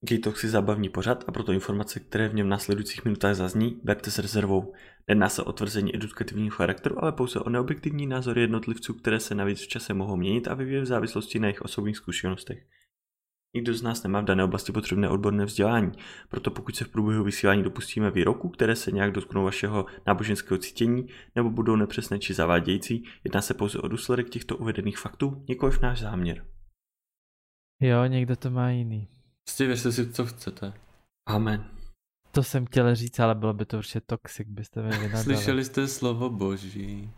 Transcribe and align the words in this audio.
Gaytalk 0.00 0.36
si 0.36 0.48
zábavní 0.48 0.88
pořad 0.88 1.24
a 1.26 1.32
proto 1.32 1.52
informace, 1.52 2.00
které 2.00 2.28
v 2.28 2.34
něm 2.34 2.46
v 2.46 2.50
následujících 2.50 3.04
minutách 3.04 3.34
zazní, 3.34 3.80
berte 3.84 4.10
s 4.10 4.18
rezervou. 4.18 4.72
Nedná 5.08 5.28
se 5.28 5.42
o 5.42 5.52
tvrzení 5.52 5.96
edukativního 5.96 6.56
charakteru, 6.56 7.02
ale 7.02 7.12
pouze 7.12 7.40
o 7.40 7.50
neobjektivní 7.50 8.06
názory 8.06 8.40
jednotlivců, 8.40 8.94
které 8.94 9.20
se 9.20 9.34
navíc 9.34 9.60
v 9.60 9.68
čase 9.68 9.94
mohou 9.94 10.16
měnit 10.16 10.48
a 10.48 10.54
vyvíjet 10.54 10.82
v 10.82 10.86
závislosti 10.86 11.38
na 11.38 11.46
jejich 11.46 11.62
osobních 11.62 11.96
zkušenostech. 11.96 12.66
Nikdo 13.54 13.74
z 13.74 13.82
nás 13.82 14.02
nemá 14.02 14.20
v 14.20 14.24
dané 14.24 14.44
oblasti 14.44 14.72
potřebné 14.72 15.08
odborné 15.08 15.44
vzdělání, 15.44 15.92
proto 16.28 16.50
pokud 16.50 16.76
se 16.76 16.84
v 16.84 16.88
průběhu 16.88 17.24
vysílání 17.24 17.62
dopustíme 17.62 18.10
výroků, 18.10 18.48
které 18.48 18.76
se 18.76 18.90
nějak 18.90 19.12
dotknou 19.12 19.44
vašeho 19.44 19.86
náboženského 20.06 20.58
cítění 20.58 21.08
nebo 21.34 21.50
budou 21.50 21.76
nepřesné 21.76 22.18
či 22.18 22.34
zavádějící, 22.34 23.04
jedná 23.24 23.42
se 23.42 23.54
pouze 23.54 23.78
o 23.78 23.88
důsledek 23.88 24.28
těchto 24.30 24.56
uvedených 24.56 24.98
faktů, 24.98 25.44
nikoliv 25.48 25.80
náš 25.80 26.00
záměr. 26.00 26.46
Jo, 27.80 28.04
někdo 28.04 28.36
to 28.36 28.50
má 28.50 28.70
jiný. 28.70 29.15
Prostě 29.46 29.66
věřte 29.66 29.92
si, 29.92 30.12
co 30.12 30.26
chcete. 30.26 30.72
Amen. 31.26 31.70
To 32.30 32.42
jsem 32.42 32.66
chtěl 32.66 32.94
říct, 32.94 33.20
ale 33.20 33.34
bylo 33.34 33.54
by 33.54 33.64
to 33.64 33.78
určitě 33.78 34.00
toxic, 34.00 34.48
byste 34.48 34.82
mi 34.82 34.88
vynadali. 34.98 35.24
Slyšeli 35.24 35.64
jste 35.64 35.88
slovo 35.88 36.30
boží. 36.30 37.12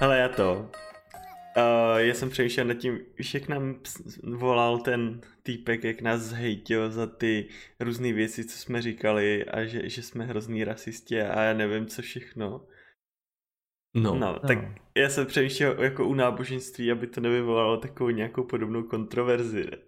Ale 0.00 0.18
já 0.18 0.28
to. 0.28 0.70
Uh, 1.56 1.98
já 1.98 2.14
jsem 2.14 2.30
přemýšlel 2.30 2.66
nad 2.66 2.74
tím, 2.74 2.98
víš, 3.18 3.34
jak 3.34 3.48
nám 3.48 3.74
volal 4.24 4.78
ten 4.78 5.20
týpek, 5.42 5.84
jak 5.84 6.00
nás 6.00 6.20
zhejtil 6.20 6.90
za 6.90 7.06
ty 7.06 7.46
různé 7.80 8.12
věci, 8.12 8.44
co 8.44 8.58
jsme 8.58 8.82
říkali 8.82 9.44
a 9.44 9.64
že, 9.64 9.88
že 9.88 10.02
jsme 10.02 10.24
hrozný 10.26 10.64
rasisti 10.64 11.20
a 11.22 11.42
já 11.42 11.54
nevím 11.54 11.86
co 11.86 12.02
všechno. 12.02 12.66
No, 13.96 14.14
No, 14.14 14.38
tak 14.38 14.58
já 14.96 15.08
jsem 15.08 15.26
přemýšlel 15.26 15.82
jako 15.82 16.06
u 16.08 16.14
náboženství, 16.14 16.92
aby 16.92 17.06
to 17.06 17.20
nevyvolalo 17.20 17.76
takovou 17.76 18.10
nějakou 18.10 18.44
podobnou 18.44 18.82
kontroverzi. 18.82 19.64
Ne? 19.70 19.78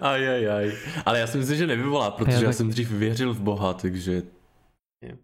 ajajaj. 0.00 0.72
Ale 1.06 1.18
já 1.20 1.26
si 1.26 1.38
myslím, 1.38 1.56
že 1.58 1.66
nevyvolá, 1.66 2.10
protože 2.10 2.32
Já 2.36 2.40
já, 2.40 2.46
tak- 2.46 2.54
jsem 2.54 2.68
dřív 2.70 2.90
věřil 2.90 3.34
v 3.34 3.40
Boha, 3.40 3.74
takže 3.74 4.22
Jo. 5.02 5.16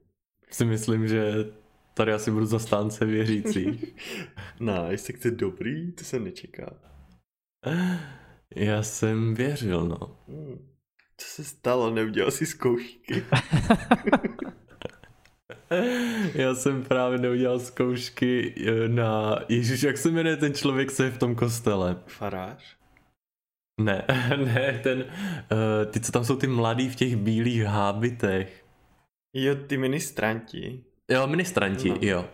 si 0.50 0.64
myslím, 0.64 1.08
že 1.08 1.32
tady 1.94 2.12
asi 2.12 2.30
budu 2.30 2.46
zastánce 2.46 3.04
věřících. 3.04 3.94
No, 4.60 4.86
jestli 4.90 5.14
to 5.14 5.30
dobrý, 5.30 5.92
to 5.92 6.04
jsem 6.04 6.24
nečekal. 6.24 6.76
Já 8.56 8.82
jsem 8.82 9.34
věřil, 9.34 9.84
no. 9.84 10.18
Hmm. 10.28 10.68
Co 11.16 11.26
se 11.28 11.44
stalo? 11.44 11.90
Neudělal 11.90 12.30
si 12.30 12.46
zkoušky? 12.46 13.24
Já 16.34 16.54
jsem 16.54 16.84
právě 16.84 17.18
neudělal 17.18 17.60
zkoušky 17.60 18.54
eh, 18.66 18.88
na... 18.88 19.38
Ježíš, 19.48 19.82
jak 19.82 19.98
se 19.98 20.10
jmenuje 20.10 20.36
ten 20.36 20.54
člověk, 20.54 20.92
co 20.92 21.02
je 21.02 21.10
v 21.10 21.18
tom 21.18 21.34
kostele? 21.34 22.02
Farář? 22.06 22.76
Ne, 23.80 24.04
ne, 24.36 24.80
ten... 24.82 24.98
Uh, 24.98 25.90
ty, 25.90 26.00
co 26.00 26.12
tam 26.12 26.24
jsou 26.24 26.36
ty 26.36 26.46
mladí 26.46 26.88
v 26.88 26.96
těch 26.96 27.16
bílých 27.16 27.62
hábitech. 27.62 28.64
Jo, 29.34 29.54
ty 29.54 29.76
ministranti. 29.76 30.84
Jo, 31.10 31.26
ministranti, 31.26 31.88
No. 31.90 31.96
jo. 32.00 32.24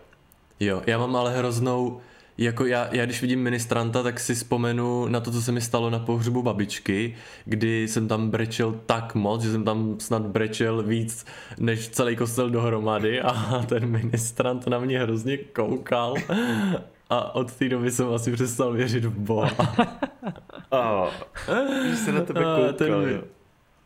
Jo, 0.59 0.81
já 0.87 0.97
mám 0.97 1.15
ale 1.15 1.37
hroznou, 1.37 2.01
jako 2.37 2.65
já, 2.65 2.87
já 2.91 3.05
když 3.05 3.21
vidím 3.21 3.39
ministranta, 3.43 4.03
tak 4.03 4.19
si 4.19 4.35
vzpomenu 4.35 5.07
na 5.07 5.19
to, 5.19 5.31
co 5.31 5.41
se 5.41 5.51
mi 5.51 5.61
stalo 5.61 5.89
na 5.89 5.99
pohřbu 5.99 6.41
babičky, 6.43 7.15
kdy 7.45 7.87
jsem 7.87 8.07
tam 8.07 8.29
brečel 8.29 8.79
tak 8.85 9.15
moc, 9.15 9.41
že 9.43 9.51
jsem 9.51 9.63
tam 9.63 9.95
snad 9.99 10.21
brečel 10.21 10.83
víc 10.83 11.25
než 11.59 11.89
celý 11.89 12.15
kostel 12.15 12.49
dohromady 12.49 13.21
a 13.21 13.63
ten 13.69 13.85
ministrant 13.85 14.67
na 14.67 14.79
mě 14.79 14.99
hrozně 14.99 15.37
koukal 15.37 16.13
a 17.09 17.35
od 17.35 17.53
té 17.53 17.69
doby 17.69 17.91
jsem 17.91 18.13
asi 18.13 18.31
přestal 18.31 18.73
věřit 18.73 19.05
v 19.05 19.19
Boha. 19.19 19.51
Oh, 20.71 21.07
že 21.89 21.95
se 21.95 22.11
na 22.11 22.21
tebe 22.21 22.39
A 22.39 22.55
koukal, 22.55 22.73
ten 22.73 23.05
mi- 23.05 23.11
jo. 23.13 23.21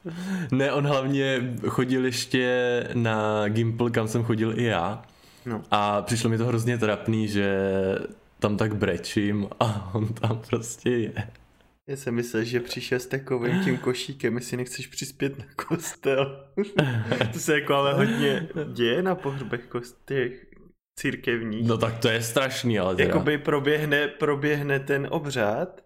Ne, 0.52 0.72
on 0.72 0.88
hlavně 0.88 1.54
chodil 1.68 2.06
ještě 2.06 2.84
na 2.94 3.48
Gimple, 3.50 3.92
kam 3.92 4.08
jsem 4.08 4.24
chodil 4.24 4.60
i 4.60 4.64
já. 4.64 5.04
No. 5.46 5.62
A 5.72 6.02
přišlo 6.02 6.30
mi 6.30 6.38
to 6.38 6.46
hrozně 6.46 6.78
trapný, 6.78 7.28
že 7.28 7.58
tam 8.40 8.58
tak 8.58 8.76
brečím 8.76 9.48
a 9.60 9.92
on 9.96 10.14
tam 10.14 10.42
prostě 10.50 10.90
je. 10.90 11.14
Já 11.88 11.96
jsem 11.96 12.16
myslel, 12.16 12.44
že 12.44 12.60
přišel 12.60 13.00
s 13.00 13.06
takovým 13.06 13.64
tím 13.64 13.78
košíkem, 13.78 14.36
jestli 14.36 14.58
nechceš 14.58 14.88
přispět 14.88 15.40
na 15.40 15.46
kostel. 15.56 16.46
to 17.34 17.40
se 17.40 17.60
jako 17.60 17.74
ale 17.74 17.94
hodně 17.94 18.48
děje 18.74 19.04
na 19.04 19.16
pohřbech 19.16 19.66
kostech 19.66 20.46
církevních. 21.00 21.68
No 21.68 21.78
tak 21.78 22.00
to 22.00 22.08
je 22.08 22.22
strašný, 22.22 22.80
ale 22.80 22.96
teda. 22.96 23.08
Jakoby 23.08 23.38
proběhne, 23.38 24.08
proběhne 24.08 24.80
ten 24.80 25.08
obřad, 25.12 25.83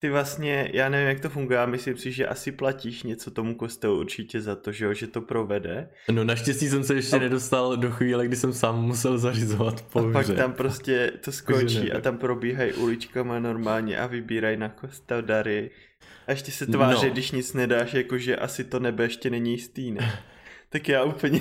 ty 0.00 0.10
vlastně, 0.10 0.70
já 0.74 0.88
nevím, 0.88 1.08
jak 1.08 1.20
to 1.20 1.28
funguje, 1.28 1.58
já 1.58 1.66
myslím 1.66 1.96
si, 1.96 2.12
že 2.12 2.26
asi 2.26 2.52
platíš 2.52 3.02
něco 3.02 3.30
tomu 3.30 3.54
kostelu 3.54 3.98
určitě 3.98 4.40
za 4.40 4.56
to, 4.56 4.72
že, 4.72 4.84
jo, 4.84 4.92
že 4.94 5.06
to 5.06 5.20
provede. 5.20 5.88
No 6.10 6.24
naštěstí 6.24 6.68
jsem 6.68 6.84
se 6.84 6.94
ještě 6.94 7.16
A- 7.16 7.18
nedostal 7.18 7.76
do 7.76 7.90
chvíle, 7.90 8.26
kdy 8.26 8.36
jsem 8.36 8.52
sám 8.52 8.82
musel 8.82 9.18
zařizovat 9.18 9.80
A 9.80 9.92
pohřeb. 9.92 10.12
pak 10.12 10.36
tam 10.36 10.52
prostě 10.52 11.12
to 11.24 11.32
skočí 11.32 11.92
a 11.92 12.00
tam 12.00 12.18
probíhají 12.18 12.72
uličkama 12.72 13.38
normálně 13.40 13.98
a 13.98 14.06
vybírají 14.06 14.56
na 14.56 14.68
kostel 14.68 15.22
dary. 15.22 15.70
A 16.26 16.30
ještě 16.30 16.52
se 16.52 16.66
tváří, 16.66 17.06
No. 17.06 17.12
když 17.12 17.30
nic 17.30 17.52
nedáš, 17.54 17.94
jakože 17.94 18.36
asi 18.36 18.64
to 18.64 18.80
nebe 18.80 19.04
ještě 19.04 19.30
není 19.30 19.50
jistý, 19.52 19.90
ne? 19.90 20.18
Tak 20.72 20.88
já 20.88 21.04
úplně 21.04 21.40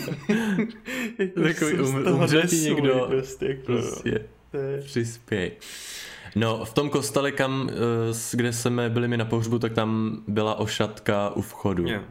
jako 1.20 1.42
Takový 1.44 1.74
um- 1.80 2.04
toho 2.04 2.18
umře 2.18 2.42
ti 2.48 2.56
někdo, 2.56 3.06
Prostě, 3.10 3.46
jako, 3.46 3.62
Prostě 3.66 4.26
to 4.52 4.58
je... 4.58 4.82
přispěj. 4.82 5.52
No, 6.36 6.66
v 6.66 6.74
tom 6.74 6.90
kostele, 6.90 7.32
kam, 7.32 7.70
eh, 7.70 8.36
kde 8.38 8.54
jsme 8.54 8.90
byli 8.90 9.08
mi 9.08 9.18
na 9.18 9.26
pohřbu, 9.26 9.60
tak 9.60 9.74
tam 9.74 10.22
byla 10.28 10.56
ošatka 10.56 11.30
u 11.30 11.42
vchodu. 11.42 11.88
Jo. 11.88 12.04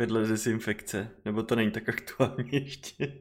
Vedle 0.00 0.26
dezinfekce, 0.26 1.10
nebo 1.24 1.42
to 1.42 1.56
není 1.56 1.70
tak 1.70 1.88
aktuální 1.88 2.48
ještě. 2.52 3.12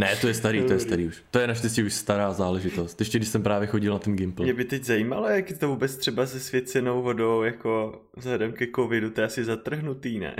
Ne, 0.00 0.16
to 0.16 0.28
je 0.28 0.34
starý, 0.34 0.62
to 0.66 0.72
je 0.72 0.80
starý 0.80 1.06
už. 1.06 1.24
To 1.30 1.38
je 1.38 1.46
naštěstí 1.46 1.82
už 1.82 1.94
stará 1.94 2.32
záležitost. 2.32 3.00
Ještě 3.00 3.18
když 3.18 3.28
jsem 3.28 3.42
právě 3.42 3.68
chodil 3.68 3.92
na 3.92 3.98
ten 3.98 4.16
Gimple. 4.16 4.44
Mě 4.44 4.54
by 4.54 4.64
teď 4.64 4.84
zajímalo, 4.84 5.28
jak 5.28 5.50
je 5.50 5.56
to 5.56 5.68
vůbec 5.68 5.96
třeba 5.96 6.26
se 6.26 6.40
svěcenou 6.40 7.02
vodou, 7.02 7.42
jako 7.42 8.02
vzhledem 8.16 8.52
ke 8.52 8.66
covidu, 8.76 9.10
to 9.10 9.20
je 9.20 9.26
asi 9.26 9.44
zatrhnutý, 9.44 10.18
ne? 10.18 10.36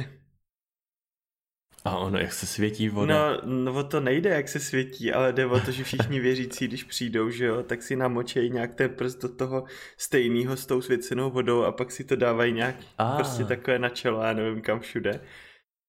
A 1.91 1.97
ono, 1.99 2.19
jak 2.19 2.33
se 2.33 2.47
světí 2.47 2.89
voda. 2.89 3.31
No, 3.45 3.63
no 3.65 3.75
o 3.75 3.83
to 3.83 4.01
nejde, 4.01 4.31
jak 4.31 4.49
se 4.49 4.61
světí, 4.61 5.13
ale 5.13 5.33
jde 5.33 5.47
o 5.47 5.61
to, 5.61 5.71
že 5.71 5.85
všichni 5.85 6.21
věřící, 6.21 6.69
když 6.69 6.85
přijdou, 6.85 7.31
že 7.31 7.45
jo, 7.45 7.63
tak 7.63 7.83
si 7.83 7.97
namočejí 7.97 8.51
nějak 8.51 8.75
ten 8.75 8.91
prst 8.91 9.23
do 9.23 9.29
toho 9.29 9.65
stejného 9.99 10.57
s 10.57 10.67
tou 10.67 10.81
svěcenou 10.83 11.31
vodou 11.31 11.63
a 11.63 11.73
pak 11.73 11.91
si 11.93 12.05
to 12.05 12.17
dávají 12.17 12.53
nějak 12.53 12.75
A. 12.99 13.17
prostě 13.17 13.45
takové 13.45 13.79
na 13.79 13.89
čelo, 13.89 14.23
já 14.23 14.33
nevím 14.33 14.61
kam 14.63 14.81
všude. 14.81 15.21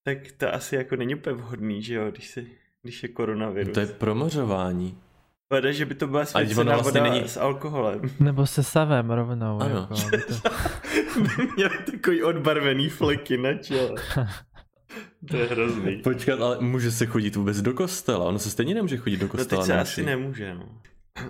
Tak 0.03 0.17
to 0.37 0.53
asi 0.53 0.75
jako 0.75 0.95
není 0.95 1.15
úplně 1.15 1.35
vhodný, 1.35 1.81
že 1.83 1.95
jo, 1.95 2.11
když, 2.11 2.27
se, 2.29 2.43
když 2.83 3.03
je 3.03 3.09
koronavirus. 3.09 3.73
To 3.73 3.79
je 3.79 3.85
promořování. 3.87 4.97
Vada, 5.53 5.71
že 5.71 5.85
by 5.85 5.95
to 5.95 6.07
byla 6.07 6.25
svěcená 6.25 6.75
vlastně 6.75 7.01
voda 7.01 7.13
není- 7.13 7.27
s 7.27 7.37
alkoholem. 7.37 8.01
Nebo 8.19 8.45
se 8.45 8.63
savem 8.63 9.11
rovnou. 9.11 9.59
Ano. 9.61 9.87
Jako, 9.91 9.93
aby 10.07 10.17
to... 10.17 10.49
Měl 11.55 11.69
takový 11.91 12.23
odbarvený 12.23 12.89
fleky 12.89 13.37
na 13.37 13.53
čele. 13.53 13.95
To 15.27 15.37
je 15.37 15.45
hrozný. 15.45 15.97
Počkat, 15.97 16.41
ale 16.41 16.57
může 16.59 16.91
se 16.91 17.05
chodit 17.05 17.35
vůbec 17.35 17.61
do 17.61 17.73
kostela? 17.73 18.25
Ono 18.25 18.39
se 18.39 18.49
stejně 18.49 18.73
nemůže 18.73 18.97
chodit 18.97 19.17
do 19.17 19.25
No 19.25 19.31
kostela 19.31 19.61
teď 19.61 19.67
se 19.67 19.79
asi 19.79 20.03
nemůže, 20.03 20.55
no. 20.55 20.81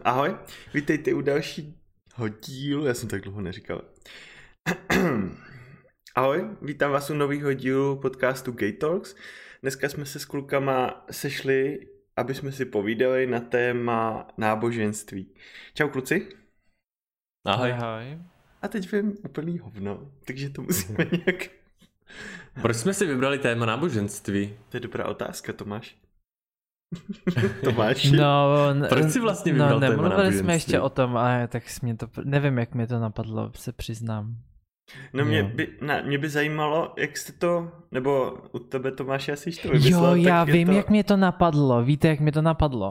Ahoj, 0.04 0.36
vítejte 0.74 1.14
u 1.14 1.22
dalšího 1.22 2.28
dílu, 2.46 2.86
já 2.86 2.94
jsem 2.94 3.10
tak 3.10 3.22
dlouho 3.22 3.42
neříkal. 3.42 3.82
Ahoj, 6.16 6.48
vítám 6.62 6.92
vás 6.92 7.10
u 7.10 7.14
nového 7.14 7.54
dílu 7.54 7.96
podcastu 7.96 8.52
Gay 8.52 8.72
Talks. 8.72 9.16
Dneska 9.62 9.90
jsme 9.90 10.06
se 10.06 10.20
s 10.20 10.26
klukama 10.26 11.06
sešli, 11.12 11.88
aby 12.18 12.36
jsme 12.36 12.52
si 12.52 12.66
povídali 12.66 13.28
na 13.28 13.40
téma 13.40 14.28
náboženství. 14.38 15.34
Čau 15.74 15.88
kluci. 15.90 16.30
Ahoj. 17.46 17.72
Ahoj. 17.72 18.18
A 18.62 18.68
teď 18.68 18.92
vím 18.92 19.18
úplný 19.24 19.60
hovno, 19.60 20.12
takže 20.26 20.50
to 20.50 20.62
musíme 20.62 20.98
nějak... 21.26 21.50
Proč 22.62 22.78
jsme 22.78 22.94
si 22.94 23.06
vybrali 23.06 23.40
téma 23.40 23.66
náboženství? 23.66 24.54
To 24.70 24.78
je 24.78 24.82
dobrá 24.82 25.06
otázka, 25.06 25.54
Tomáš. 25.54 25.96
Tomáš. 27.64 28.12
No, 28.12 28.56
Proč 28.90 29.12
jsi 29.12 29.20
vlastně 29.20 29.52
vybral 29.54 29.70
no, 29.74 29.80
téma 29.80 30.04
nemluvili 30.04 30.34
jsme 30.34 30.54
ještě 30.54 30.80
o 30.80 30.90
tom, 30.90 31.18
ale 31.18 31.48
tak 31.48 31.64
mě 31.82 31.96
to, 31.98 32.08
nevím, 32.24 32.58
jak 32.58 32.76
mě 32.76 32.88
to 32.88 33.00
napadlo, 33.00 33.52
se 33.56 33.72
přiznám. 33.72 34.36
No 35.14 35.26
mě 35.26 35.40
Jo. 35.40 35.50
by, 35.56 35.78
na, 35.82 36.02
mě 36.02 36.18
by 36.18 36.30
zajímalo, 36.30 36.94
jak 36.98 37.18
jste 37.18 37.34
to, 37.34 37.72
nebo 37.92 38.38
u 38.52 38.60
tebe 38.60 38.92
Tomáš 38.92 39.30
asi 39.30 39.52
to 39.52 39.68
Jo, 39.68 39.74
vymyslel, 39.74 40.16
já 40.16 40.40
tak 40.42 40.48
je 40.48 40.54
vím, 40.54 40.68
to... 40.68 40.74
jak 40.74 40.90
mě 40.90 41.04
to 41.04 41.18
napadlo, 41.18 41.84
víte, 41.84 42.08
jak 42.08 42.20
mě 42.20 42.32
to 42.32 42.42
napadlo. 42.42 42.90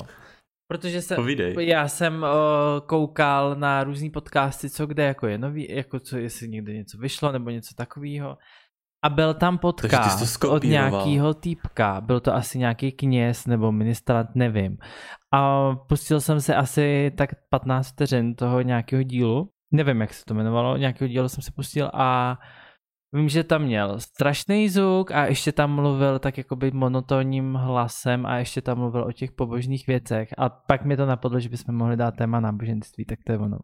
Protože 0.71 1.03
se, 1.03 1.15
Povídej. 1.15 1.69
já 1.69 1.89
jsem 1.89 2.23
o, 2.23 2.81
koukal 2.81 3.55
na 3.55 3.85
různý 3.85 4.11
podcasty, 4.11 4.71
co 4.71 4.87
kde 4.87 5.05
jako 5.05 5.27
je 5.27 5.39
nový, 5.39 5.67
jako 5.71 6.01
co, 6.01 6.19
jestli 6.19 6.49
někde 6.49 6.73
něco 6.73 6.99
vyšlo, 6.99 7.33
nebo 7.33 7.51
něco 7.51 7.75
takového. 7.75 8.39
A 9.03 9.09
byl 9.09 9.35
tam 9.35 9.59
podcast 9.59 10.45
od 10.45 10.65
nějakého 10.65 11.35
týpka, 11.35 12.01
byl 12.01 12.21
to 12.21 12.35
asi 12.35 12.59
nějaký 12.59 12.93
kněz 12.93 13.47
nebo 13.47 13.73
ministrant, 13.73 14.29
nevím. 14.35 14.79
A 15.35 15.71
pustil 15.89 16.21
jsem 16.21 16.41
se 16.41 16.55
asi 16.55 17.13
tak 17.17 17.31
15 17.51 17.89
vteřin 17.89 18.35
toho 18.35 18.61
nějakého 18.61 19.03
dílu, 19.03 19.51
nevím 19.73 20.01
jak 20.01 20.15
se 20.15 20.25
to 20.25 20.35
jmenovalo, 20.35 20.77
nějakého 20.77 21.09
dílu 21.09 21.29
jsem 21.29 21.43
se 21.43 21.53
pustil 21.57 21.91
a 21.95 22.39
vím, 23.13 23.29
že 23.29 23.45
tam 23.45 23.63
měl 23.63 24.01
strašný 24.01 24.69
zvuk 24.69 25.11
a 25.11 25.27
ještě 25.27 25.53
tam 25.53 25.75
mluvil 25.75 26.19
tak 26.19 26.39
jakoby 26.39 26.71
monotónním 26.71 27.55
hlasem 27.55 28.27
a 28.27 28.37
ještě 28.37 28.63
tam 28.63 28.79
mluvil 28.79 29.05
o 29.05 29.13
těch 29.13 29.33
pobožných 29.33 29.87
věcech. 29.87 30.29
A 30.39 30.49
pak 30.49 30.85
mi 30.85 30.97
to 30.97 31.07
napadlo, 31.07 31.41
že 31.41 31.49
bychom 31.49 31.75
mohli 31.75 31.97
dát 31.97 32.17
téma 32.17 32.41
náboženství, 32.41 33.05
tak 33.05 33.19
to 33.27 33.33
je 33.33 33.39
ono. 33.39 33.59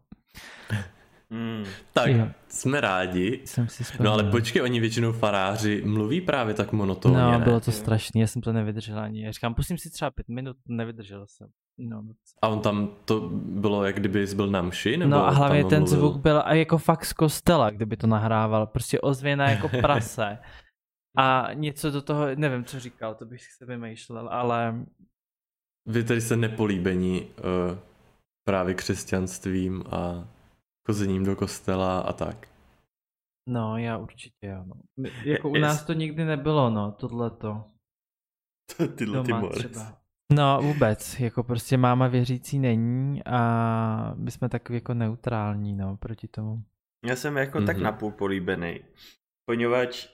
Hmm. 1.31 1.63
Tak, 1.93 2.07
Jo. 2.11 2.27
jsme 2.47 2.81
rádi. 2.81 3.41
Jsem 3.45 3.67
si 3.67 3.83
No 4.03 4.11
ale 4.13 4.23
počkej, 4.23 4.61
oni 4.61 4.79
většinou 4.79 5.11
faráři 5.11 5.81
mluví 5.85 6.21
právě 6.21 6.53
tak 6.53 6.71
monotónně, 6.71 7.17
No, 7.17 7.31
ne? 7.31 7.39
bylo 7.39 7.59
to 7.59 7.71
Jo. 7.71 7.77
strašný, 7.77 8.21
já 8.21 8.27
jsem 8.27 8.41
to 8.41 8.53
nevydržel 8.53 8.99
ani. 8.99 9.25
Já 9.25 9.31
říkám, 9.31 9.55
pustím 9.55 9.77
si 9.77 9.89
třeba 9.89 10.11
pět 10.11 10.27
minut, 10.29 10.57
nevydržel 10.67 11.25
jsem. 11.27 11.47
No, 11.79 12.03
A 12.41 12.47
on 12.47 12.59
tam 12.59 12.89
to 13.05 13.29
bylo, 13.33 13.85
jak 13.85 13.95
kdyby 13.95 14.27
jsi 14.27 14.35
byl 14.35 14.47
na 14.47 14.61
mši? 14.61 14.97
Nebo 14.97 15.11
no 15.11 15.25
a 15.27 15.29
hlavně 15.29 15.65
ten 15.65 15.79
mluvil? 15.79 15.97
zvuk 15.99 16.17
byl 16.21 16.41
a 16.45 16.53
jako 16.53 16.77
fakt 16.77 17.05
z 17.05 17.13
kostela, 17.13 17.69
kdyby 17.69 17.97
to 17.97 18.07
nahrával. 18.07 18.67
Prostě 18.67 19.01
ozvěna 19.01 19.49
jako 19.49 19.69
prase. 19.81 20.37
A 21.17 21.47
něco 21.53 21.91
do 21.91 22.01
toho, 22.01 22.25
nevím, 22.35 22.65
co 22.65 22.79
říkal, 22.79 23.15
to 23.15 23.25
bych 23.25 23.41
si 23.43 23.65
vymýšlel, 23.65 24.29
ale 24.31 24.75
Vy 25.85 26.03
tedy 26.03 26.21
se 26.21 26.35
nepolíbení 26.35 27.21
uh, 27.21 27.77
právě 28.47 28.73
křesťanstvím 28.73 29.83
a 29.91 30.27
chozením 30.87 31.23
do 31.25 31.35
kostela 31.35 31.99
a 31.99 32.13
tak. 32.13 32.47
no, 33.49 33.77
já 33.77 33.97
určitě 33.97 34.47
jo. 34.47 34.63
No. 34.65 34.75
My- 34.99 35.11
Jako 35.25 35.49
u 35.49 35.55
Jest- 35.55 35.61
nás 35.61 35.83
to 35.85 35.93
nikdy 35.93 36.25
nebylo, 36.25 36.69
no, 36.69 36.91
tohleto. 36.91 37.63
Tyhle 38.95 39.23
ty. 39.23 39.31
No 40.33 40.59
vůbec, 40.61 41.19
jako 41.19 41.43
prostě 41.43 41.77
máma 41.77 42.07
věřící 42.07 42.59
není 42.59 43.23
a 43.25 44.13
my 44.17 44.31
jsme 44.31 44.49
takový 44.49 44.77
jako 44.77 44.93
neutrální, 44.93 45.73
no, 45.73 45.97
proti 45.97 46.27
tomu. 46.27 46.63
Já 47.05 47.15
jsem 47.15 47.37
jako 47.37 47.57
mm-hmm. 47.57 47.65
tak 47.65 47.75
Mhm. 47.75 47.83
napůl 47.83 48.11
políbený. 48.11 48.79
Poněvadž 49.49 50.07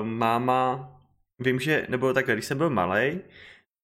uh, 0.00 0.06
máma, 0.06 0.92
vím, 1.38 1.60
že, 1.60 1.86
nebo 1.90 2.12
takhle, 2.12 2.34
když 2.34 2.44
jsem 2.46 2.58
byl 2.58 2.70
malý, 2.70 3.20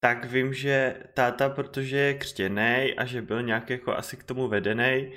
tak 0.05 0.25
vím, 0.25 0.55
že 0.55 1.03
táta, 1.15 1.49
protože 1.49 1.97
je 1.97 2.15
křtěný 2.15 2.94
a 2.97 3.05
že 3.05 3.23
byl 3.23 3.43
nějak 3.43 3.71
jako 3.71 3.93
asi 3.97 4.17
k 4.17 4.25
tomu 4.25 4.49
vedený, 4.49 5.12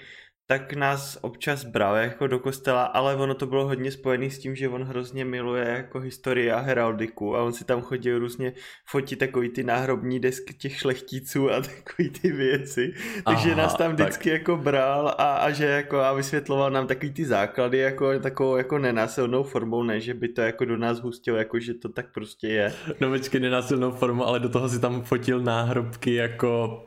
tak 0.51 0.73
nás 0.73 1.17
občas 1.21 1.63
bral 1.63 1.95
jako 1.95 2.27
do 2.27 2.39
kostela, 2.39 2.83
ale 2.83 3.15
ono 3.15 3.33
to 3.33 3.45
bylo 3.45 3.65
hodně 3.67 3.91
spojené 3.91 4.29
s 4.29 4.39
tím, 4.39 4.55
že 4.55 4.69
on 4.69 4.83
hrozně 4.83 5.25
miluje 5.25 5.65
jako 5.67 5.99
historii 5.99 6.51
a 6.51 6.59
heraldiku 6.59 7.35
a 7.35 7.43
on 7.43 7.53
si 7.53 7.65
tam 7.65 7.81
chodil 7.81 8.19
různě 8.19 8.53
fotit 8.85 9.19
takový 9.19 9.49
ty 9.49 9.63
náhrobní 9.63 10.19
desky 10.19 10.53
těch 10.53 10.77
šlechticů 10.77 11.51
a 11.51 11.61
takový 11.61 12.09
ty 12.09 12.31
věci, 12.31 12.93
takže 13.25 13.51
Aha, 13.51 13.61
nás 13.61 13.75
tam 13.75 13.95
tak. 13.95 14.07
vždycky 14.07 14.29
jako 14.29 14.57
bral 14.57 15.07
a, 15.07 15.35
a 15.35 15.51
že 15.51 15.65
jako 15.65 15.99
a 15.99 16.13
vysvětloval 16.13 16.71
nám 16.71 16.87
takový 16.87 17.13
ty 17.13 17.25
základy 17.25 17.77
jako 17.77 18.19
takovou 18.19 18.55
jako 18.55 18.77
nenásilnou 18.77 19.43
formou, 19.43 19.83
ne, 19.83 19.99
že 19.99 20.13
by 20.13 20.27
to 20.27 20.41
jako 20.41 20.65
do 20.65 20.77
nás 20.77 20.99
hustil, 20.99 21.35
jako 21.35 21.59
že 21.59 21.73
to 21.73 21.89
tak 21.89 22.13
prostě 22.13 22.47
je. 22.47 22.73
No 22.99 23.09
počkej, 23.09 23.41
nenásilnou 23.41 23.91
formu, 23.91 24.25
ale 24.25 24.39
do 24.39 24.49
toho 24.49 24.69
si 24.69 24.79
tam 24.79 25.01
fotil 25.01 25.39
náhrobky 25.39 26.13
jako 26.13 26.83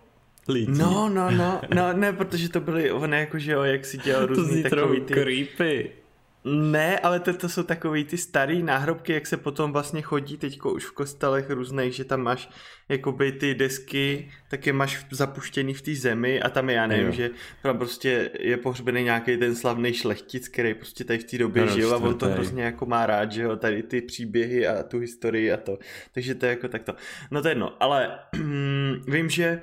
lidí. 0.49 0.79
No, 0.79 1.09
no, 1.09 1.31
no, 1.31 1.61
no, 1.75 1.93
ne, 1.93 2.13
protože 2.13 2.49
to 2.49 2.61
byly, 2.61 2.93
on 2.93 3.15
jako, 3.15 3.39
že 3.39 3.53
jo, 3.53 3.63
jak 3.63 3.85
si 3.85 3.99
dělal 3.99 4.23
to 4.27 4.35
různý 4.35 4.53
zní 4.53 4.63
takový 4.63 5.01
ty... 5.01 5.15
creepy. 5.15 5.91
Ne, 6.45 6.99
ale 6.99 7.21
to, 7.21 7.35
to 7.35 7.49
jsou 7.49 7.63
takový 7.63 8.05
ty 8.05 8.19
starý 8.19 8.63
náhrobky, 8.63 9.13
jak 9.13 9.27
se 9.27 9.37
potom 9.37 9.73
vlastně 9.73 10.03
chodí 10.03 10.37
teďko 10.37 10.73
už 10.73 10.85
v 10.85 10.93
kostelech 10.93 11.51
různých, 11.51 11.95
že 11.95 12.05
tam 12.05 12.21
máš 12.21 12.49
jakoby 12.89 13.33
ty 13.33 13.55
desky, 13.55 14.31
tak 14.51 14.67
je 14.67 14.73
máš 14.73 15.07
zapuštěný 15.11 15.75
v 15.75 15.83
té 15.83 15.95
zemi 15.95 16.43
a 16.43 16.51
tam 16.51 16.71
je, 16.71 16.77
já 16.77 16.87
nevím, 16.87 17.07
Jo. 17.07 17.13
že 17.13 17.31
tam 17.63 17.79
prostě 17.79 18.31
je 18.41 18.57
pohřbený 18.57 19.03
nějaký 19.03 19.37
ten 19.37 19.57
slavný 19.57 19.95
šlechtic, 19.95 20.49
který 20.49 20.75
prostě 20.75 21.05
tady 21.05 21.19
v 21.19 21.25
té 21.25 21.39
době 21.39 21.63
Karel 21.63 21.77
žil 21.77 21.95
a 21.95 21.97
on 21.97 22.19
to 22.19 22.27
hrozně 22.27 22.63
jako 22.63 22.87
má 22.87 23.07
rád, 23.07 23.33
že 23.33 23.43
jo, 23.43 23.57
tady 23.57 23.83
ty 23.83 24.01
příběhy 24.01 24.67
a 24.67 24.83
tu 24.83 24.99
historii 24.99 25.53
a 25.53 25.57
to. 25.57 25.79
Takže 26.15 26.35
to 26.35 26.47
je 26.47 26.51
jako 26.51 26.69
takto. 26.69 26.95
No 27.31 27.43
to 27.43 27.49
je 27.49 27.51
jedno, 27.51 27.83
ale 27.83 28.19
vím, 29.09 29.31
že 29.31 29.63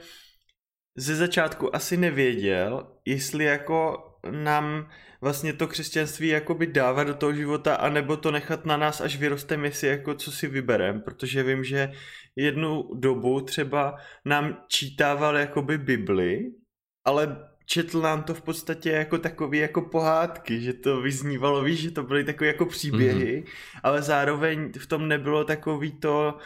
ze 0.98 1.16
začátku 1.16 1.76
asi 1.76 1.98
nevěděl, 1.98 2.88
jestli 3.06 3.46
jako 3.46 4.06
nám 4.32 4.90
vlastně 5.22 5.54
to 5.54 5.68
křesťanství 5.68 6.28
jakoby 6.28 6.68
dávat 6.68 7.04
do 7.04 7.14
toho 7.14 7.34
života, 7.34 7.76
anebo 7.76 8.18
to 8.18 8.32
nechat 8.32 8.66
na 8.66 8.78
nás, 8.78 9.02
až 9.02 9.18
vyrostem, 9.18 9.66
jestli 9.66 9.88
jako 9.88 10.14
co 10.14 10.32
si 10.32 10.48
vyberem, 10.48 11.02
protože 11.02 11.44
vím, 11.44 11.64
že 11.64 11.92
jednu 12.36 12.90
dobu 12.94 13.42
třeba 13.42 13.96
nám 14.26 14.64
čítával 14.68 15.38
jakoby 15.38 15.78
Bibli, 15.78 16.52
ale 17.06 17.50
četl 17.66 18.02
nám 18.02 18.24
to 18.24 18.34
v 18.34 18.42
podstatě 18.42 18.90
jako 18.90 19.18
takový 19.18 19.58
jako 19.58 19.82
pohádky, 19.82 20.62
že 20.62 20.74
to 20.74 21.02
vyznívalo, 21.02 21.64
víš, 21.64 21.80
že 21.80 21.92
to 21.92 22.04
byly 22.04 22.24
takové 22.24 22.48
jako 22.48 22.66
příběhy, 22.66 23.44
mm-hmm. 23.44 23.80
ale 23.84 24.02
zároveň 24.02 24.72
v 24.80 24.88
tom 24.88 25.08
nebylo 25.08 25.44
takový 25.44 25.92
to, 25.92 26.38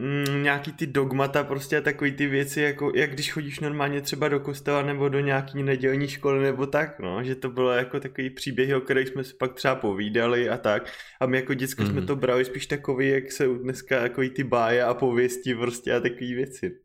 mm, 0.00 0.42
nějaký 0.42 0.72
ty 0.72 0.86
dogmata 0.86 1.44
prostě 1.44 1.78
a 1.78 1.80
takový 1.80 2.12
ty 2.12 2.26
věci, 2.26 2.60
jako 2.60 2.92
jak 2.94 3.12
když 3.12 3.32
chodíš 3.32 3.60
normálně 3.60 4.00
třeba 4.00 4.28
do 4.28 4.40
kostela 4.40 4.82
nebo 4.82 5.08
do 5.08 5.20
nějaký 5.20 5.62
nedělní 5.62 6.08
školy 6.08 6.42
nebo 6.44 6.66
tak, 6.66 6.98
no, 7.00 7.24
že 7.24 7.34
to 7.34 7.50
bylo 7.50 7.70
jako 7.70 8.00
takový 8.00 8.30
příběhy, 8.30 8.74
o 8.74 8.80
kterých 8.80 9.08
jsme 9.08 9.24
si 9.24 9.34
pak 9.34 9.54
třeba 9.54 9.74
povídali 9.74 10.48
a 10.48 10.56
tak 10.58 10.92
a 11.20 11.26
my 11.26 11.36
jako 11.36 11.54
děcka 11.54 11.82
mm-hmm. 11.82 11.90
jsme 11.90 11.98
Mhm. 12.00 12.06
to 12.06 12.16
brali 12.16 12.44
spíš 12.44 12.66
takový, 12.66 13.08
jak 13.08 13.32
jsou 13.32 13.54
dneska 13.58 14.02
jako 14.02 14.22
ty 14.36 14.44
báje 14.44 14.84
a 14.84 14.94
pověsti 14.94 15.54
prostě 15.54 15.94
a 15.94 16.00
takové 16.00 16.34
věci. 16.34 16.80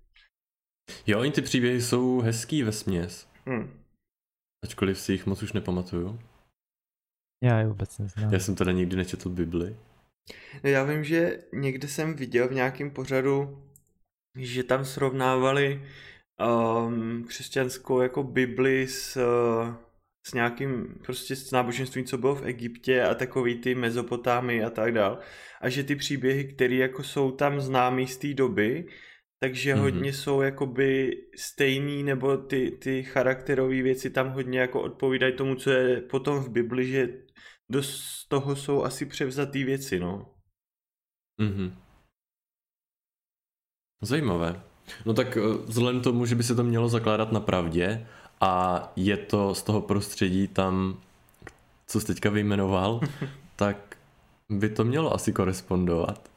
Jo, 1.08 1.20
oni 1.20 1.32
ty 1.32 1.42
příběhy 1.42 1.82
jsou 1.82 2.20
hezký 2.22 2.64
ve 2.64 2.72
směs. 2.72 3.28
Hm. 3.50 3.70
Ačkoliv 4.64 5.00
si 5.00 5.12
jich 5.12 5.26
moc 5.26 5.44
už 5.44 5.54
nepamatuju. 5.54 6.20
Já 7.44 7.60
je 7.60 7.68
vůbec 7.68 7.98
neznám. 8.00 8.34
Já 8.34 8.40
jsem 8.40 8.56
teda 8.56 8.72
nikdy 8.72 8.96
nečetl 8.96 9.30
Bibli. 9.30 9.76
No 10.64 10.70
já 10.70 10.84
vím, 10.84 11.04
že 11.04 11.40
někde 11.54 11.88
jsem 11.88 12.14
viděl 12.16 12.48
v 12.48 12.54
nějakém 12.54 12.92
pořadu, 12.92 13.64
že 14.38 14.64
tam 14.64 14.86
srovnávali 14.86 15.82
um, 16.86 17.24
křesťanskou 17.28 18.02
jako 18.02 18.24
Bibli 18.24 18.88
s, 18.88 19.18
s 20.28 20.34
nějakým 20.34 21.00
prostě 21.06 21.36
s 21.36 21.52
náboženstvím, 21.52 22.06
co 22.06 22.18
bylo 22.18 22.36
v 22.36 22.46
Egyptě 22.46 23.04
a 23.04 23.16
takový 23.16 23.56
ty 23.56 23.76
Mezopotámy 23.76 24.64
a 24.64 24.70
tak 24.70 24.94
dál. 24.94 25.20
A 25.62 25.70
že 25.70 25.84
ty 25.84 25.96
příběhy, 25.96 26.44
které 26.46 26.76
jako 26.76 27.04
jsou 27.04 27.32
tam 27.32 27.62
známý 27.62 28.08
z 28.08 28.18
té 28.18 28.34
doby, 28.34 28.86
takže 29.40 29.76
Mhm. 29.76 29.80
mm-hmm. 29.80 29.84
hodně 29.94 30.14
jsou 30.14 30.42
jakoby 30.42 31.12
stejný, 31.38 32.04
nebo 32.04 32.38
ty, 32.38 32.72
ty 32.72 33.04
charakterové 33.04 33.82
věci 33.82 34.10
tam 34.10 34.30
hodně 34.30 34.60
jako 34.60 34.82
odpovídají 34.82 35.34
tomu, 35.34 35.56
co 35.56 35.72
je 35.72 36.02
potom 36.02 36.40
v 36.40 36.50
Bibli, 36.50 36.88
že 36.88 37.10
dost 37.70 38.00
z 38.00 38.28
toho 38.28 38.56
jsou 38.56 38.84
asi 38.84 39.06
převzatý 39.06 39.64
věci, 39.64 40.00
no. 40.00 40.36
Mhm. 41.42 41.76
Zajímavé. 44.02 44.62
No 45.06 45.14
tak 45.14 45.38
eh, 45.38 45.42
vzhledem 45.66 46.02
k 46.02 46.04
tomu, 46.04 46.26
že 46.26 46.36
by 46.36 46.44
se 46.44 46.56
to 46.56 46.64
mělo 46.64 46.90
zakládat 46.90 47.32
na 47.32 47.40
pravdě 47.40 48.08
a 48.42 48.84
je 48.96 49.18
to 49.18 49.56
z 49.56 49.64
toho 49.64 49.82
prostředí 49.82 50.48
tam, 50.48 51.02
co 51.88 52.00
jsi 52.02 52.08
teďka 52.08 52.30
vyjmenoval, 52.30 53.00
tak 53.56 53.98
by 54.50 54.70
to 54.70 54.84
mělo 54.86 55.14
asi 55.14 55.34
korespondovat. 55.34 56.30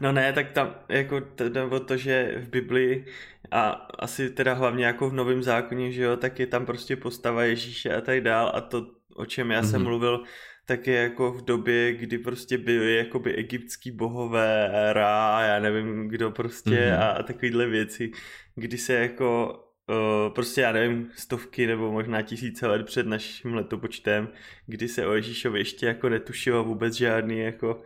No 0.00 0.12
ne, 0.12 0.32
tak 0.32 0.52
tam 0.52 0.74
jako 0.88 1.20
to, 1.20 1.48
nebo 1.48 1.80
to, 1.80 1.96
že 1.96 2.34
v 2.38 2.48
Biblii 2.48 3.06
a 3.50 3.70
asi 3.98 4.30
teda 4.30 4.54
hlavně 4.54 4.84
jako 4.86 5.10
v 5.10 5.12
Novém 5.14 5.42
zákoně, 5.42 5.92
že 5.92 6.02
jo, 6.02 6.16
tak 6.16 6.38
je 6.40 6.46
tam 6.46 6.66
prostě 6.66 6.96
postava 6.96 7.44
Ježíše 7.44 7.96
a 7.96 8.00
tak 8.00 8.20
dál 8.20 8.52
a 8.54 8.60
to, 8.60 8.86
o 9.16 9.26
čem 9.26 9.50
já 9.50 9.62
mm-hmm. 9.62 9.70
jsem 9.70 9.80
Mhm. 9.80 9.88
mluvil, 9.88 10.24
tak 10.68 10.86
je 10.86 10.94
jako 11.02 11.32
v 11.32 11.44
době, 11.44 11.92
kdy 11.92 12.18
prostě 12.18 12.58
byly 12.58 12.96
jakoby 12.96 13.34
egyptský 13.34 13.90
bohové, 13.90 14.70
Ra, 14.92 15.40
já 15.46 15.60
nevím 15.60 16.08
kdo 16.08 16.30
prostě 16.30 16.70
Mhm. 16.70 16.78
mm-hmm. 16.80 17.00
a, 17.00 17.10
a 17.10 17.22
takovýhle 17.22 17.66
věci, 17.66 18.10
kdy 18.54 18.78
se 18.78 18.92
jako 18.94 19.54
uh, 19.90 20.34
prostě 20.34 20.60
já 20.60 20.72
nevím, 20.72 21.10
stovky 21.16 21.66
nebo 21.66 21.92
možná 21.92 22.22
tisíce 22.22 22.66
let 22.66 22.86
před 22.86 23.06
naším 23.06 23.54
letopočtem, 23.54 24.28
kdy 24.66 24.88
se 24.88 25.06
o 25.06 25.12
Ježíšovi 25.14 25.58
ještě 25.60 25.86
jako 25.86 26.08
netušilo 26.08 26.64
vůbec 26.64 26.94
žádný 26.94 27.38
jako 27.38 27.82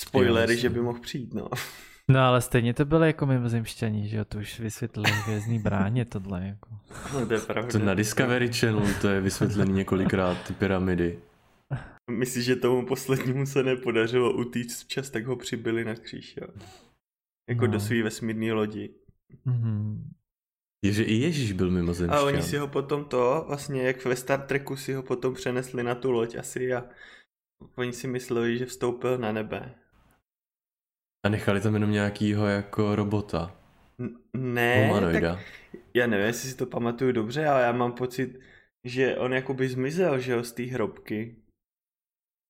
spoilery, 0.00 0.56
že 0.56 0.70
by 0.70 0.80
mohl 0.80 1.00
přijít, 1.00 1.34
no. 1.34 1.48
No 2.08 2.20
ale 2.20 2.40
stejně 2.40 2.74
to 2.74 2.84
bylo 2.84 3.04
jako 3.04 3.26
mimozemšťaní, 3.26 4.08
že 4.08 4.16
jo, 4.16 4.24
to 4.24 4.38
už 4.38 4.60
vysvětlili 4.60 5.10
v 5.12 5.26
Vězný 5.28 5.58
bráně 5.58 6.04
tohle, 6.04 6.46
jako. 6.46 6.68
no 7.14 7.26
to 7.26 7.34
je 7.34 7.40
pravda. 7.40 7.70
To 7.72 7.78
na 7.78 7.94
Discovery 7.94 8.52
Channel 8.52 8.86
to 9.00 9.08
je 9.08 9.20
vysvětlený 9.20 9.72
několikrát, 9.72 10.46
ty 10.46 10.52
pyramidy. 10.52 11.18
Myslíš, 12.10 12.44
že 12.44 12.56
tomu 12.56 12.86
poslednímu 12.86 13.46
se 13.46 13.62
nepodařilo 13.62 14.32
utíct 14.36 14.84
včas, 14.84 15.10
tak 15.10 15.26
ho 15.26 15.36
přibili 15.36 15.84
na 15.84 15.94
kříž, 15.94 16.36
jo? 16.36 16.48
Jako 17.48 17.66
No. 17.66 17.72
do 17.72 17.80
svý 17.80 18.02
vesmírné 18.02 18.52
lodi. 18.52 18.94
Mhm. 19.44 20.10
Je, 20.84 20.92
že 20.92 21.02
i 21.04 21.14
Ježíš 21.14 21.52
byl 21.52 21.68
A 21.68 21.70
mimozemšťan. 21.70 22.24
oni 22.24 22.42
si 22.42 22.56
ho 22.56 22.68
potom 22.68 23.04
to, 23.04 23.44
vlastně 23.48 23.82
jak 23.82 24.04
ve 24.04 24.16
Star 24.16 24.46
Treku 24.46 24.76
si 24.76 24.92
ho 24.92 25.02
potom 25.02 25.34
přenesli 25.34 25.82
na 25.82 25.94
tu 25.94 26.10
loď 26.10 26.34
asi 26.36 26.74
a 26.74 26.84
oni 27.76 27.92
si 27.92 28.06
mysleli, 28.06 28.58
že 28.58 28.66
vstoupil 28.66 29.18
na 29.18 29.32
nebe. 29.32 29.74
A 31.26 31.28
nechali 31.28 31.60
tam 31.60 31.74
jenom 31.74 31.90
nějakýho 31.90 32.46
jako 32.46 32.96
robota. 32.96 33.56
N- 33.98 34.16
ne, 34.34 34.86
Humanoida. 34.86 35.34
tak 35.36 35.44
já 35.94 36.06
nevím, 36.06 36.26
jestli 36.26 36.48
si 36.50 36.56
to 36.56 36.66
pamatuju 36.66 37.12
dobře, 37.12 37.46
ale 37.46 37.62
já 37.62 37.72
mám 37.72 37.92
pocit, 37.92 38.40
že 38.84 39.16
on 39.16 39.32
jakoby 39.32 39.68
zmizel, 39.68 40.18
že 40.18 40.32
jo, 40.32 40.44
z 40.44 40.52
té 40.52 40.62
hrobky. 40.62 41.36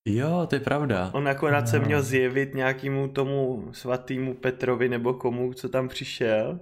Jo, 0.09 0.47
to 0.51 0.57
je 0.57 0.61
pravda. 0.61 1.11
On 1.15 1.29
akorát 1.29 1.69
se 1.69 1.79
No. 1.79 1.85
měl 1.87 2.03
zjevit 2.03 2.55
nějakému 2.55 3.09
tomu 3.09 3.69
svatýmu 3.73 4.35
Petrovi 4.35 4.89
nebo 4.89 5.15
komu, 5.15 5.53
co 5.53 5.69
tam 5.69 5.89
přišel 5.89 6.61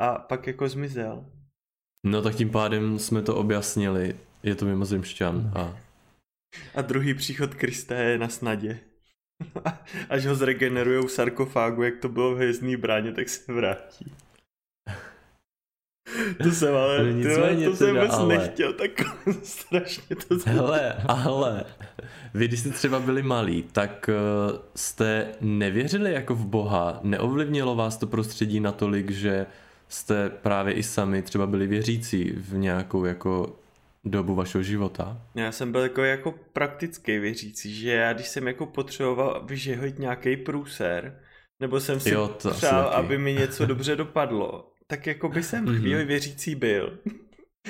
a 0.00 0.14
pak 0.18 0.46
jako 0.46 0.68
zmizel. 0.68 1.24
No 2.06 2.22
tak 2.22 2.34
tím 2.34 2.50
pádem 2.50 2.98
jsme 2.98 3.22
to 3.22 3.36
objasnili. 3.36 4.16
Je 4.42 4.54
to 4.54 4.64
mimozemšťan. 4.64 5.52
A 5.54 5.76
A 6.74 6.82
druhý 6.82 7.14
příchod 7.14 7.54
Krista 7.54 7.94
je 7.94 8.18
na 8.18 8.28
snadě. 8.28 8.78
Až 10.08 10.26
ho 10.26 10.34
zregenerujou 10.34 11.06
v 11.06 11.12
sarkofágu, 11.12 11.82
jak 11.82 11.96
to 11.96 12.08
bylo 12.08 12.34
v 12.34 12.36
hvězdný 12.36 12.76
bráně, 12.76 13.12
tak 13.12 13.28
se 13.28 13.52
vrátí. 13.52 14.12
To 16.42 16.50
jsem 16.50 16.76
ale, 16.76 17.04
ty, 17.04 17.14
nicméně 17.14 17.66
to 17.66 17.76
jsem 17.76 17.86
teda, 17.86 18.00
vůbec 18.00 18.16
ale- 18.18 18.38
nechtěl, 18.38 18.72
tak 18.72 18.90
strašně 19.42 20.16
to 20.16 20.36
Hele, 20.46 20.94
ale 21.08 21.64
vy, 22.34 22.48
když 22.48 22.60
jste 22.60 22.70
třeba 22.70 23.00
byli 23.00 23.22
malí, 23.22 23.64
tak 23.72 24.10
uh, 24.50 24.58
jste 24.74 25.26
nevěřili 25.40 26.12
jako 26.12 26.34
v 26.34 26.46
Boha? 26.46 27.00
Neovlivnilo 27.02 27.76
vás 27.76 27.96
to 27.96 28.06
prostředí 28.06 28.60
natolik, 28.60 29.10
že 29.10 29.46
jste 29.88 30.28
právě 30.28 30.74
i 30.74 30.82
sami 30.82 31.22
třeba 31.22 31.46
byli 31.46 31.66
věřící 31.66 32.32
v 32.36 32.56
nějakou 32.56 33.04
jako 33.04 33.56
dobu 34.04 34.34
vašeho 34.34 34.62
života? 34.62 35.20
Já 35.34 35.52
jsem 35.52 35.72
byl 35.72 35.80
jako, 35.80 36.02
jako 36.02 36.34
praktický 36.52 37.18
věřící, 37.18 37.74
že 37.74 37.92
já 37.92 38.12
když 38.12 38.28
jsem 38.28 38.46
jako 38.46 38.66
potřeboval 38.66 39.44
vyžehojit 39.46 39.98
nějaký 39.98 40.36
průser, 40.36 41.18
nebo 41.60 41.80
jsem 41.80 42.00
si 42.00 42.10
Jo, 42.10 42.28
to 42.28 42.50
přál, 42.50 42.88
aby 42.88 43.18
mi 43.18 43.34
něco 43.34 43.66
dobře 43.66 43.96
dopadlo, 43.96 44.72
tak 44.90 45.06
jako 45.06 45.28
by 45.28 45.42
jsem 45.42 45.64
Mhm. 45.64 45.76
chvíli 45.78 46.04
věřící 46.04 46.54
byl. 46.54 46.98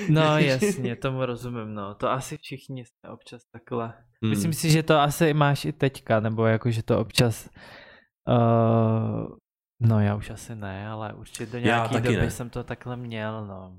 No 0.09 0.21
jasně, 0.37 0.95
tomu 0.95 1.25
rozumím, 1.25 1.73
no. 1.73 1.95
To 1.95 2.09
asi 2.09 2.37
všichni 2.37 2.85
jsme 2.85 3.09
občas 3.09 3.41
takhle. 3.51 3.93
Hmm. 4.21 4.29
Myslím 4.29 4.53
si, 4.53 4.69
že 4.71 4.83
to 4.83 4.99
asi 4.99 5.33
máš 5.33 5.65
i 5.65 5.73
teďka, 5.73 6.19
nebo 6.19 6.45
jako, 6.45 6.71
že 6.71 6.83
to 6.83 6.99
občas... 6.99 7.49
Uh, 8.29 9.35
no 9.81 9.99
já 9.99 10.15
už 10.15 10.29
asi 10.29 10.55
ne, 10.55 10.87
ale 10.87 11.13
určitě 11.13 11.45
do 11.45 11.57
nějaké 11.59 12.01
doby 12.01 12.17
ne. 12.17 12.31
jsem 12.31 12.49
to 12.49 12.63
takhle 12.63 12.95
měl, 12.97 13.45
no. 13.47 13.77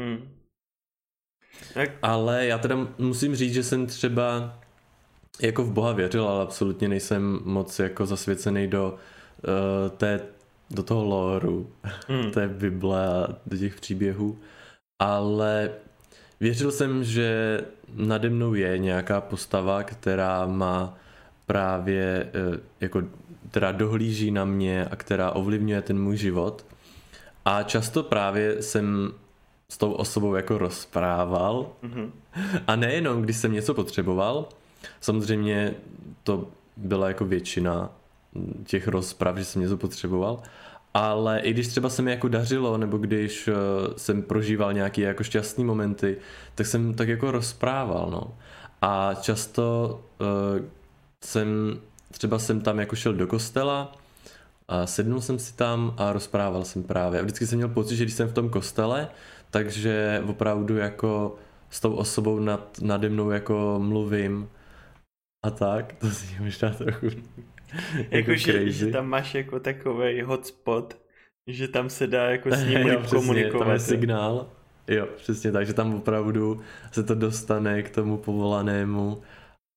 Hmm. 0.00 0.38
Tak, 1.74 1.90
Ale 2.02 2.46
já 2.46 2.58
teda 2.58 2.76
musím 2.98 3.36
říct, 3.36 3.54
že 3.54 3.62
jsem 3.62 3.86
třeba 3.86 4.58
jako 5.42 5.64
v 5.64 5.72
Boha 5.72 5.92
věřil, 5.92 6.28
ale 6.28 6.42
absolutně 6.42 6.88
nejsem 6.88 7.40
moc 7.44 7.78
jako 7.78 8.06
zasvěcený 8.06 8.66
do, 8.68 8.92
uh, 8.94 9.90
té, 9.96 10.20
do 10.72 10.82
toho 10.82 11.04
loru, 11.04 11.70
hmm. 12.08 12.30
té 12.34 12.48
Bible 12.48 13.06
a 13.06 13.28
do 13.46 13.56
těch 13.56 13.80
příběhů. 13.80 14.38
Ale 14.98 15.70
věřil 16.40 16.72
jsem, 16.72 17.04
že 17.04 17.60
nade 17.94 18.30
mnou 18.30 18.54
je 18.54 18.78
nějaká 18.78 19.20
postava, 19.20 19.82
která 19.82 20.46
má 20.46 20.94
právě 21.46 22.30
eh, 22.34 22.60
jako, 22.80 23.02
která 23.50 23.72
dohlíží 23.72 24.30
na 24.30 24.44
mě 24.44 24.84
a 24.84 24.96
která 24.96 25.30
ovlivňuje 25.30 25.82
ten 25.82 26.02
můj 26.02 26.16
život. 26.16 26.66
A 27.44 27.62
často 27.62 28.02
právě 28.02 28.62
jsem 28.62 29.12
s 29.68 29.78
tou 29.78 29.92
osobou 29.92 30.34
jako 30.34 30.58
rozprával 30.58 31.66
Mhm. 31.82 32.12
a 32.66 32.76
nejenom, 32.76 33.22
když 33.22 33.36
jsem 33.36 33.52
něco 33.52 33.74
potřeboval, 33.74 34.48
samozřejmě 35.00 35.74
to 36.22 36.48
byla 36.76 37.08
jako 37.08 37.24
většina 37.24 37.90
těch 38.64 38.88
rozprav, 38.88 39.36
že 39.36 39.44
jsem 39.44 39.62
něco 39.62 39.76
potřeboval, 39.76 40.42
ale 40.94 41.40
i 41.40 41.52
když 41.52 41.68
třeba 41.68 41.88
se 41.88 42.02
mi 42.02 42.10
jako 42.10 42.28
dařilo, 42.28 42.78
nebo 42.78 42.98
když 42.98 43.48
eh, 43.48 43.54
jsem 43.96 44.22
prožíval 44.22 44.72
nějaké 44.72 45.02
jako 45.02 45.24
šťastné 45.24 45.64
momenty, 45.64 46.16
tak 46.54 46.66
jsem 46.66 46.94
tak 46.94 47.08
jako 47.08 47.30
rozprával, 47.30 48.10
no. 48.10 48.36
A 48.84 49.14
často 49.14 50.00
uh, 50.20 50.64
jsem, 51.24 51.80
třeba 52.10 52.38
jsem 52.38 52.60
tam 52.60 52.78
jako 52.78 52.96
šel 52.96 53.12
do 53.12 53.26
kostela, 53.26 53.92
a 54.68 54.86
sednul 54.86 55.20
jsem 55.20 55.38
si 55.38 55.54
tam 55.54 55.94
a 55.96 56.12
rozprával 56.12 56.64
jsem 56.64 56.82
právě. 56.82 57.20
A 57.20 57.22
vždycky 57.22 57.46
jsem 57.46 57.56
měl 57.58 57.68
pocit, 57.68 57.96
že 57.96 58.04
když 58.04 58.14
jsem 58.14 58.28
v 58.28 58.32
tom 58.32 58.50
kostele, 58.50 59.08
takže 59.50 60.22
opravdu 60.26 60.76
jako 60.76 61.36
s 61.70 61.80
tou 61.80 61.92
osobou 61.92 62.38
nad, 62.38 62.78
nade 62.82 63.08
mnou 63.08 63.30
jako 63.30 63.76
mluvím 63.82 64.48
a 65.44 65.50
tak, 65.50 65.92
to 65.98 66.10
si 66.10 66.36
možná 66.40 66.70
trochu 66.70 67.06
jako 67.96 68.16
Jako, 68.16 68.34
že, 68.36 68.70
že 68.72 68.86
tam 68.86 69.06
máš 69.06 69.34
jako 69.34 69.60
takový 69.60 70.22
hotspot, 70.22 70.96
že 71.46 71.68
tam 71.68 71.90
se 71.90 72.06
dá 72.06 72.30
jako 72.30 72.50
s 72.50 72.64
ním 72.68 72.78
jo, 72.78 73.00
přesně, 73.00 73.18
komunikovat. 73.18 73.64
tam 73.64 73.72
je 73.72 73.78
signál. 73.80 74.50
Jo, 74.88 75.06
přesně 75.16 75.52
tak, 75.52 75.66
že 75.66 75.74
tam 75.74 75.94
opravdu 75.94 76.62
se 76.92 77.02
to 77.02 77.14
dostane 77.14 77.82
k 77.82 77.90
tomu 77.94 78.18
povolanému 78.18 79.22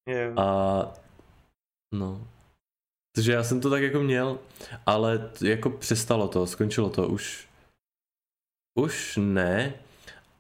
Jo. 0.10 0.34
a 0.40 0.94
no. 1.94 2.28
Takže 3.16 3.32
já 3.32 3.44
jsem 3.44 3.62
to 3.62 3.70
tak 3.70 3.84
jako 3.84 4.00
měl, 4.04 4.40
ale 4.86 5.18
t- 5.20 5.48
jako 5.50 5.70
přestalo 5.70 6.28
to, 6.28 6.48
skončilo 6.48 6.90
to 6.90 7.08
už. 7.08 7.48
Už 8.80 9.20
ne 9.22 9.74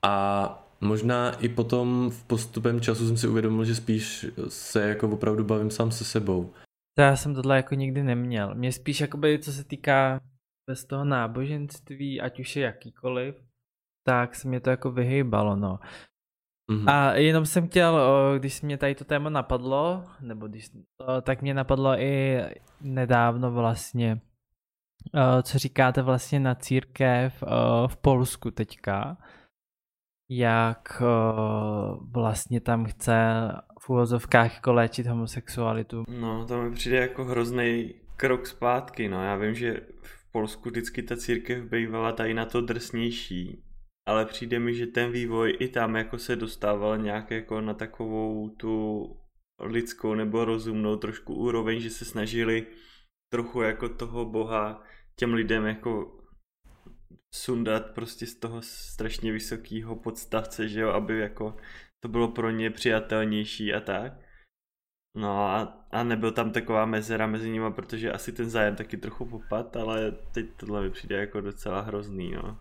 a 0.03 0.67
možná 0.81 1.31
i 1.39 1.49
potom 1.49 2.09
v 2.09 2.23
postupem 2.23 2.81
času 2.81 3.07
jsem 3.07 3.17
si 3.17 3.27
uvědomil, 3.27 3.65
že 3.65 3.75
spíš 3.75 4.25
se 4.47 4.81
jako 4.89 5.09
opravdu 5.09 5.43
bavím 5.43 5.71
sám 5.71 5.91
se 5.91 6.03
sebou. 6.05 6.53
To 6.97 7.01
já 7.01 7.15
jsem 7.15 7.35
tohle 7.35 7.55
jako 7.57 7.75
nikdy 7.75 8.03
neměl. 8.03 8.55
Mě 8.55 8.71
spíš 8.71 9.01
jakoby, 9.01 9.39
co 9.39 9.51
se 9.51 9.63
týká 9.63 10.21
bez 10.69 10.85
toho 10.85 11.05
náboženství, 11.05 12.21
ať 12.21 12.39
už 12.39 12.55
je 12.55 12.63
jakýkoliv, 12.63 13.35
tak 14.07 14.35
se 14.35 14.47
mě 14.47 14.59
to 14.59 14.69
jako 14.69 14.91
vyhýbalo, 14.91 15.55
no. 15.55 15.79
Mhm. 16.71 16.89
A 16.89 17.13
jenom 17.13 17.45
jsem 17.45 17.67
chtěl, 17.67 17.99
když 18.39 18.61
mě 18.61 18.77
tady 18.77 18.95
to 18.95 19.05
téma 19.05 19.29
napadlo, 19.29 20.03
nebo 20.21 20.47
když, 20.47 20.69
tak 21.21 21.41
mě 21.41 21.53
napadlo 21.53 21.99
i 21.99 22.41
nedávno 22.81 23.51
vlastně, 23.51 24.21
co 25.43 25.59
říkáte 25.59 26.01
vlastně 26.01 26.39
na 26.39 26.55
církev 26.55 27.43
v 27.87 27.97
Polsku 27.97 28.51
teďka, 28.51 29.17
jak 30.31 31.01
vlastně 32.11 32.61
tam 32.61 32.85
chce 32.85 33.51
v 33.85 33.89
úvozovkách 33.89 34.53
jako 34.53 34.73
léčit 34.73 35.07
homosexualitu. 35.07 36.03
No, 36.07 36.45
to 36.45 36.61
mi 36.61 36.71
přijde 36.71 36.97
jako 36.97 37.25
hrozný 37.25 37.93
krok 38.17 38.47
zpátky, 38.47 39.09
no. 39.09 39.23
Já 39.23 39.35
vím, 39.35 39.55
že 39.55 39.81
v 40.01 40.31
Polsku 40.31 40.69
vždycky 40.69 41.03
ta 41.03 41.17
církev 41.17 41.63
bývala 41.63 42.11
tady 42.11 42.33
na 42.33 42.45
to 42.45 42.61
drsnější, 42.61 43.63
ale 44.07 44.25
přijde 44.25 44.59
mi, 44.59 44.73
že 44.73 44.87
ten 44.87 45.11
vývoj 45.11 45.57
i 45.59 45.67
tam 45.67 45.95
jako 45.95 46.17
se 46.17 46.35
dostával 46.35 46.97
nějak 46.97 47.31
jako 47.31 47.61
na 47.61 47.73
takovou 47.73 48.49
tu 48.49 49.05
lidskou 49.59 50.13
nebo 50.13 50.45
rozumnou 50.45 50.95
trošku 50.95 51.35
úroveň, 51.35 51.79
že 51.79 51.89
se 51.89 52.05
snažili 52.05 52.67
trochu 53.31 53.61
jako 53.61 53.89
toho 53.89 54.25
boha 54.25 54.83
těm 55.15 55.33
lidem 55.33 55.65
jako 55.65 56.19
sundat 57.33 57.85
prostě 57.95 58.25
z 58.25 58.35
toho 58.35 58.61
strašně 58.61 59.31
vysokého 59.31 59.95
podstavce, 59.95 60.67
že 60.67 60.79
jo, 60.79 60.89
aby 60.89 61.19
jako 61.19 61.55
to 62.05 62.09
bylo 62.09 62.27
pro 62.27 62.49
ně 62.51 62.69
přijatelnější 62.69 63.73
a 63.73 63.79
tak. 63.79 64.13
No 65.17 65.47
a, 65.47 65.85
a 65.91 66.03
nebyl 66.03 66.31
tam 66.31 66.51
taková 66.51 66.85
mezera 66.85 67.27
mezi 67.27 67.49
nimi, 67.49 67.73
protože 67.73 68.11
asi 68.11 68.31
ten 68.31 68.49
zájem 68.49 68.75
taky 68.75 68.97
trochu 68.97 69.25
popad, 69.25 69.77
ale 69.77 70.11
teď 70.11 70.45
tohle 70.57 70.81
mi 70.81 70.89
přijde 70.89 71.15
jako 71.15 71.41
docela 71.41 71.81
hrozný, 71.81 72.31
no. 72.31 72.59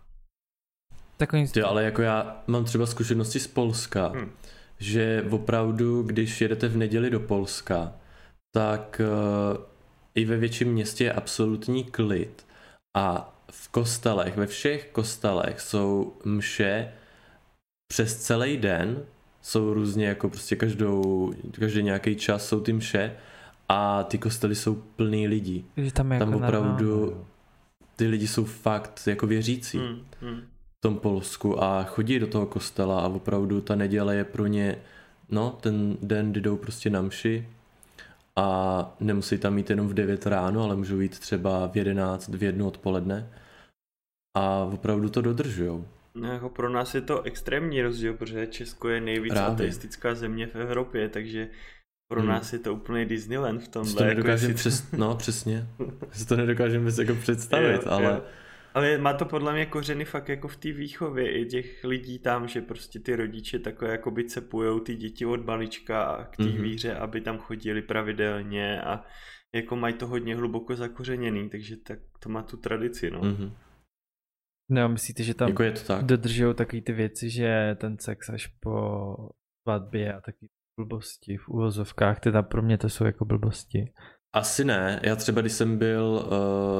Takovým 1.17 1.47
Ty, 1.47 1.61
ale 1.61 1.83
jako 1.83 2.01
já 2.01 2.43
mám 2.47 2.65
třeba 2.65 2.85
zkušenosti 2.85 3.39
z 3.39 3.47
Polska, 3.47 4.07
Hm. 4.07 4.31
že 4.79 5.25
opravdu, 5.29 6.03
když 6.03 6.41
jedete 6.41 6.67
v 6.67 6.77
neděli 6.77 7.09
do 7.09 7.19
Polska, 7.19 7.93
tak 8.55 9.01
uh, 9.01 9.63
i 10.15 10.25
ve 10.25 10.37
větším 10.37 10.73
městě 10.73 11.03
je 11.03 11.13
absolutní 11.13 11.83
klid 11.83 12.45
a 12.97 13.33
v 13.51 13.67
kostelech, 13.67 14.37
ve 14.37 14.47
všech 14.47 14.91
kostelech 14.91 15.61
jsou 15.61 16.17
mše 16.25 16.93
přes 17.91 18.25
celý 18.25 18.57
den, 18.57 19.05
jsou 19.45 19.73
různě 19.73 20.05
jako 20.05 20.29
prostě 20.29 20.55
každou, 20.55 21.33
každý 21.59 21.83
nějaký 21.83 22.15
čas 22.15 22.47
jsou 22.47 22.59
ty 22.59 22.73
mše 22.73 23.15
a 23.69 24.03
ty 24.03 24.17
kostely 24.17 24.55
jsou 24.55 24.75
plný 24.75 25.27
lidí. 25.27 25.65
že 25.77 25.93
tam, 25.93 26.11
je 26.11 26.19
tam 26.19 26.33
jako 26.33 26.45
opravdu- 26.45 26.85
normálně, 26.85 27.15
jo. 27.15 27.25
Ty 27.95 28.07
lidi 28.07 28.27
jsou 28.27 28.45
fakt 28.45 29.01
jako 29.07 29.27
věřící. 29.27 29.77
Hm, 29.77 30.05
hm. 30.21 30.41
v 30.77 30.81
tom 30.81 30.97
Polsku 30.97 31.63
a 31.63 31.83
chodí 31.83 32.19
do 32.19 32.27
toho 32.27 32.45
kostela 32.45 33.01
a 33.01 33.07
opravdu 33.07 33.61
ta 33.61 33.75
neděle 33.75 34.15
je 34.15 34.23
pro 34.23 34.47
ně, 34.47 34.77
no, 35.29 35.57
ten 35.61 35.97
den, 36.01 36.31
kdy 36.31 36.41
jdou 36.41 36.57
prostě 36.57 36.89
na 36.89 37.01
mši 37.01 37.47
a 38.35 38.95
nemusí 38.99 39.37
tam 39.37 39.57
jít 39.57 39.69
jenom 39.69 39.87
v 39.87 39.93
9 39.93 40.25
ráno, 40.25 40.63
ale 40.63 40.75
můžou 40.75 40.99
jít 40.99 41.19
třeba 41.19 41.67
v 41.67 41.77
11, 41.77 42.27
v 42.27 42.43
1 42.43 42.65
odpoledne 42.67 43.29
a 44.37 44.69
opravdu 44.73 45.09
to 45.09 45.21
dodržujou. 45.21 45.85
No 46.15 46.33
jako 46.33 46.49
pro 46.49 46.69
nás 46.69 46.95
je 46.95 47.01
to 47.01 47.21
extrémní 47.21 47.81
rozdíl, 47.81 48.13
protože 48.13 48.47
Česko 48.47 48.89
je 48.89 49.01
nejvíc 49.01 49.33
Právě. 49.33 49.53
ateistická 49.53 50.15
země 50.15 50.47
v 50.47 50.55
Evropě, 50.55 51.09
takže 51.09 51.47
pro 52.07 52.19
hmm. 52.19 52.29
nás 52.29 52.53
je 52.53 52.59
to 52.59 52.73
úplně 52.73 53.05
Disneyland 53.05 53.61
v 53.61 53.67
tomhle. 53.67 53.93
to 53.93 54.03
jako 54.03 54.09
nedokážeme 54.09 54.51
jako 54.51 54.57
přes... 54.57 54.91
No, 54.91 55.15
přesně. 55.15 55.67
si 56.11 56.27
to 56.27 56.35
nedokážeme 56.35 56.91
jako 56.99 57.15
představit, 57.15 57.81
jo, 57.85 57.91
ale... 57.91 58.05
Jo. 58.05 58.21
Ale 58.73 58.97
má 58.97 59.13
to 59.13 59.25
podle 59.25 59.53
mě 59.53 59.65
kořeny 59.65 60.05
fakt 60.05 60.29
jako 60.29 60.47
v 60.47 60.55
té 60.55 60.71
výchově 60.71 61.39
i 61.41 61.45
těch 61.45 61.83
lidí 61.83 62.19
tam, 62.19 62.47
že 62.47 62.61
prostě 62.61 62.99
ty 62.99 63.15
rodiče 63.15 63.59
takové 63.59 63.91
jako 63.91 64.11
by 64.11 64.23
cepujou 64.23 64.79
ty 64.79 64.95
děti 64.95 65.25
od 65.25 65.45
malička 65.45 66.27
k 66.31 66.37
té 66.37 66.43
mm-hmm. 66.43 66.61
víře, 66.61 66.95
aby 66.95 67.21
tam 67.21 67.37
chodili 67.37 67.81
pravidelně 67.81 68.81
a 68.81 69.03
jako 69.55 69.75
mají 69.75 69.93
to 69.93 70.07
hodně 70.07 70.35
hluboko 70.35 70.75
zakořeněný, 70.75 71.49
takže 71.49 71.77
tak 71.77 71.99
to 72.19 72.29
má 72.29 72.43
tu 72.43 72.57
tradici, 72.57 73.11
no. 73.11 73.21
Mm-hmm. 73.21 73.51
No, 74.69 74.89
myslíte, 74.89 75.23
že 75.23 75.33
tam 75.33 75.49
jako 75.49 75.63
je 75.63 75.71
to 75.71 75.79
tak. 75.79 76.05
dodržují 76.05 76.55
takové 76.55 76.81
ty 76.81 76.93
věci, 76.93 77.29
že 77.29 77.75
ten 77.79 77.97
sex 77.99 78.29
až 78.29 78.47
po 78.47 79.15
svatbě 79.61 80.13
a 80.13 80.21
taky 80.21 80.47
blbosti 80.79 81.37
v 81.37 81.49
úvozovkách, 81.49 82.19
teda 82.19 82.41
pro 82.41 82.61
mě 82.61 82.77
to 82.77 82.89
jsou 82.89 83.05
jako 83.05 83.25
blbosti. 83.25 83.93
Asi 84.33 84.65
ne. 84.65 84.99
Já 85.03 85.15
třeba, 85.15 85.41
když 85.41 85.53
jsem 85.53 85.77
byl, 85.77 86.27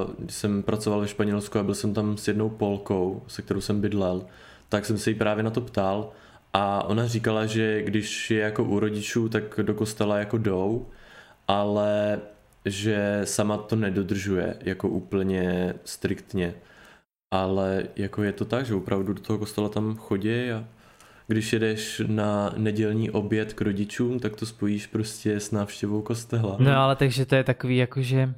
uh, 0.08 0.14
když 0.20 0.36
jsem 0.36 0.64
pracoval 0.64 1.02
ve 1.02 1.08
Španělsku 1.08 1.60
a 1.60 1.64
byl 1.64 1.76
jsem 1.76 1.94
tam 1.94 2.18
s 2.18 2.28
jednou 2.28 2.50
Polkou, 2.50 3.24
se 3.28 3.42
kterou 3.42 3.62
jsem 3.62 3.82
bydlel, 3.82 4.26
tak 4.70 4.86
jsem 4.86 4.98
se 4.98 5.10
jí 5.10 5.16
právě 5.16 5.44
na 5.44 5.50
to 5.50 5.62
ptal 5.62 6.12
a 6.54 6.84
ona 6.84 7.08
říkala, 7.08 7.46
že 7.46 7.82
když 7.82 8.32
je 8.32 8.40
jako 8.40 8.64
u 8.64 8.80
rodičů, 8.80 9.30
tak 9.30 9.60
do 9.62 9.74
kostela 9.74 10.18
jako 10.18 10.38
jdou, 10.38 10.88
ale 11.48 12.20
že 12.66 13.22
sama 13.24 13.58
to 13.58 13.76
nedodržuje 13.76 14.58
jako 14.62 14.90
úplně 14.90 15.74
striktně. 15.86 16.56
Ale 17.32 17.84
jako 17.96 18.24
je 18.24 18.32
to 18.32 18.46
tak, 18.46 18.66
že 18.66 18.76
opravdu 18.76 19.14
do 19.14 19.22
toho 19.22 19.40
kostela 19.40 19.70
tam 19.70 19.96
chodí 19.96 20.52
a 20.52 20.68
když 21.28 21.54
jedeš 21.54 22.02
na 22.08 22.54
nedělní 22.58 23.12
oběd 23.12 23.54
k 23.54 23.62
rodičům, 23.62 24.20
tak 24.20 24.36
to 24.36 24.46
spojíš 24.46 24.88
prostě 24.88 25.40
s 25.40 25.52
návštěvou 25.52 26.02
kostela. 26.02 26.56
No 26.60 26.78
ale 26.78 26.96
takže 26.96 27.26
to 27.26 27.36
je 27.36 27.44
takový 27.44 27.78
jakože 27.78 28.34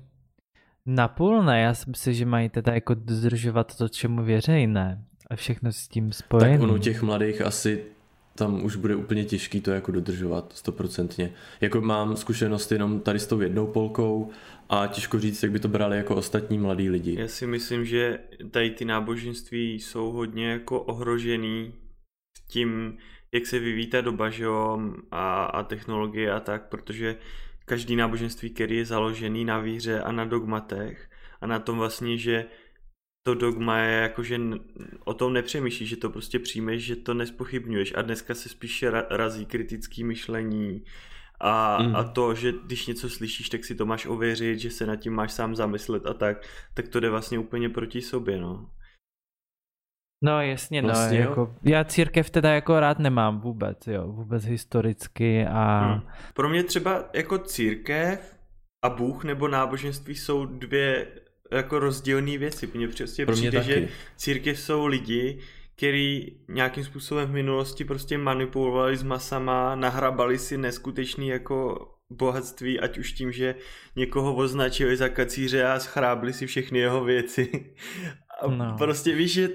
napůl 0.86 1.44
ne, 1.44 1.62
já 1.62 1.74
si 1.74 1.90
myslím, 1.90 2.14
že 2.14 2.26
mají 2.26 2.50
teda 2.50 2.74
jako 2.74 2.94
dodržovat 2.94 3.78
to, 3.78 3.90
čemu 3.90 4.24
věří, 4.24 4.68
ne? 4.68 5.04
A 5.30 5.36
všechno 5.36 5.72
s 5.72 5.88
tím 5.88 6.12
spojené. 6.12 6.58
Tak 6.58 6.62
ono 6.62 6.78
těch 6.78 7.02
mladých 7.02 7.42
asi 7.42 7.84
tam 8.36 8.64
už 8.64 8.76
bude 8.76 8.96
úplně 8.96 9.26
těžký 9.26 9.62
to 9.62 9.72
jako 9.72 9.92
dodržovat 9.92 10.54
stoprocentně. 10.56 11.32
Jako 11.62 11.82
mám 11.82 12.18
zkušenost 12.18 12.72
jenom 12.72 13.00
tady 13.00 13.20
s 13.20 13.28
tou 13.28 13.42
jednou 13.42 13.68
polkou 13.68 14.30
a 14.70 14.88
těžko 14.88 15.20
říct, 15.20 15.44
jak 15.44 15.52
by 15.52 15.60
to 15.60 15.68
brali 15.68 15.98
jako 15.98 16.16
ostatní 16.16 16.58
mladí 16.58 16.90
lidi. 16.90 17.16
Já 17.20 17.28
si 17.28 17.48
myslím, 17.48 17.86
že 17.86 18.20
tady 18.52 18.70
ty 18.72 18.86
náboženství 18.86 19.74
jsou 19.74 20.12
hodně 20.12 20.50
jako 20.50 20.82
ohrožený 20.82 21.74
tím, 22.48 22.98
jak 23.32 23.46
se 23.46 23.60
vyvíjí 23.60 23.88
ta 23.88 24.02
doba, 24.02 24.30
že 24.30 24.44
jo, 24.44 24.80
a, 25.12 25.46
a 25.46 25.64
technologie 25.64 26.32
a 26.32 26.40
tak, 26.40 26.70
protože 26.70 27.16
každý 27.66 27.96
náboženství, 27.96 28.50
který 28.50 28.78
je 28.78 28.86
založený 28.86 29.46
na 29.46 29.60
víře 29.60 30.02
a 30.02 30.12
na 30.12 30.26
dogmatech 30.26 31.10
a 31.42 31.48
na 31.48 31.60
tom 31.60 31.78
vlastně, 31.78 32.18
že 32.18 32.46
to 33.28 33.36
dogma 33.36 33.80
je 33.80 34.02
jako, 34.02 34.24
že 34.24 34.40
o 35.06 35.14
tom 35.14 35.34
nepřemýšlíš, 35.34 35.90
že 35.90 35.98
to 35.98 36.10
prostě 36.10 36.40
přijmeš, 36.40 36.84
že 36.84 36.96
to 36.96 37.14
nespochybňuješ 37.14 37.94
a 37.96 38.02
dneska 38.02 38.36
se 38.36 38.50
spíš 38.50 38.86
razí 39.10 39.46
kritický 39.46 40.04
myšlení 40.04 40.84
a, 41.40 41.84
mm. 41.84 41.96
a 41.96 42.04
to, 42.04 42.36
že 42.36 42.54
když 42.66 42.88
něco 42.88 43.10
slyšíš, 43.10 43.50
tak 43.50 43.66
si 43.66 43.76
to 43.76 43.86
máš 43.86 44.06
ověřit, 44.06 44.60
že 44.60 44.72
se 44.72 44.86
nad 44.86 44.96
tím 44.96 45.14
máš 45.14 45.32
sám 45.32 45.56
zamyslet 45.56 46.06
a 46.06 46.14
tak, 46.14 46.48
tak 46.74 46.88
to 46.88 47.00
jde 47.00 47.10
vlastně 47.10 47.40
úplně 47.40 47.70
proti 47.70 48.02
sobě, 48.02 48.40
no. 48.40 48.70
No 50.24 50.42
jasně, 50.42 50.82
no, 50.82 50.88
vlastně, 50.88 51.18
jako, 51.18 51.56
já 51.64 51.84
církev 51.84 52.30
teda 52.30 52.54
jako 52.54 52.80
rád 52.80 53.00
nemám 53.00 53.40
vůbec, 53.40 53.88
jo, 53.88 54.08
vůbec 54.08 54.46
historicky 54.46 55.46
a... 55.46 55.80
Hmm. 55.80 56.02
Pro 56.34 56.50
mě 56.50 56.64
třeba 56.64 57.10
jako 57.14 57.38
církev 57.38 58.38
a 58.86 58.90
Bůh 58.90 59.24
nebo 59.24 59.48
náboženství 59.48 60.16
jsou 60.16 60.46
dvě 60.46 61.08
jako 61.52 61.80
rozdílné 61.80 62.38
věci. 62.38 62.70
Mně 62.74 62.88
prostě 62.88 63.26
Pro 63.26 63.36
mě 63.36 63.50
přijde, 63.50 63.60
taky. 63.60 63.82
že 63.82 63.88
církev 64.16 64.60
jsou 64.60 64.86
lidi, 64.86 65.40
který 65.78 66.28
nějakým 66.48 66.84
způsobem 66.84 67.28
v 67.28 67.34
minulosti 67.34 67.86
prostě 67.86 68.18
manipulovali 68.18 68.98
s 68.98 69.04
masama, 69.04 69.76
nahrabali 69.76 70.38
si 70.40 70.58
neskutečný 70.58 71.28
jako 71.28 71.88
bohatství, 72.10 72.80
ať 72.80 72.98
už 72.98 73.12
tím, 73.12 73.32
že 73.32 73.56
někoho 73.96 74.36
označili 74.36 74.98
za 74.98 75.10
kacíře 75.10 75.64
a 75.64 75.80
schrábli 75.80 76.34
si 76.34 76.48
všechny 76.48 76.80
jeho 76.80 77.04
věci. 77.04 77.74
A 78.42 78.48
no. 78.48 78.76
prostě 78.78 79.16
víš, 79.16 79.34
že 79.34 79.50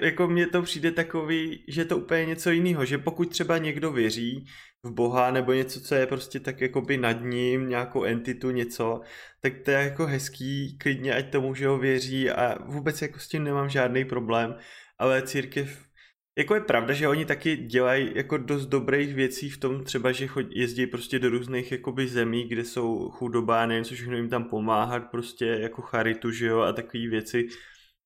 jako 0.00 0.28
mně 0.28 0.46
to 0.46 0.62
přijde 0.62 0.90
takový, 0.90 1.64
že 1.68 1.80
je 1.80 1.84
to 1.84 1.96
úplně 1.98 2.26
něco 2.26 2.50
jiného, 2.50 2.84
že 2.84 2.98
pokud 2.98 3.30
třeba 3.30 3.58
někdo 3.58 3.92
věří 3.92 4.44
v 4.82 4.90
Boha 4.90 5.30
nebo 5.30 5.52
něco, 5.52 5.80
co 5.80 5.94
je 5.94 6.06
prostě 6.06 6.40
tak 6.40 6.60
jakoby 6.60 6.96
nad 6.96 7.16
ním, 7.20 7.68
nějakou 7.68 8.04
entitu, 8.04 8.50
něco, 8.50 9.00
tak 9.40 9.52
to 9.64 9.70
je 9.70 9.76
jako 9.76 10.06
hezký, 10.06 10.78
klidně 10.78 11.14
ať 11.14 11.30
tomu, 11.30 11.54
že 11.54 11.66
ho 11.66 11.78
věří 11.78 12.30
a 12.30 12.58
vůbec 12.64 13.02
jako 13.02 13.18
s 13.18 13.28
tím 13.28 13.44
nemám 13.44 13.68
žádný 13.68 14.04
problém, 14.04 14.56
ale 14.98 15.22
církev 15.22 15.86
jako 16.38 16.54
je 16.54 16.60
pravda, 16.60 16.94
že 16.94 17.08
oni 17.08 17.24
taky 17.24 17.56
dělají 17.56 18.10
jako 18.14 18.38
dost 18.38 18.66
dobrých 18.66 19.14
věcí 19.14 19.50
v 19.50 19.58
tom 19.58 19.84
třeba, 19.84 20.12
že 20.12 20.28
jezdí 20.50 20.86
prostě 20.86 21.18
do 21.18 21.28
různých 21.30 21.72
jakoby 21.72 22.08
zemí, 22.08 22.48
kde 22.48 22.64
jsou 22.64 23.10
chudobá, 23.10 23.66
nevím, 23.66 23.84
co 23.84 23.94
všechno 23.94 24.16
jim 24.16 24.28
tam 24.28 24.44
pomáhat, 24.44 25.00
prostě 25.10 25.46
jako 25.46 25.82
charitu, 25.82 26.30
že 26.30 26.46
jo, 26.46 26.60
a 26.60 26.72
takové 26.72 27.08
věci. 27.08 27.46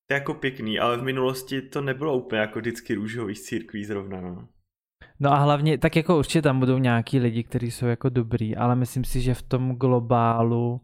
To 0.06 0.14
je 0.14 0.18
jako 0.18 0.34
pěkný, 0.34 0.78
ale 0.78 0.96
v 0.96 1.02
minulosti 1.02 1.62
to 1.62 1.80
nebylo 1.80 2.16
úplně 2.16 2.40
jako 2.40 2.58
vždycky 2.58 2.94
růžový 2.94 3.34
z 3.34 3.42
církví 3.42 3.84
zrovna, 3.84 4.20
no. 4.20 4.48
No 5.20 5.32
a 5.32 5.36
hlavně, 5.36 5.78
tak 5.78 5.96
jako 5.96 6.18
určitě 6.18 6.42
tam 6.42 6.58
budou 6.58 6.78
nějaký 6.78 7.18
lidi, 7.18 7.44
kteří 7.44 7.70
jsou 7.70 7.86
jako 7.86 8.08
dobrý, 8.08 8.56
ale 8.56 8.76
myslím 8.76 9.04
si, 9.04 9.20
že 9.20 9.34
v 9.34 9.42
tom 9.42 9.76
globálu 9.76 10.80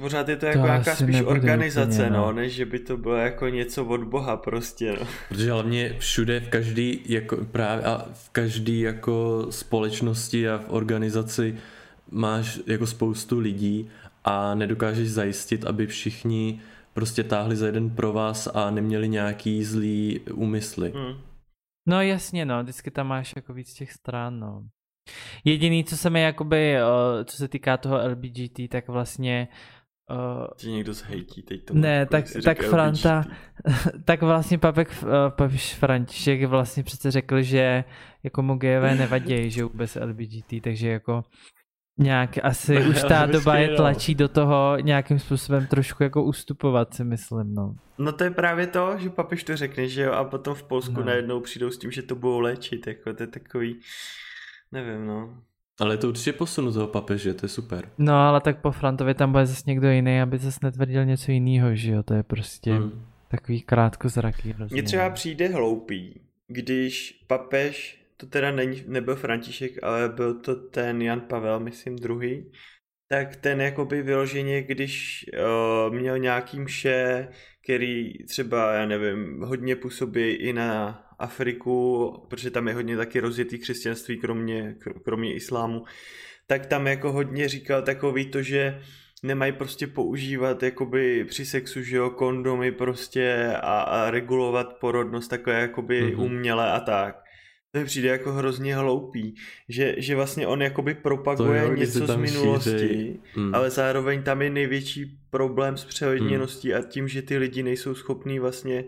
Pořád 0.00 0.28
je 0.28 0.36
to 0.36 0.46
jako 0.46 0.58
to 0.58 0.64
nějaká 0.64 0.94
spíš 0.94 1.22
organizace, 1.24 2.02
úplně, 2.02 2.10
no. 2.10 2.26
no, 2.26 2.32
než 2.32 2.52
že 2.52 2.66
by 2.66 2.78
to 2.78 2.96
bylo 2.96 3.16
jako 3.16 3.48
něco 3.48 3.84
od 3.84 4.04
Boha 4.04 4.36
prostě, 4.36 4.96
no. 5.00 5.06
Protože 5.28 5.52
hlavně 5.52 5.96
všude, 5.98 6.40
v 6.40 6.48
každý, 6.48 7.00
jako 7.06 7.36
právě 7.36 7.84
a 7.84 8.06
v 8.12 8.30
každý 8.30 8.80
jako 8.80 9.46
společnosti 9.50 10.48
a 10.48 10.58
v 10.58 10.64
organizaci 10.68 11.56
máš 12.10 12.60
jako 12.66 12.86
spoustu 12.86 13.38
lidí 13.38 13.90
a 14.24 14.54
nedokážeš 14.54 15.10
zajistit, 15.10 15.64
aby 15.64 15.86
všichni 15.86 16.60
prostě 16.92 17.22
táhli 17.22 17.56
za 17.56 17.66
jeden 17.66 17.90
pro 17.90 18.12
vás 18.12 18.48
a 18.54 18.70
neměli 18.70 19.08
nějaký 19.08 19.64
zlý 19.64 20.20
úmysly. 20.34 20.92
Hmm. 20.94 21.20
No 21.88 22.02
jasně, 22.02 22.44
no, 22.44 22.62
vždycky 22.62 22.90
tam 22.90 23.06
máš 23.06 23.32
jako 23.36 23.54
víc 23.54 23.74
těch 23.74 23.92
stran, 23.92 24.40
no. 24.40 24.64
Jediný, 25.44 25.84
co 25.84 25.96
se 25.96 26.10
mi 26.10 26.22
jakoby, 26.22 26.76
co 27.24 27.36
se 27.36 27.48
týká 27.48 27.76
toho 27.76 28.08
LBGT, 28.08 28.60
tak 28.68 28.88
vlastně 28.88 29.48
Uh, 29.48 29.73
Ti 30.56 30.70
někdo 30.70 30.94
zhejtí 30.94 31.42
teď 31.42 31.64
to. 31.64 31.74
Ne, 31.74 32.06
tak, 32.06 32.24
tak 32.44 32.62
Franta, 32.62 33.24
tak 34.04 34.22
vlastně 34.22 34.58
papek, 34.58 34.88
uh, 35.02 35.08
papiš 35.28 35.74
František 35.74 36.44
vlastně 36.44 36.82
přece 36.82 37.10
řekl, 37.10 37.42
že 37.42 37.84
jako 38.22 38.42
mu 38.42 38.54
gejové 38.54 38.94
nevadí, 38.98 39.50
že 39.50 39.64
vůbec 39.64 39.94
LBGT, 39.94 40.54
takže 40.62 40.88
jako 40.88 41.22
nějak 41.98 42.30
asi 42.42 42.86
už 42.90 43.02
ta 43.02 43.26
doba 43.26 43.56
je 43.56 43.68
tlačí 43.68 44.14
do 44.14 44.28
toho 44.28 44.76
nějakým 44.80 45.18
způsobem 45.18 45.66
trošku 45.66 46.02
jako 46.02 46.22
ustupovat, 46.22 46.94
si 46.94 47.04
myslím, 47.04 47.54
no. 47.54 47.74
No 47.98 48.12
to 48.12 48.24
je 48.24 48.30
právě 48.30 48.66
to, 48.66 48.94
že 48.98 49.10
papež 49.10 49.44
to 49.44 49.56
řekne, 49.56 49.88
že 49.88 50.02
jo, 50.02 50.12
a 50.12 50.24
potom 50.24 50.54
v 50.54 50.62
Polsku 50.62 51.00
no. 51.00 51.04
najednou 51.04 51.40
přijdou 51.40 51.70
s 51.70 51.78
tím, 51.78 51.90
že 51.90 52.02
to 52.02 52.14
budou 52.14 52.40
léčit, 52.40 52.86
jako 52.86 53.14
to 53.14 53.22
je 53.22 53.26
takový, 53.26 53.80
nevím, 54.72 55.06
no. 55.06 55.42
Ale 55.80 55.94
je 55.94 55.98
to 55.98 56.08
určitě 56.08 56.32
posunu 56.32 56.72
toho 56.72 56.86
papeže, 56.86 57.34
to 57.34 57.44
je 57.44 57.48
super. 57.48 57.88
No 57.98 58.14
ale 58.14 58.40
tak 58.40 58.60
po 58.60 58.70
Frantovi 58.70 59.14
tam 59.14 59.32
bude 59.32 59.46
zase 59.46 59.62
někdo 59.66 59.90
jiný, 59.90 60.20
aby 60.20 60.38
zase 60.38 60.58
netvrdil 60.62 61.04
něco 61.04 61.32
jiného, 61.32 61.74
že 61.74 61.92
jo, 61.92 62.02
to 62.02 62.14
je 62.14 62.22
prostě 62.22 62.72
mm. 62.72 63.06
takový 63.28 63.62
krátkozraký 63.62 64.54
Mně 64.70 64.82
třeba 64.82 65.10
přijde 65.10 65.48
hloupý, 65.48 66.20
když 66.46 67.24
papež, 67.26 68.04
to 68.16 68.26
teda 68.26 68.50
není, 68.50 68.82
nebyl 68.86 69.16
František, 69.16 69.82
ale 69.82 70.08
byl 70.08 70.34
to 70.34 70.54
ten 70.54 71.02
Jan 71.02 71.20
Pavel, 71.20 71.60
myslím 71.60 71.96
druhý, 71.96 72.44
tak 73.08 73.36
ten 73.36 73.60
jakoby 73.60 74.02
vyloženě, 74.02 74.62
když 74.62 75.24
uh, 75.86 75.94
měl 75.94 76.18
nějaký 76.18 76.60
mše, 76.60 77.28
který 77.64 78.24
třeba, 78.24 78.74
já 78.74 78.86
nevím, 78.86 79.40
hodně 79.40 79.76
působí 79.76 80.30
i 80.30 80.52
na 80.52 81.03
Afriku, 81.18 82.12
protože 82.28 82.50
tam 82.50 82.68
je 82.68 82.74
hodně 82.74 82.96
taky 82.96 83.20
rozjetý 83.20 83.58
křesťanství, 83.58 84.18
kromě, 84.18 84.76
kromě 85.04 85.34
islámu, 85.34 85.84
tak 86.46 86.66
tam 86.66 86.86
jako 86.86 87.12
hodně 87.12 87.48
říkal 87.48 87.82
takový 87.82 88.26
to, 88.26 88.42
že 88.42 88.80
nemají 89.22 89.52
prostě 89.52 89.86
používat 89.86 90.62
jakoby 90.62 91.24
při 91.24 91.46
sexu, 91.46 91.82
že 91.82 91.96
jo, 91.96 92.10
kondomy 92.10 92.72
prostě 92.72 93.52
a, 93.62 93.80
a 93.80 94.10
regulovat 94.10 94.78
porodnost 94.80 95.30
takové 95.30 95.60
jakoby 95.60 96.02
mm-hmm. 96.02 96.20
uměle 96.20 96.72
a 96.72 96.80
tak. 96.80 97.24
To 97.72 97.78
mi 97.80 97.84
přijde 97.84 98.08
jako 98.08 98.32
hrozně 98.32 98.76
hloupý, 98.76 99.34
že, 99.68 99.94
že 99.98 100.16
vlastně 100.16 100.46
on 100.46 100.62
jakoby 100.62 100.94
propaguje 100.94 101.62
jo, 101.62 101.74
něco 101.74 102.06
z 102.06 102.16
minulosti, 102.16 103.20
mm. 103.36 103.54
ale 103.54 103.70
zároveň 103.70 104.22
tam 104.22 104.42
je 104.42 104.50
největší 104.50 105.18
problém 105.30 105.76
s 105.76 105.84
přehodněností 105.84 106.68
mm. 106.68 106.74
a 106.74 106.82
tím, 106.82 107.08
že 107.08 107.22
ty 107.22 107.38
lidi 107.38 107.62
nejsou 107.62 107.94
schopní 107.94 108.38
vlastně 108.38 108.84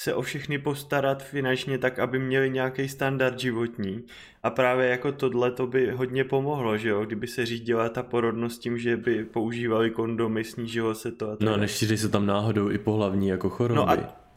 se 0.00 0.14
o 0.14 0.22
všechny 0.22 0.58
postarat 0.58 1.22
finančně 1.22 1.78
tak, 1.78 1.98
aby 1.98 2.18
měli 2.18 2.50
nějaký 2.50 2.88
standard 2.88 3.38
životní. 3.38 4.04
A 4.42 4.50
právě 4.50 4.88
jako 4.88 5.12
tohle 5.12 5.50
to 5.50 5.66
by 5.66 5.90
hodně 5.90 6.24
pomohlo, 6.24 6.78
že 6.78 6.88
jo, 6.88 7.04
kdyby 7.04 7.26
se 7.26 7.46
řídila 7.46 7.88
ta 7.88 8.02
porodnost 8.02 8.60
tím, 8.60 8.78
že 8.78 8.96
by 8.96 9.24
používali 9.24 9.90
kondomy, 9.90 10.44
snížilo 10.44 10.94
se 10.94 11.12
to. 11.12 11.30
A 11.30 11.36
no, 11.40 11.56
nešíří 11.56 11.98
se 11.98 12.08
tam 12.08 12.26
náhodou 12.26 12.70
i 12.70 12.78
pohlavní 12.78 13.28
jako 13.28 13.50
choroby. 13.50 13.76
No 13.76 13.90
a 13.90 13.96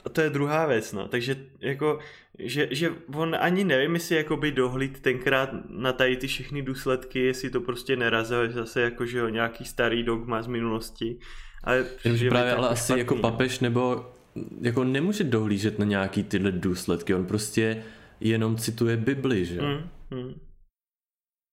to 0.09 0.21
je 0.21 0.29
druhá 0.29 0.65
věc, 0.65 0.93
no. 0.93 1.07
Takže 1.07 1.35
jako, 1.59 1.99
že, 2.39 2.67
že 2.71 2.91
on 3.15 3.37
ani 3.39 3.63
nevím, 3.63 3.93
jestli 3.93 4.15
jakoby 4.15 4.51
dohlíd 4.51 4.99
tenkrát 4.99 5.49
na 5.69 5.93
tady 5.93 6.17
ty 6.17 6.27
všechny 6.27 6.61
důsledky, 6.61 7.19
jestli 7.19 7.49
to 7.49 7.61
prostě 7.61 7.95
nerazil 7.95 8.51
zase 8.51 8.81
jako, 8.81 9.05
že 9.05 9.17
jo, 9.17 9.29
nějaký 9.29 9.65
starý 9.65 10.03
dogma 10.03 10.41
z 10.41 10.47
minulosti. 10.47 11.19
Ale 11.63 11.85
Jenomže 12.03 12.29
právě 12.29 12.53
ale 12.53 12.69
asi 12.69 12.85
špatný, 12.85 12.99
jako 12.99 13.15
papež 13.15 13.59
nebo 13.59 14.05
jako 14.61 14.83
nemůže 14.83 15.23
dohlížet 15.23 15.79
na 15.79 15.85
nějaký 15.85 16.23
tyhle 16.23 16.51
důsledky, 16.51 17.15
on 17.15 17.25
prostě 17.25 17.83
jenom 18.19 18.57
cituje 18.57 18.97
Bibli, 18.97 19.45
že? 19.45 19.61
Mm, 19.61 19.89
mm. 20.19 20.33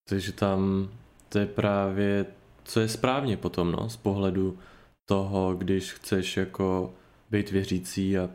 Takže 0.08 0.32
tam 0.32 0.88
to 1.28 1.38
je 1.38 1.46
právě, 1.46 2.26
co 2.64 2.80
je 2.80 2.88
správně 2.88 3.36
potom, 3.36 3.72
no, 3.72 3.90
z 3.90 3.96
pohledu 3.96 4.58
toho, 5.08 5.54
když 5.54 5.92
chceš 5.92 6.36
jako 6.36 6.94
být 7.30 7.50
věřící 7.50 8.18
a 8.18 8.30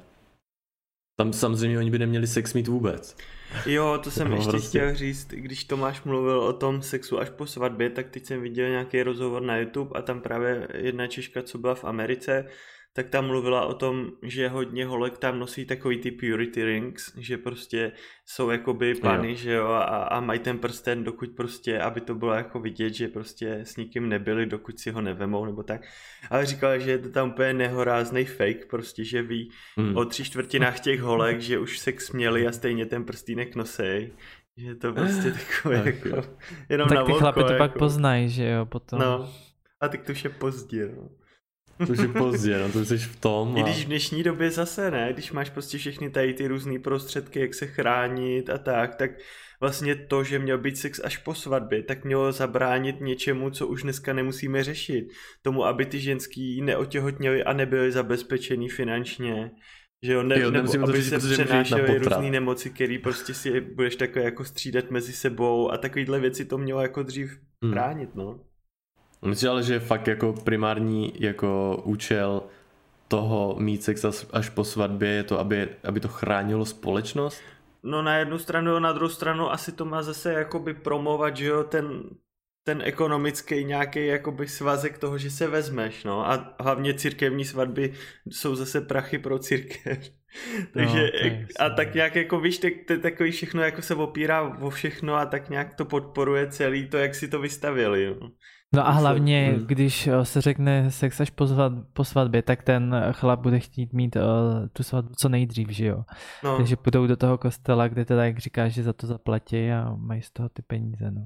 tam 1.19 1.33
samozřejmě 1.33 1.77
oni 1.77 1.91
by 1.91 1.99
neměli 1.99 2.27
sex 2.27 2.53
mít 2.53 2.67
vůbec. 2.67 3.17
Jo, 3.65 3.99
to 4.03 4.11
jsem 4.11 4.29
no, 4.29 4.35
ještě 4.35 4.51
prostě. 4.51 4.67
chtěl 4.67 4.95
říct, 4.95 5.27
když 5.27 5.63
Tomáš 5.63 6.03
mluvil 6.03 6.39
o 6.39 6.53
tom 6.53 6.81
sexu 6.81 7.19
až 7.19 7.29
po 7.29 7.45
svatbě, 7.45 7.89
tak 7.89 8.09
teď 8.09 8.25
jsem 8.25 8.41
viděl 8.41 8.69
nějaký 8.69 9.03
rozhovor 9.03 9.41
na 9.41 9.57
YouTube 9.57 9.99
a 9.99 10.01
tam 10.01 10.21
právě 10.21 10.67
jedna 10.73 11.07
Češka, 11.07 11.41
co 11.41 11.57
byla 11.57 11.75
v 11.75 11.85
Americe, 11.85 12.45
tak 12.99 13.09
tam 13.09 13.27
mluvila 13.27 13.65
o 13.65 13.73
tom, 13.73 14.11
že 14.23 14.47
hodně 14.47 14.85
holek 14.85 15.17
tam 15.17 15.39
nosí 15.39 15.65
takový 15.65 15.97
ty 15.97 16.11
purity 16.11 16.65
rings, 16.65 17.17
že 17.17 17.37
prostě 17.37 17.91
jsou 18.25 18.49
jakoby 18.49 18.95
pany, 18.95 19.29
jo. 19.29 19.35
že 19.35 19.53
jo, 19.53 19.67
a, 19.67 20.03
a 20.03 20.19
mají 20.19 20.39
ten 20.39 20.57
prsten, 20.57 21.03
dokud 21.03 21.29
prostě, 21.29 21.79
aby 21.79 22.01
to 22.01 22.15
bylo 22.15 22.33
jako 22.33 22.59
vidět, 22.59 22.93
že 22.93 23.07
prostě 23.07 23.53
s 23.53 23.77
nikým 23.77 24.09
nebyli, 24.09 24.45
dokud 24.45 24.79
si 24.79 24.91
ho 24.91 25.01
nevemou, 25.01 25.45
nebo 25.45 25.63
tak. 25.63 25.81
Ale 26.29 26.45
říkala, 26.45 26.77
že 26.77 26.91
je 26.91 26.97
to 26.97 27.09
tam 27.09 27.29
úplně 27.29 27.53
nehorázný 27.53 28.25
fake, 28.25 28.65
prostě, 28.69 29.03
že 29.03 29.21
ví 29.21 29.51
hmm. 29.77 29.97
o 29.97 30.05
tři 30.05 30.23
čtvrtinách 30.23 30.79
těch 30.79 31.01
holek, 31.01 31.41
že 31.41 31.59
už 31.59 31.79
sex 31.79 32.11
měli 32.11 32.47
a 32.47 32.51
stejně 32.51 32.85
ten 32.85 33.03
prstínek 33.03 33.55
nosej. 33.55 34.11
Že 34.57 34.75
to 34.75 34.93
prostě 34.93 35.31
takové 35.47 35.83
tak, 35.83 36.05
jako, 36.05 36.27
jenom 36.69 36.89
tak 36.89 36.97
na 36.97 37.03
ty 37.03 37.13
chlapi 37.13 37.39
to 37.39 37.51
jako. 37.51 37.57
pak 37.57 37.77
poznají, 37.77 38.29
že 38.29 38.49
jo, 38.49 38.65
potom. 38.65 38.99
No, 38.99 39.29
a 39.81 39.87
tak 39.87 40.01
to 40.01 40.11
už 40.11 40.23
je 40.23 40.29
pozdě, 40.29 40.91
no. 40.95 41.18
To 41.87 41.93
už 41.93 41.99
je 41.99 42.07
pozdě, 42.07 42.59
no 42.59 42.71
to 42.71 42.85
jsi 42.85 42.97
v 42.97 43.15
tom. 43.15 43.55
A... 43.55 43.59
I 43.59 43.63
když 43.63 43.83
v 43.83 43.87
dnešní 43.87 44.23
době 44.23 44.51
zase 44.51 44.91
ne, 44.91 45.09
když 45.13 45.31
máš 45.31 45.49
prostě 45.49 45.77
všechny 45.77 46.09
tady 46.09 46.33
ty 46.33 46.47
různé 46.47 46.79
prostředky, 46.79 47.39
jak 47.39 47.53
se 47.53 47.67
chránit 47.67 48.49
a 48.49 48.57
tak, 48.57 48.95
tak 48.95 49.11
vlastně 49.61 49.95
to, 49.95 50.23
že 50.23 50.39
měl 50.39 50.57
být 50.57 50.77
sex 50.77 51.01
až 51.03 51.17
po 51.17 51.33
svatbě, 51.33 51.83
tak 51.83 52.05
mělo 52.05 52.31
zabránit 52.31 53.01
něčemu, 53.01 53.49
co 53.49 53.67
už 53.67 53.83
dneska 53.83 54.13
nemusíme 54.13 54.63
řešit. 54.63 55.07
Tomu, 55.41 55.65
aby 55.65 55.85
ty 55.85 55.99
ženský 55.99 56.61
neotěhotněli 56.61 57.43
a 57.43 57.53
nebyly 57.53 57.91
zabezpečený 57.91 58.69
finančně. 58.69 59.51
Že 60.03 60.13
jo, 60.13 60.23
ne, 60.23 60.39
jo 60.39 60.51
nebo 60.51 60.83
aby 60.83 61.01
říct, 61.01 61.09
se 61.09 61.33
přenášely 61.33 61.97
různé 61.97 62.31
nemoci, 62.31 62.69
které 62.69 62.97
prostě 63.03 63.33
si 63.33 63.61
budeš 63.61 63.95
takové 63.95 64.25
jako 64.25 64.45
střídat 64.45 64.91
mezi 64.91 65.13
sebou 65.13 65.71
a 65.71 65.77
takovýhle 65.77 66.19
věci 66.19 66.45
to 66.45 66.57
mělo 66.57 66.81
jako 66.81 67.03
dřív 67.03 67.39
hmm. 67.63 67.71
bránit, 67.71 68.15
no. 68.15 68.39
Myslím 69.25 69.51
ale, 69.51 69.63
že 69.63 69.73
je 69.73 69.79
fakt 69.79 70.07
jako 70.07 70.33
primární 70.33 71.13
jako 71.19 71.81
účel 71.85 72.41
toho 73.07 73.55
mít 73.59 73.83
sex 73.83 74.05
až 74.33 74.49
po 74.49 74.63
svatbě 74.63 75.09
je 75.09 75.23
to, 75.23 75.39
aby, 75.39 75.69
aby 75.83 75.99
to 75.99 76.07
chránilo 76.07 76.65
společnost? 76.65 77.41
No 77.83 78.01
na 78.01 78.17
jednu 78.17 78.39
stranu, 78.39 78.75
a 78.75 78.79
na 78.79 78.93
druhou 78.93 79.09
stranu 79.09 79.51
asi 79.51 79.71
to 79.71 79.85
má 79.85 80.03
zase 80.03 80.33
jakoby 80.33 80.73
promovat, 80.73 81.37
že 81.37 81.45
jo, 81.45 81.63
ten, 81.63 82.03
ten 82.63 82.81
ekonomický 82.85 83.63
nějaký 83.63 84.05
jakoby 84.05 84.47
svazek 84.47 84.97
toho, 84.97 85.17
že 85.17 85.31
se 85.31 85.47
vezmeš, 85.47 86.03
no 86.03 86.29
a 86.31 86.55
hlavně 86.59 86.93
církevní 86.93 87.45
svatby 87.45 87.93
jsou 88.29 88.55
zase 88.55 88.81
prachy 88.81 89.17
pro 89.17 89.39
církev. 89.39 89.99
Takže 90.73 91.11
no, 91.29 91.37
a 91.59 91.69
tak 91.69 91.93
nějak 91.93 92.15
jako 92.15 92.39
víš, 92.39 92.57
tak, 92.57 92.73
to 92.87 92.97
takový 92.97 93.31
všechno 93.31 93.61
jako 93.61 93.81
se 93.81 93.95
opírá 93.95 94.41
o 94.41 94.69
všechno 94.69 95.15
a 95.15 95.25
tak 95.25 95.49
nějak 95.49 95.73
to 95.73 95.85
podporuje 95.85 96.47
celý 96.47 96.87
to, 96.87 96.97
jak 96.97 97.15
si 97.15 97.27
to 97.27 97.39
vystavili. 97.39 98.03
Jo. 98.03 98.15
No 98.75 98.87
a 98.87 98.91
hlavně, 98.91 99.53
hmm. 99.55 99.65
když 99.65 100.07
eh, 100.07 100.25
se 100.25 100.41
řekne 100.41 100.91
sex 100.91 101.21
až 101.21 101.29
po, 101.29 101.47
svat, 101.47 101.73
po 101.93 102.03
svatbě, 102.03 102.41
tak 102.41 102.63
ten 102.63 102.95
chlap 103.11 103.39
bude 103.39 103.59
chtít 103.59 103.93
mít 103.93 104.15
uh, 104.15 104.21
tu 104.73 104.83
svatbu 104.83 105.13
co 105.21 105.29
nejdřív, 105.29 105.69
že 105.69 105.85
jo. 105.85 106.03
No. 106.43 106.57
Takže 106.57 106.75
půjdou 106.75 107.07
do 107.07 107.17
toho 107.17 107.37
kostela, 107.37 107.87
kde 107.87 108.05
teda, 108.05 108.25
jak 108.25 108.37
říkáš, 108.37 108.73
že 108.73 108.83
za 108.83 108.93
to 108.93 109.07
zaplatí 109.07 109.71
a 109.71 109.95
mají 109.97 110.21
z 110.21 110.31
toho 110.31 110.49
ty 110.49 110.61
peníze, 110.61 111.11
no. 111.11 111.25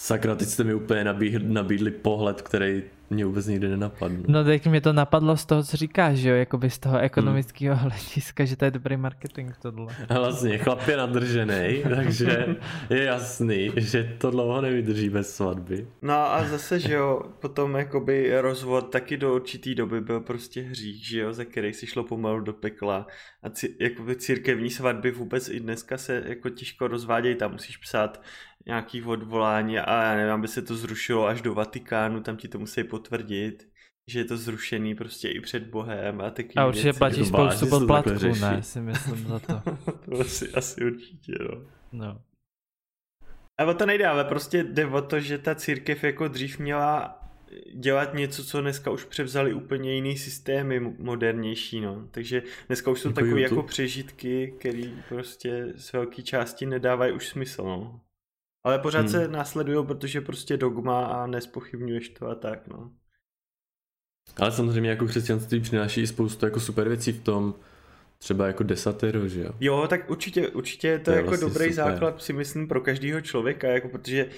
Sakra, 0.00 0.34
teď 0.34 0.48
jste 0.48 0.64
mi 0.64 0.74
úplně 0.74 1.04
nabídli, 1.04 1.48
nabídli 1.48 1.90
pohled, 1.90 2.42
který 2.42 2.82
mě 3.10 3.24
vůbec 3.24 3.46
nikdy 3.46 3.68
nenapadl. 3.68 4.14
No 4.28 4.44
tak 4.44 4.66
mě 4.66 4.80
to 4.80 4.92
napadlo 4.92 5.36
z 5.36 5.46
toho, 5.46 5.62
co 5.62 5.76
říkáš, 5.76 6.16
že 6.16 6.30
jo, 6.30 6.36
jakoby 6.36 6.70
z 6.70 6.78
toho 6.78 6.98
ekonomického 6.98 7.76
hmm. 7.76 7.90
hlediska, 7.90 8.44
že 8.44 8.56
to 8.56 8.64
je 8.64 8.70
dobrý 8.70 8.96
marketing 8.96 9.52
tohle. 9.62 9.96
A 10.08 10.14
vlastně, 10.18 10.58
chlap 10.58 10.88
je 10.88 10.96
nadržený, 10.96 11.82
takže 11.96 12.56
je 12.90 13.04
jasný, 13.04 13.70
že 13.76 14.16
to 14.18 14.30
dlouho 14.30 14.60
nevydrží 14.60 15.08
bez 15.08 15.36
svatby. 15.36 15.88
No 16.02 16.14
a 16.14 16.44
zase, 16.44 16.78
že 16.78 16.94
jo, 16.94 17.22
potom 17.40 17.74
jakoby 17.74 18.40
rozvod 18.40 18.90
taky 18.90 19.16
do 19.16 19.34
určitý 19.34 19.74
doby 19.74 20.00
byl 20.00 20.20
prostě 20.20 20.62
hřích, 20.62 21.08
že 21.08 21.20
jo, 21.20 21.32
za 21.32 21.44
který 21.44 21.72
si 21.72 21.86
šlo 21.86 22.04
pomalu 22.04 22.40
do 22.40 22.52
pekla 22.52 23.06
a 23.42 23.50
ci, 23.50 23.76
jakoby 23.80 24.16
církevní 24.16 24.70
svatby 24.70 25.10
vůbec 25.10 25.48
i 25.48 25.60
dneska 25.60 25.98
se 25.98 26.22
jako 26.26 26.48
těžko 26.48 26.88
rozvádějí, 26.88 27.34
tam 27.34 27.52
musíš 27.52 27.76
psát 27.76 28.22
nějaký 28.66 29.02
odvolání 29.02 29.78
a 29.78 30.02
já 30.02 30.16
nevím, 30.16 30.32
aby 30.32 30.48
se 30.48 30.62
to 30.62 30.76
zrušilo 30.76 31.26
až 31.26 31.42
do 31.42 31.54
Vatikánu, 31.54 32.20
tam 32.20 32.36
ti 32.36 32.48
to 32.48 32.58
musí 32.58 32.84
potvrdit, 32.84 33.68
že 34.06 34.18
je 34.18 34.24
to 34.24 34.36
zrušený 34.36 34.94
prostě 34.94 35.28
i 35.28 35.40
před 35.40 35.66
Bohem 35.66 36.20
a 36.20 36.30
taky 36.30 36.54
A 36.54 36.66
určitě 36.66 36.84
věci. 36.84 36.98
platíš 36.98 37.28
spoustu 37.28 37.66
podplatků, 37.66 38.26
ne, 38.40 38.62
si 38.62 38.80
myslím 38.80 39.26
za 39.26 39.38
to. 39.38 39.62
to 40.04 40.20
asi, 40.20 40.52
asi 40.52 40.84
určitě, 40.84 41.32
no. 41.40 41.62
no. 41.92 42.20
A 43.60 43.64
o 43.64 43.74
to 43.74 43.86
nejde, 43.86 44.06
ale 44.06 44.24
prostě 44.24 44.64
jde 44.64 44.86
o 44.86 45.02
to, 45.02 45.20
že 45.20 45.38
ta 45.38 45.54
církev 45.54 46.04
jako 46.04 46.28
dřív 46.28 46.58
měla 46.58 47.20
dělat 47.74 48.14
něco, 48.14 48.44
co 48.44 48.60
dneska 48.60 48.90
už 48.90 49.04
převzali 49.04 49.54
úplně 49.54 49.94
jiný 49.94 50.18
systémy 50.18 50.80
modernější, 50.80 51.80
no. 51.80 52.08
Takže 52.10 52.42
dneska 52.66 52.90
už 52.90 53.00
jsou 53.00 53.08
jako 53.08 53.20
takové 53.20 53.40
jako 53.40 53.62
přežitky, 53.62 54.54
které 54.58 54.90
prostě 55.08 55.72
z 55.76 55.92
velké 55.92 56.22
části 56.22 56.66
nedávají 56.66 57.12
už 57.12 57.28
smysl, 57.28 57.62
no. 57.62 58.00
Ale 58.64 58.78
pořád 58.78 59.00
hmm. 59.00 59.08
se 59.08 59.28
následují, 59.28 59.86
protože 59.86 60.20
prostě 60.20 60.56
dogma 60.56 61.06
a 61.06 61.26
nespochybňuješ 61.26 62.08
to 62.08 62.26
a 62.26 62.34
tak, 62.34 62.68
no. 62.68 62.90
Ale 64.36 64.52
samozřejmě 64.52 64.90
jako 64.90 65.06
křesťanství 65.06 65.60
přináší 65.60 66.06
spoustu 66.06 66.46
jako 66.46 66.60
super 66.60 66.88
věcí 66.88 67.12
v 67.12 67.22
tom, 67.22 67.54
třeba 68.18 68.46
jako 68.46 68.62
desatero, 68.62 69.28
že 69.28 69.40
jo? 69.40 69.50
Jo, 69.60 69.86
tak 69.88 70.10
určitě, 70.10 70.48
určitě 70.48 70.88
je 70.88 70.98
to, 70.98 71.04
to 71.04 71.10
je 71.10 71.16
jako 71.16 71.28
vlastně 71.28 71.48
dobrý 71.48 71.64
super. 71.64 71.74
základ, 71.74 72.22
si 72.22 72.32
myslím, 72.32 72.68
pro 72.68 72.80
každého 72.80 73.20
člověka, 73.20 73.68
jako 73.68 73.88
protože 73.88 74.28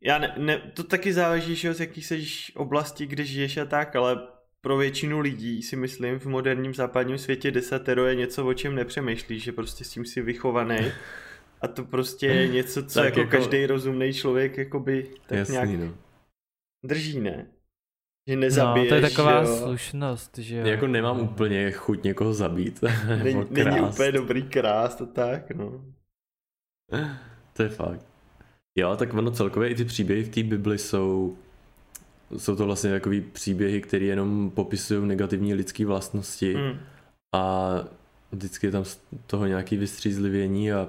já 0.00 0.18
ne, 0.18 0.34
ne, 0.38 0.58
to 0.74 0.84
taky 0.84 1.12
záleží, 1.12 1.56
že 1.56 1.74
z 1.74 1.80
jaký 1.80 2.02
seš 2.02 2.52
oblasti, 2.56 3.06
kde 3.06 3.24
žiješ 3.24 3.56
a 3.56 3.64
tak, 3.64 3.96
ale 3.96 4.18
pro 4.60 4.76
většinu 4.76 5.20
lidí 5.20 5.62
si 5.62 5.76
myslím 5.76 6.18
v 6.18 6.26
moderním 6.26 6.74
západním 6.74 7.18
světě 7.18 7.50
desatero 7.50 8.06
je 8.06 8.14
něco, 8.14 8.46
o 8.46 8.54
čem 8.54 8.74
nepřemýšlíš, 8.74 9.42
že 9.42 9.52
prostě 9.52 9.84
s 9.84 9.90
tím 9.90 10.04
si 10.04 10.22
vychovaný 10.22 10.76
A 11.62 11.68
to 11.68 11.84
prostě 11.84 12.26
je 12.26 12.48
něco, 12.48 12.84
co 12.84 13.00
jako, 13.04 13.20
jako 13.20 13.30
každý 13.30 13.66
rozumný 13.66 14.12
člověk 14.12 14.58
jakoby 14.58 15.06
tak 15.26 15.38
Jasný, 15.38 15.52
nějak 15.52 15.70
no. 15.70 15.94
drží, 16.86 17.20
ne? 17.20 17.46
Že 18.28 18.36
nezabiješ, 18.36 18.90
No, 18.90 18.96
to 18.96 19.04
je 19.04 19.10
taková 19.10 19.40
jo. 19.40 19.56
slušnost, 19.56 20.38
že 20.38 20.56
jo. 20.56 20.66
Jako 20.66 20.86
nemám 20.86 21.20
úplně 21.20 21.70
chuť 21.70 22.02
někoho 22.02 22.34
zabít. 22.34 22.84
Není, 23.22 23.46
není 23.50 23.80
úplně 23.80 24.12
dobrý 24.12 24.42
krást 24.42 24.98
to 24.98 25.06
tak, 25.06 25.50
no. 25.50 25.84
To 27.52 27.62
je 27.62 27.68
fakt. 27.68 28.06
Jo, 28.78 28.96
tak 28.96 29.14
ono 29.14 29.30
celkově 29.30 29.68
i 29.68 29.74
ty 29.74 29.84
příběhy 29.84 30.22
v 30.24 30.28
té 30.28 30.42
Bibli 30.42 30.78
jsou 30.78 31.36
jsou 32.36 32.56
to 32.56 32.66
vlastně 32.66 32.90
takový 32.90 33.20
příběhy, 33.20 33.80
které 33.80 34.04
jenom 34.04 34.50
popisují 34.50 35.08
negativní 35.08 35.54
lidské 35.54 35.86
vlastnosti 35.86 36.54
mm. 36.54 36.78
a 37.34 37.74
vždycky 38.32 38.66
je 38.66 38.70
tam 38.70 38.84
z 38.84 39.00
toho 39.26 39.46
nějaký 39.46 39.76
vystřízlivění 39.76 40.72
a 40.72 40.88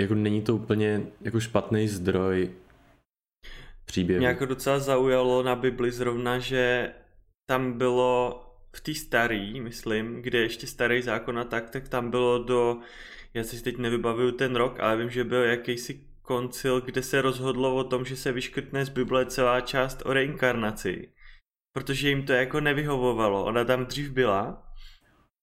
jako 0.00 0.14
není 0.14 0.42
to 0.42 0.54
úplně 0.54 1.06
jako 1.20 1.40
špatný 1.40 1.88
zdroj 1.88 2.50
příběhu. 3.84 4.18
Mě 4.18 4.26
jako 4.26 4.46
docela 4.46 4.78
zaujalo 4.78 5.42
na 5.42 5.56
Bibli 5.56 5.90
zrovna, 5.90 6.38
že 6.38 6.92
tam 7.46 7.78
bylo 7.78 8.42
v 8.76 8.80
té 8.80 8.94
starý, 8.94 9.60
myslím, 9.60 10.22
kde 10.22 10.38
ještě 10.38 10.66
starý 10.66 11.02
zákon 11.02 11.38
a 11.38 11.44
tak, 11.44 11.70
tak 11.70 11.88
tam 11.88 12.10
bylo 12.10 12.42
do, 12.42 12.78
já 13.34 13.44
si 13.44 13.62
teď 13.62 13.78
nevybavuju 13.78 14.32
ten 14.32 14.56
rok, 14.56 14.80
ale 14.80 14.96
vím, 14.96 15.10
že 15.10 15.24
byl 15.24 15.42
jakýsi 15.42 16.06
koncil, 16.22 16.80
kde 16.80 17.02
se 17.02 17.22
rozhodlo 17.22 17.76
o 17.76 17.84
tom, 17.84 18.04
že 18.04 18.16
se 18.16 18.32
vyškrtne 18.32 18.84
z 18.84 18.88
Bible 18.88 19.26
celá 19.26 19.60
část 19.60 20.02
o 20.04 20.12
reinkarnaci. 20.12 21.12
Protože 21.72 22.08
jim 22.08 22.26
to 22.26 22.32
jako 22.32 22.60
nevyhovovalo. 22.60 23.44
Ona 23.44 23.64
tam 23.64 23.86
dřív 23.86 24.10
byla, 24.10 24.66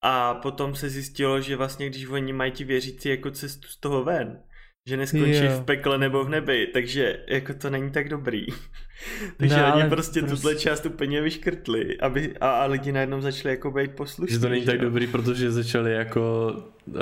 A 0.02 0.34
potom 0.34 0.76
se 0.76 0.90
zjistilo, 0.90 1.42
že 1.42 1.56
vlastně 1.56 1.90
když 1.90 2.06
oni 2.08 2.34
mají 2.34 2.52
ti 2.52 2.64
věřící 2.64 3.10
jako 3.10 3.32
cestu 3.32 3.68
z 3.68 3.78
toho 3.78 4.04
ven, 4.04 4.44
že 4.88 4.98
neskončí 4.98 5.46
Jo. 5.46 5.52
v 5.62 5.66
pekle 5.66 5.98
nebo 5.98 6.24
v 6.24 6.30
nebi, 6.30 6.68
takže 6.74 7.20
jako 7.28 7.54
to 7.54 7.70
není 7.70 7.92
tak 7.92 8.10
dobrý. 8.10 8.46
takže 9.38 9.58
No, 9.58 9.76
oni 9.76 9.90
prostě, 9.90 10.20
prostě- 10.20 10.36
tuhle 10.36 10.56
část 10.56 10.86
úplně 10.86 11.22
vyškrtli 11.22 11.98
aby, 12.00 12.34
a, 12.42 12.50
a 12.50 12.66
lidi 12.66 12.92
najednou 12.92 13.22
začali 13.22 13.54
jako 13.54 13.72
být 13.72 13.92
poslušní. 13.92 14.34
Že 14.36 14.40
to 14.42 14.50
není 14.50 14.66
tak 14.66 14.76
jo. 14.76 14.82
dobrý, 14.82 15.08
protože 15.08 15.52
začali 15.52 15.94
jako 15.94 16.54
uh, 16.86 16.94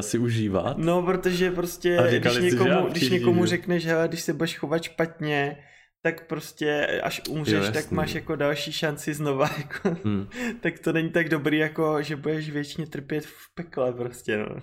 si 0.00 0.18
užívat. 0.18 0.78
No, 0.78 1.02
protože 1.02 1.50
prostě, 1.50 1.98
když 2.18 2.32
že 2.32 2.40
někomu, 2.40 2.86
když 2.90 3.10
někomu 3.10 3.46
řekneš, 3.46 3.86
hele, 3.86 4.08
když 4.08 4.20
se 4.20 4.32
budeš 4.32 4.58
chovat 4.58 4.82
špatně, 4.82 5.56
tak 6.02 6.26
prostě 6.26 6.86
až 7.02 7.22
umřeš, 7.28 7.66
Jo, 7.66 7.72
tak 7.72 7.90
máš 7.90 8.14
jako 8.14 8.36
další 8.36 8.72
šanci 8.72 9.14
znova, 9.14 9.50
jako, 9.58 9.96
Hmm. 10.04 10.28
tak 10.60 10.78
to 10.78 10.92
není 10.92 11.10
tak 11.10 11.28
dobrý, 11.28 11.58
jako 11.58 12.02
že 12.02 12.16
budeš 12.16 12.50
věčně 12.50 12.86
trpět 12.86 13.24
v 13.26 13.54
pekle 13.54 13.92
prostě, 13.92 14.36
no. 14.36 14.56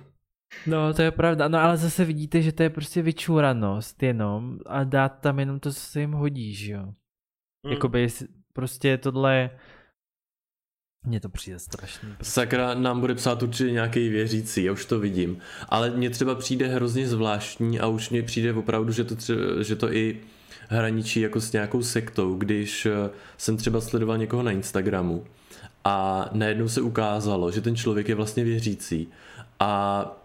No, 0.68 0.94
to 0.94 1.02
je 1.02 1.12
pravda. 1.12 1.48
No, 1.48 1.60
ale 1.60 1.78
zase 1.78 2.06
vidíte, 2.06 2.42
že 2.42 2.52
to 2.52 2.64
je 2.64 2.70
prostě 2.70 3.02
vyčuranost 3.02 4.04
jenom 4.04 4.60
a 4.66 4.84
dát 4.84 5.10
tam 5.10 5.40
jenom 5.40 5.60
to, 5.60 5.74
co 5.74 5.80
se 5.80 6.00
jim 6.00 6.12
hodí, 6.12 6.56
že 6.56 6.72
jo. 6.74 6.86
Mm. 7.66 7.72
Jakoby 7.72 8.08
prostě 8.54 8.98
tohle... 8.98 9.50
Mně 11.08 11.20
to 11.20 11.30
přijde 11.30 11.60
strašný. 11.60 12.10
Sakra 12.22 12.74
nám 12.74 13.00
bude 13.00 13.16
psát 13.16 13.44
určitě 13.44 13.72
nějaký 13.72 14.10
věřící, 14.10 14.64
já 14.64 14.72
už 14.72 14.86
to 14.86 15.00
vidím. 15.00 15.38
Ale 15.70 15.90
mně 15.90 16.10
třeba 16.10 16.36
přijde 16.36 16.68
hrozně 16.68 17.08
zvláštní 17.08 17.80
a 17.80 17.88
už 17.88 18.10
mně 18.10 18.24
přijde 18.24 18.54
opravdu, 18.54 18.92
že 18.92 19.04
to, 19.04 19.16
třeba, 19.16 19.42
že 19.62 19.76
to 19.76 19.94
i 19.94 20.20
hraničí 20.70 21.22
jako 21.22 21.42
s 21.42 21.52
nějakou 21.52 21.84
sektou, 21.84 22.36
když 22.36 22.86
eh, 22.86 23.10
jsem 23.38 23.58
třeba 23.58 23.82
sledoval 23.82 24.18
někoho 24.18 24.44
na 24.44 24.52
Instagramu 24.52 25.26
a 25.84 26.30
najednou 26.34 26.68
se 26.68 26.82
ukázalo, 26.82 27.52
že 27.52 27.62
ten 27.62 27.76
člověk 27.76 28.10
je 28.10 28.16
vlastně 28.16 28.44
věřící 28.44 29.08
a 29.60 30.21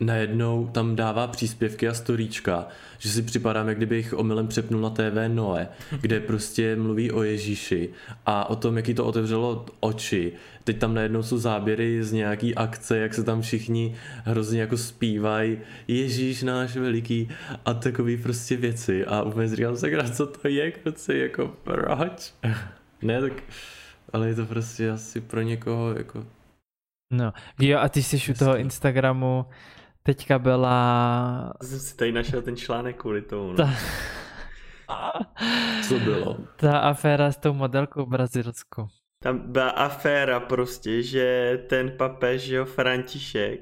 najednou 0.00 0.66
tam 0.66 0.96
dává 0.96 1.26
příspěvky 1.26 1.88
a 1.88 1.94
storíčka, 1.94 2.66
že 2.98 3.08
si 3.08 3.22
připadám, 3.22 3.68
jak 3.68 3.76
kdybych 3.76 4.14
omylem 4.18 4.48
přepnul 4.48 4.80
na 4.80 4.90
TV 4.90 5.28
Noe, 5.28 5.68
kde 6.00 6.20
prostě 6.20 6.76
mluví 6.76 7.12
o 7.12 7.22
Ježíši 7.22 7.90
a 8.26 8.50
o 8.50 8.56
tom, 8.56 8.76
jaký 8.76 8.94
to 8.94 9.04
otevřelo 9.04 9.66
oči. 9.80 10.32
Teď 10.64 10.78
tam 10.78 10.94
najednou 10.94 11.22
jsou 11.22 11.38
záběry 11.38 12.04
z 12.04 12.12
nějaký 12.12 12.54
akce, 12.54 12.98
jak 12.98 13.14
se 13.14 13.24
tam 13.24 13.42
všichni 13.42 13.94
hrozně 14.24 14.60
jako 14.60 14.76
zpívají 14.76 15.58
Ježíš 15.88 16.42
náš 16.42 16.76
veliký 16.76 17.28
a 17.64 17.74
takový 17.74 18.16
prostě 18.16 18.56
věci 18.56 19.04
a 19.04 19.22
úplně 19.22 19.48
říkám, 19.48 19.76
sakra, 19.76 20.10
co 20.10 20.26
to 20.26 20.48
je, 20.48 20.70
kluci, 20.70 21.18
jako 21.18 21.52
proč? 21.64 22.34
ne, 23.02 23.20
tak, 23.20 23.32
ale 24.12 24.28
je 24.28 24.34
to 24.34 24.46
prostě 24.46 24.90
asi 24.90 25.20
pro 25.20 25.42
někoho 25.42 25.94
jako 25.96 26.24
No, 27.12 27.32
jo, 27.60 27.78
a 27.78 27.88
ty 27.88 28.02
jsi 28.02 28.32
u 28.32 28.34
toho 28.34 28.56
Instagramu, 28.56 29.46
teďka 30.08 30.38
byla... 30.38 31.52
Jsem 31.62 31.78
si 31.78 31.96
tady 31.96 32.12
našel 32.12 32.42
ten 32.42 32.56
článek 32.56 32.96
kvůli 32.96 33.22
tomu, 33.22 33.52
no. 33.52 33.56
Ta, 33.56 33.74
co 35.88 35.98
bylo. 35.98 36.36
ta 36.56 36.78
aféra 36.78 37.32
s 37.32 37.36
tou 37.36 37.52
modelkou 37.52 38.06
brazilskou. 38.06 38.86
Tam 39.22 39.52
byla 39.52 39.68
aféra 39.70 40.40
prostě, 40.40 41.02
že 41.02 41.58
ten 41.66 41.90
papež, 41.90 42.48
jo, 42.48 42.64
František, 42.64 43.60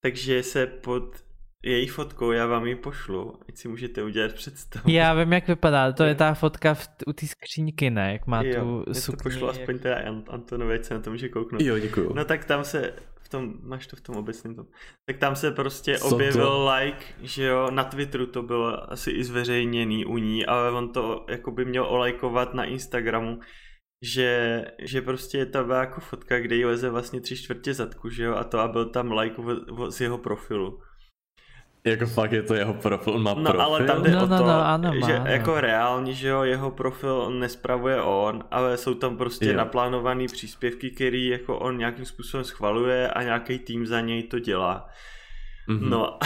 takže 0.00 0.42
se 0.42 0.66
pod 0.66 1.16
její 1.64 1.86
fotkou, 1.86 2.32
já 2.32 2.46
vám 2.46 2.66
ji 2.66 2.76
pošlu, 2.76 3.40
ať 3.48 3.56
si 3.56 3.68
můžete 3.68 4.02
udělat 4.02 4.32
představu. 4.32 4.90
Já 4.90 5.14
vím, 5.14 5.32
jak 5.32 5.48
vypadá. 5.48 5.92
To 5.92 6.04
je 6.04 6.14
ta 6.14 6.34
fotka 6.34 6.74
v, 6.74 6.88
u 7.06 7.12
té 7.12 7.26
skříňky, 7.26 7.90
ne? 7.90 8.12
Jak 8.12 8.26
má 8.26 8.42
jo, 8.42 8.60
tu 8.60 8.84
já 8.88 8.94
to 8.94 9.00
sukni. 9.00 9.22
pošlu 9.22 9.48
aspoň 9.48 9.78
teda 9.78 9.98
Ant- 9.98 10.24
Antonovi, 10.28 10.74
ať 10.74 10.84
se 10.84 10.94
na 10.94 11.00
to 11.00 11.10
může 11.10 11.28
kouknout. 11.28 11.62
Jo, 11.62 11.78
děkuju. 11.78 12.14
No 12.14 12.24
tak 12.24 12.44
tam 12.44 12.64
se, 12.64 12.92
v 13.26 13.28
tom, 13.28 13.54
máš 13.62 13.86
to 13.86 13.96
v 13.96 14.00
tom 14.00 14.16
obecném 14.16 14.54
tom, 14.54 14.66
tak 15.06 15.18
tam 15.18 15.36
se 15.36 15.50
prostě 15.50 15.98
Co 15.98 16.08
objevil 16.14 16.46
to? 16.46 16.68
like, 16.74 17.04
že 17.22 17.44
jo, 17.44 17.70
na 17.70 17.84
Twitteru 17.84 18.26
to 18.26 18.42
bylo 18.42 18.92
asi 18.92 19.10
i 19.10 19.24
zveřejněný 19.24 20.04
u 20.06 20.18
ní, 20.18 20.46
ale 20.46 20.70
on 20.72 20.92
to 20.92 21.26
jako 21.28 21.50
by 21.50 21.64
měl 21.64 21.84
olajkovat 21.84 22.54
na 22.54 22.64
Instagramu, 22.64 23.40
že, 24.02 24.64
že 24.82 25.02
prostě 25.02 25.46
ta 25.46 25.64
byla 25.64 25.80
jako 25.80 26.00
fotka, 26.00 26.40
kde 26.40 26.56
jí 26.56 26.64
leze 26.64 26.90
vlastně 26.90 27.20
tři 27.20 27.36
čtvrtě 27.36 27.74
zadku, 27.74 28.08
že 28.10 28.24
jo, 28.24 28.34
a 28.34 28.44
to 28.44 28.58
a 28.58 28.68
byl 28.68 28.84
tam 28.90 29.12
like 29.12 29.42
v- 29.42 29.64
v- 29.72 29.90
z 29.90 30.00
jeho 30.00 30.18
profilu. 30.18 30.78
Jako 31.86 32.06
fakt 32.06 32.32
je 32.32 32.42
to 32.42 32.54
jeho 32.54 32.74
profil, 32.74 33.12
on 33.12 33.22
má 33.22 33.34
No 33.34 33.42
profil. 33.42 33.60
ale 33.62 33.84
tam 33.84 34.02
jde 34.02 34.10
No, 34.10 34.22
o 34.22 34.26
no, 34.26 34.38
to, 34.38 34.44
no, 34.44 34.66
ano, 34.66 34.92
má, 35.00 35.06
že 35.06 35.16
ano. 35.16 35.26
jako 35.30 35.60
reálně, 35.60 36.12
že 36.12 36.28
jo, 36.28 36.42
jeho 36.42 36.70
profil 36.70 37.30
nespravuje 37.30 38.02
on, 38.02 38.44
ale 38.50 38.76
jsou 38.76 38.94
tam 38.94 39.16
prostě 39.16 39.46
Jo. 39.46 39.56
naplánované 39.56 40.26
příspěvky, 40.26 40.90
který 40.90 41.26
jako 41.26 41.58
on 41.58 41.78
nějakým 41.78 42.04
způsobem 42.04 42.44
schvaluje 42.44 43.08
a 43.08 43.22
nějaký 43.22 43.58
tým 43.58 43.86
za 43.86 44.00
něj 44.00 44.22
to 44.22 44.38
dělá. 44.38 44.88
Mhm. 45.68 45.90
No 45.90 46.18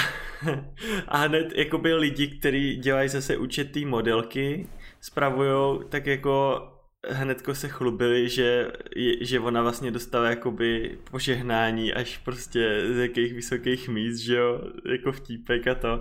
a 1.09 1.17
hned 1.19 1.47
jakoby 1.57 1.95
lidi, 1.95 2.27
kteří 2.27 2.77
dělají 2.77 3.09
zase 3.09 3.37
účetní 3.37 3.85
modelky, 3.85 4.69
spravujou, 5.01 5.83
tak 5.89 6.07
jako 6.07 6.61
hnedko 7.09 7.55
se 7.55 7.69
chlubili, 7.69 8.29
že, 8.29 8.73
že 9.21 9.41
ona 9.41 9.63
vlastně 9.63 9.91
dostala 9.91 10.31
jakoby 10.31 10.99
požehnání 11.11 11.95
až 11.95 12.19
prostě 12.19 12.83
z 12.93 12.99
jakých 12.99 13.35
vysokých 13.35 13.89
míst, 13.89 14.19
že 14.19 14.37
jo, 14.37 14.61
jako 14.91 15.13
vtípek 15.13 15.67
a 15.67 15.75
to. 15.75 16.01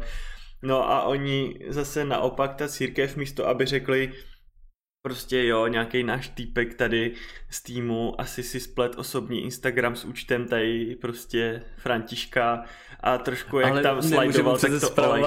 No 0.63 0.91
a 0.91 1.03
oni 1.03 1.59
zase 1.67 2.05
naopak, 2.05 2.55
ta 2.55 2.67
církev 2.67 3.15
místo, 3.15 3.47
aby 3.47 3.65
řekli, 3.65 4.13
prostě 5.01 5.45
jo, 5.45 5.67
nějaký 5.67 6.03
náš 6.03 6.29
týpek 6.29 6.73
tady 6.73 7.13
z 7.49 7.63
týmu 7.63 8.21
asi 8.21 8.43
si 8.43 8.59
splet 8.59 8.95
osobní 8.97 9.43
Instagram 9.43 9.95
s 9.95 10.05
účtem 10.05 10.47
tady 10.47 10.97
prostě 11.01 11.63
Františka 11.77 12.63
a 12.99 13.17
trošku 13.17 13.59
jak 13.59 13.71
ale 13.71 13.83
tam 13.83 14.01
slajdoval, 14.01 14.57
tak 14.57 14.71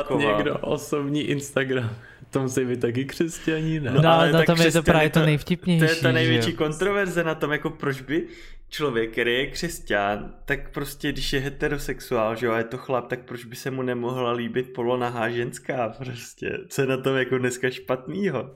to 0.08 0.18
někdo 0.18 0.58
osobní 0.58 1.22
Instagram. 1.22 1.96
To 2.32 2.42
musí 2.42 2.64
být 2.64 2.80
taky 2.80 3.04
křesťaní, 3.04 3.80
ne? 3.80 3.90
No, 3.90 4.02
no 4.02 4.08
ale 4.10 4.32
na 4.32 4.38
tak 4.38 4.46
tom 4.46 4.60
je 4.60 4.72
to 4.72 4.82
právě 4.82 5.10
to 5.10 5.20
to- 5.20 5.26
nejvtipnější. 5.26 5.86
To 5.86 5.90
je 5.92 5.96
ta 5.96 6.12
největší 6.12 6.50
jo? 6.50 6.56
kontroverze 6.56 7.24
na 7.24 7.34
tom, 7.34 7.52
jako 7.52 7.70
proč 7.70 8.00
by 8.00 8.26
člověk, 8.68 9.12
který 9.12 9.34
je 9.34 9.46
křesťan, 9.46 10.34
tak 10.44 10.70
prostě 10.70 11.12
když 11.12 11.32
je 11.32 11.40
heterosexuál, 11.40 12.36
že 12.36 12.46
jo, 12.46 12.52
a 12.52 12.58
je 12.58 12.64
to 12.64 12.78
chlap, 12.78 13.08
tak 13.08 13.24
proč 13.24 13.44
by 13.44 13.56
se 13.56 13.70
mu 13.70 13.82
nemohla 13.82 14.32
líbit 14.32 14.72
polonahá 14.72 15.30
ženská 15.30 15.88
prostě. 15.88 16.58
Co 16.68 16.80
je 16.80 16.86
na 16.86 16.96
tom 16.96 17.16
jako 17.16 17.38
dneska 17.38 17.70
špatnýho? 17.70 18.54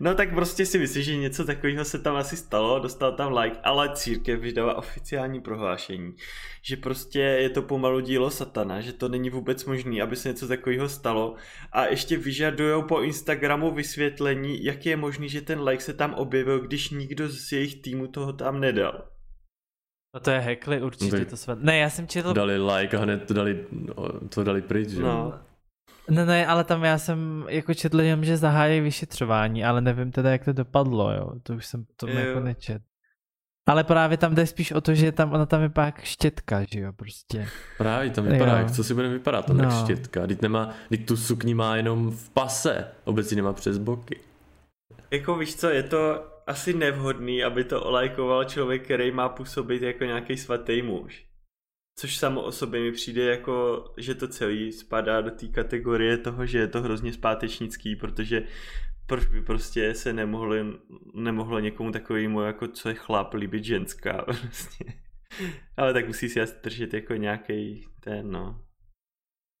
No 0.00 0.14
tak 0.14 0.34
prostě 0.34 0.66
si 0.66 0.78
myslím, 0.78 1.02
že 1.02 1.16
něco 1.16 1.44
takového 1.44 1.84
se 1.84 1.98
tam 1.98 2.16
asi 2.16 2.36
stalo, 2.36 2.78
dostal 2.78 3.12
tam 3.12 3.36
like, 3.36 3.56
ale 3.64 3.90
církev 3.94 4.40
vydala 4.40 4.74
oficiální 4.74 5.40
prohlášení, 5.40 6.14
že 6.62 6.76
prostě 6.76 7.20
je 7.20 7.50
to 7.50 7.62
pomalu 7.62 8.00
dílo 8.00 8.30
satana, 8.30 8.80
že 8.80 8.92
to 8.92 9.08
není 9.08 9.30
vůbec 9.30 9.64
možné, 9.64 10.02
aby 10.02 10.16
se 10.16 10.28
něco 10.28 10.48
takového 10.48 10.88
stalo 10.88 11.34
a 11.72 11.86
ještě 11.86 12.16
vyžadujou 12.16 12.82
po 12.82 13.00
Instagramu 13.00 13.70
vysvětlení, 13.70 14.64
jak 14.64 14.86
je 14.86 14.96
možný, 14.96 15.28
že 15.28 15.40
ten 15.40 15.60
like 15.60 15.82
se 15.82 15.94
tam 15.94 16.14
objevil, 16.14 16.60
když 16.60 16.90
nikdo 16.90 17.28
z 17.28 17.52
jejich 17.52 17.82
týmu 17.82 18.06
toho 18.06 18.32
tam 18.32 18.60
nedal. 18.60 19.04
No 20.14 20.20
to 20.20 20.30
je 20.30 20.38
hekli 20.38 20.82
určitě, 20.82 21.10
Tak- 21.10 21.30
to 21.30 21.36
své. 21.36 21.56
Ne, 21.60 21.78
já 21.78 21.90
jsem 21.90 22.06
četl... 22.06 22.32
Dali 22.32 22.58
like 22.58 22.96
a 22.96 23.00
hned 23.00 23.26
to 23.26 23.34
dali, 23.34 23.66
no, 23.72 23.94
to 24.34 24.44
dali 24.44 24.62
pryč, 24.62 24.88
že? 24.88 25.00
jo? 25.00 25.06
No. 25.06 25.45
Ne, 26.10 26.26
ne, 26.26 26.46
ale 26.46 26.64
tam 26.64 26.84
já 26.84 26.98
jsem 26.98 27.44
jako 27.48 27.74
četl 27.74 28.00
jenom, 28.00 28.24
že 28.24 28.36
zahájí 28.36 28.80
vyšetřování, 28.80 29.64
ale 29.64 29.80
nevím 29.80 30.12
teda, 30.12 30.30
jak 30.30 30.44
to 30.44 30.52
dopadlo, 30.52 31.12
jo. 31.12 31.32
To 31.42 31.54
už 31.54 31.66
jsem 31.66 31.84
to 31.96 32.06
jako 32.08 32.40
nečet. 32.40 32.82
Ale 33.68 33.84
právě 33.84 34.16
tam 34.16 34.34
jde 34.34 34.46
spíš 34.46 34.72
o 34.72 34.80
to, 34.80 34.94
že 34.94 35.12
tam, 35.12 35.32
ona 35.32 35.46
tam 35.46 35.60
vypadá 35.60 35.86
jak 35.86 36.00
štětka, 36.04 36.64
že 36.72 36.80
jo, 36.80 36.92
prostě. 36.92 37.48
Právě 37.78 38.10
tam 38.10 38.24
vypadá, 38.24 38.52
Jo. 38.52 38.58
jak 38.58 38.70
co 38.70 38.84
si 38.84 38.94
budeme 38.94 39.14
vypadat, 39.14 39.46
tam 39.46 39.56
no. 39.56 39.64
No. 39.64 39.70
jak 39.70 39.84
štětka. 39.84 40.26
Teď 40.26 40.42
nemá, 40.42 40.74
teď 40.88 41.06
tu 41.06 41.16
sukni 41.16 41.54
má 41.54 41.76
jenom 41.76 42.10
v 42.10 42.30
pase, 42.30 42.88
obecně 43.04 43.36
nemá 43.36 43.52
přes 43.52 43.78
boky. 43.78 44.20
Jako 45.10 45.36
víš 45.36 45.56
co, 45.56 45.68
je 45.68 45.82
to 45.82 46.26
asi 46.46 46.74
nevhodný, 46.74 47.44
aby 47.44 47.64
to 47.64 47.82
olajkoval 47.82 48.44
člověk, 48.44 48.82
který 48.84 49.10
má 49.10 49.28
působit 49.28 49.82
jako 49.82 50.04
nějaký 50.04 50.36
svatý 50.36 50.82
muž. 50.82 51.24
Což 51.98 52.16
samo 52.16 52.42
o 52.42 52.52
sobě 52.52 52.80
mi 52.80 52.92
přijde 52.92 53.24
jako, 53.24 53.84
že 53.96 54.14
to 54.14 54.28
celý 54.28 54.72
spadá 54.72 55.20
do 55.20 55.30
té 55.30 55.46
kategorie 55.46 56.18
toho, 56.18 56.46
že 56.46 56.58
je 56.58 56.68
to 56.68 56.82
hrozně 56.82 57.12
zpátečnický, 57.12 57.96
protože 57.96 58.42
proč 59.06 59.26
by 59.26 59.42
prostě 59.42 59.94
se 59.94 60.12
nemohli, 60.12 60.64
nemohlo 61.14 61.58
někomu 61.58 61.92
takovému, 61.92 62.40
jako 62.40 62.68
co 62.68 62.88
je 62.88 62.94
chlap, 62.94 63.34
líbit 63.34 63.64
ženská 63.64 64.12
prostě. 64.24 64.84
Ale 65.76 65.92
tak 65.92 66.06
musí 66.06 66.28
si 66.28 66.40
asi 66.40 66.54
držet 66.62 66.94
jako 66.94 67.14
nějaký 67.14 67.88
ten, 68.00 68.30
no. 68.30 68.65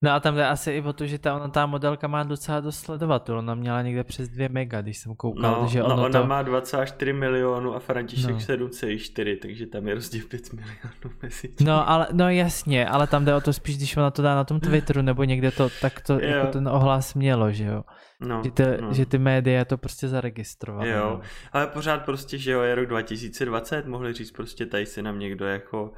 No 0.02 0.10
a 0.10 0.20
tam 0.20 0.34
jde 0.34 0.46
asi 0.46 0.70
i 0.70 0.82
o 0.82 0.92
to, 0.92 1.06
že 1.06 1.18
ta, 1.18 1.36
ona, 1.36 1.48
ta 1.48 1.66
modelka 1.66 2.08
má 2.08 2.22
docela 2.22 2.60
dost 2.60 2.78
sledovatelů, 2.78 3.38
ona 3.38 3.54
měla 3.54 3.82
někde 3.82 4.04
přes 4.04 4.28
2 4.28 4.48
mega, 4.50 4.80
když 4.80 4.98
jsem 4.98 5.14
koukal, 5.14 5.60
No, 5.62 5.68
že 5.68 5.78
no 5.80 5.84
ono 5.86 6.04
ona 6.04 6.20
to... 6.20 6.26
má 6.26 6.42
24 6.42 7.12
milionů 7.12 7.74
a 7.74 7.78
František 7.78 8.30
No. 8.30 8.36
7,4, 8.38 9.38
takže 9.42 9.66
tam 9.66 9.88
je 9.88 9.94
rozdíl 9.94 10.24
5 10.28 10.52
milionů 10.52 11.16
mezi 11.22 11.48
tím. 11.48 11.66
No, 11.66 11.88
ale, 11.90 12.06
no 12.12 12.28
jasně, 12.30 12.88
ale 12.88 13.06
tam 13.06 13.24
jde 13.24 13.34
o 13.34 13.40
to 13.40 13.52
spíš, 13.52 13.76
když 13.76 13.96
ona 13.96 14.10
to 14.10 14.22
dá 14.22 14.34
na 14.34 14.44
tom 14.44 14.60
Twitteru 14.60 15.02
nebo 15.02 15.24
někde 15.24 15.50
to, 15.50 15.68
tak 15.80 16.00
to 16.00 16.12
Jo. 16.12 16.20
jako 16.20 16.46
ten 16.46 16.68
ohlas 16.68 17.14
mělo, 17.14 17.52
že 17.52 17.64
jo. 17.64 17.82
no, 18.20 18.42
Že, 18.44 18.50
ty, 18.50 18.62
no. 18.80 18.92
že 18.94 19.06
ty 19.06 19.18
média 19.18 19.64
to 19.64 19.78
prostě 19.78 20.08
zaregistrovaly. 20.08 20.90
Jo. 20.90 21.10
no. 21.10 21.20
Ale 21.52 21.66
pořád 21.66 22.04
prostě, 22.04 22.38
že 22.38 22.52
jo, 22.52 22.60
je 22.62 22.74
rok 22.74 22.86
2020, 22.86 23.86
mohli 23.86 24.12
říct 24.12 24.30
prostě 24.30 24.66
tady 24.66 24.86
se 24.86 25.02
nám 25.02 25.18
někdo 25.18 25.46
jako 25.46 25.92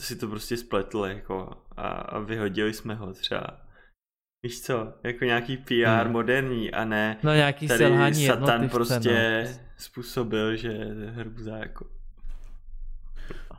si 0.00 0.16
to 0.16 0.28
prostě 0.28 0.56
spletl 0.56 1.04
jako 1.08 1.62
a, 1.76 1.88
a 1.88 2.18
vyhodili 2.18 2.72
jsme 2.72 2.94
ho 2.94 3.12
třeba. 3.12 3.60
Víš 4.42 4.62
co, 4.62 4.92
jako 5.04 5.24
nějaký 5.24 5.56
PR 5.56 6.02
hmm. 6.02 6.12
moderní 6.12 6.72
a 6.72 6.84
ne 6.84 7.16
no, 7.22 7.34
nějaký 7.34 7.68
tady 7.68 7.78
selhání 7.78 8.26
Satan 8.26 8.68
prostě 8.68 9.48
no. 9.48 9.58
způsobil, 9.76 10.56
že 10.56 10.70
hrbuza 11.10 11.56
jako 11.56 11.86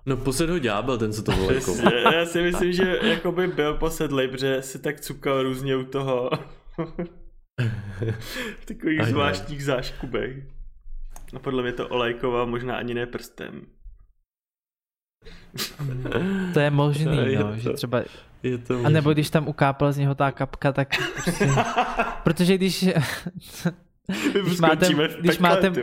No 0.08 0.17
posed 0.17 0.50
ho 0.50 0.60
ďábel, 0.60 0.97
ten 0.97 1.13
co 1.13 1.23
to 1.23 1.32
bylo. 1.32 1.52
Jako. 1.52 1.76
Já 2.13 2.26
si 2.26 2.41
myslím, 2.41 2.71
že 2.71 3.00
jako 3.04 3.32
by 3.32 3.47
byl 3.47 3.73
posedlej, 3.73 4.28
protože 4.28 4.62
si 4.62 4.80
tak 4.80 5.02
cukal 5.02 5.43
různě 5.43 5.76
u 5.76 5.84
toho. 5.84 6.30
v 8.60 8.65
takových 8.65 9.04
zvláštních 9.04 9.63
záškubech. 9.63 10.38
A 11.36 11.39
podle 11.39 11.63
mě 11.63 11.73
to 11.73 11.89
olejková 11.89 12.45
možná 12.45 12.76
ani 12.76 12.93
ne 12.93 13.06
prstem. 13.06 13.62
To 16.53 16.59
je 16.59 16.71
možný, 16.71 17.35
no, 17.35 17.43
to, 17.43 17.57
že 17.57 17.69
třeba... 17.69 18.01
Je 18.43 18.57
to 18.57 18.85
a 18.85 18.89
nebo 18.89 19.13
když 19.13 19.29
tam 19.29 19.47
ukápala 19.47 19.91
z 19.91 19.97
něho 19.97 20.15
ta 20.15 20.31
kapka, 20.31 20.71
tak 20.71 20.87
prostě... 21.23 21.49
protože 22.23 22.57
když... 22.57 22.89
když 24.43 24.59
máte, 24.59 24.87
když, 25.19 25.39
máte, 25.39 25.73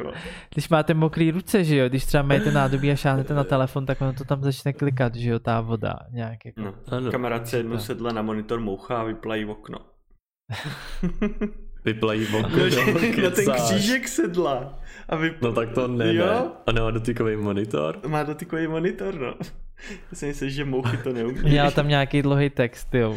když 0.52 0.68
máte 0.68 0.94
mokrý 0.94 1.30
ruce, 1.30 1.64
že 1.64 1.76
jo, 1.76 1.88
když 1.88 2.04
třeba 2.04 2.22
máte 2.22 2.52
nádobí 2.52 2.90
a 2.90 2.96
šáhnete 2.96 3.34
na 3.34 3.44
telefon, 3.44 3.86
tak 3.86 4.00
ono 4.00 4.12
to 4.12 4.24
tam 4.24 4.42
začne 4.42 4.72
klikat, 4.72 5.14
že 5.14 5.30
jo, 5.30 5.38
ta 5.38 5.60
voda 5.60 5.98
nějak 6.10 6.44
jako. 6.44 6.60
No. 6.60 7.10
Kamarád 7.10 7.48
se 7.48 7.56
jednou 7.56 7.78
sedla 7.78 8.12
na 8.12 8.22
monitor 8.22 8.60
moucha 8.60 9.00
a 9.00 9.04
vyplají 9.04 9.44
okno. 9.44 9.78
vyplají 11.84 12.26
okno. 12.26 12.58
No, 12.58 13.22
na 13.22 13.30
ten 13.30 13.52
křížek 13.52 14.08
sedla. 14.08 14.78
A 15.08 15.16
vypl... 15.16 15.48
No 15.48 15.52
tak 15.52 15.72
to 15.72 15.88
ne, 15.88 16.14
jo? 16.14 16.26
ne. 16.26 16.50
A 16.66 16.72
nemá 16.72 16.90
dotykový 16.90 17.36
monitor? 17.36 17.98
Má 18.06 18.22
dotykový 18.22 18.66
monitor, 18.66 19.14
no. 19.14 19.34
Já 20.10 20.16
si 20.18 20.26
myslím, 20.26 20.50
že 20.50 20.64
mouchy 20.64 20.96
to 20.96 21.12
neumí. 21.12 21.40
Měla 21.42 21.70
tam 21.70 21.88
nějaký 21.88 22.22
dlouhý 22.22 22.50
text, 22.50 22.94
jo. 22.94 23.16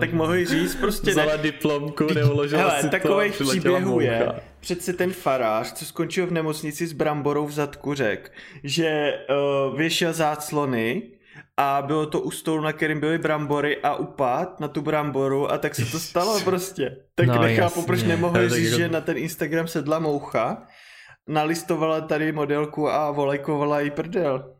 Tak 0.00 0.12
mohl 0.12 0.44
říct 0.44 0.74
prostě... 0.74 1.10
Vzala 1.10 1.36
ne... 1.36 1.42
diplomku, 1.42 2.06
neuložila 2.14 2.62
Hele, 2.62 2.82
si 2.82 2.88
takových 2.88 3.32
příběhů 3.32 4.00
je, 4.00 4.32
přece 4.60 4.92
ten 4.92 5.12
farář, 5.12 5.72
co 5.72 5.84
skončil 5.84 6.26
v 6.26 6.30
nemocnici 6.30 6.86
s 6.86 6.92
bramborou 6.92 7.46
v 7.46 7.52
zadku, 7.52 7.94
řek, 7.94 8.32
že 8.64 9.18
uh, 9.70 9.78
věšel 9.78 10.12
záclony 10.12 11.02
a 11.60 11.82
bylo 11.82 12.06
to 12.06 12.20
u 12.20 12.30
stolu, 12.30 12.62
na 12.62 12.72
kterým 12.72 13.00
byly 13.00 13.18
brambory 13.18 13.76
a 13.82 13.94
upad 13.94 14.60
na 14.60 14.68
tu 14.68 14.82
bramboru 14.82 15.52
a 15.52 15.58
tak 15.58 15.74
se 15.74 15.84
to 15.84 15.98
stalo 15.98 16.40
prostě. 16.40 16.96
Tak 17.14 17.26
no, 17.26 17.42
nechápu, 17.42 17.82
proč 17.82 18.02
nemohli 18.02 18.48
říct, 18.48 18.76
že 18.76 18.88
na 18.88 19.00
ten 19.00 19.16
Instagram 19.16 19.68
sedla 19.68 19.98
moucha, 19.98 20.62
nalistovala 21.28 22.00
tady 22.00 22.32
modelku 22.32 22.88
a 22.88 23.10
volejkovala 23.10 23.80
jí 23.80 23.90
prdel. 23.90 24.54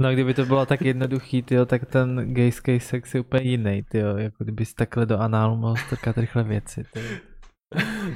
No 0.00 0.12
kdyby 0.12 0.34
to 0.34 0.46
bylo 0.46 0.66
tak 0.66 0.82
jednoduchý, 0.82 1.42
tyjo, 1.42 1.66
tak 1.66 1.86
ten 1.86 2.34
gayský 2.34 2.80
sex 2.80 3.14
je 3.14 3.20
úplně 3.20 3.50
jiný, 3.50 3.82
tyjo, 3.90 4.16
jako 4.16 4.44
kdybys 4.44 4.74
takhle 4.74 5.06
do 5.06 5.18
análu 5.18 5.56
mohl 5.56 5.76
strkat 5.76 6.18
rychle 6.18 6.44
věci, 6.44 6.82
tyjo. 6.92 7.04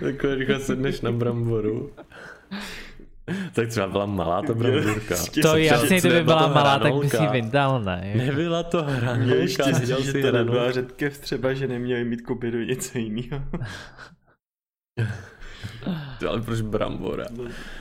Takhle 0.01 0.35
rychle 0.35 0.61
sedneš 0.61 1.01
na 1.01 1.13
bramboru. 1.13 1.91
Tak 3.53 3.69
třeba 3.69 3.87
byla 3.87 4.07
malá 4.07 4.43
ta 4.43 4.55
bramburka. 4.55 5.15
To 5.43 5.57
je 5.57 5.65
jasně, 5.65 6.01
kdyby 6.01 6.25
byla 6.25 6.49
malá, 6.49 6.79
tak 6.79 6.95
by 6.95 7.11
si 7.11 7.27
vydal, 7.33 7.83
ne? 7.83 8.13
Nebyla 8.17 8.63
to 8.63 8.83
hranolka, 8.83 9.35
Je 9.35 9.49
štěstí, 9.49 10.05
že 10.05 10.13
to 10.13 10.33
nebyla 10.33 10.73
řetkev 10.73 11.19
třeba, 11.19 11.55
že 11.55 11.69
neměli 11.69 12.05
mít 12.05 12.23
kobidu 12.23 12.63
něco 12.63 12.99
jiného. 12.99 13.43
Ale 16.29 16.41
proč 16.41 16.61
brambora? 16.61 17.27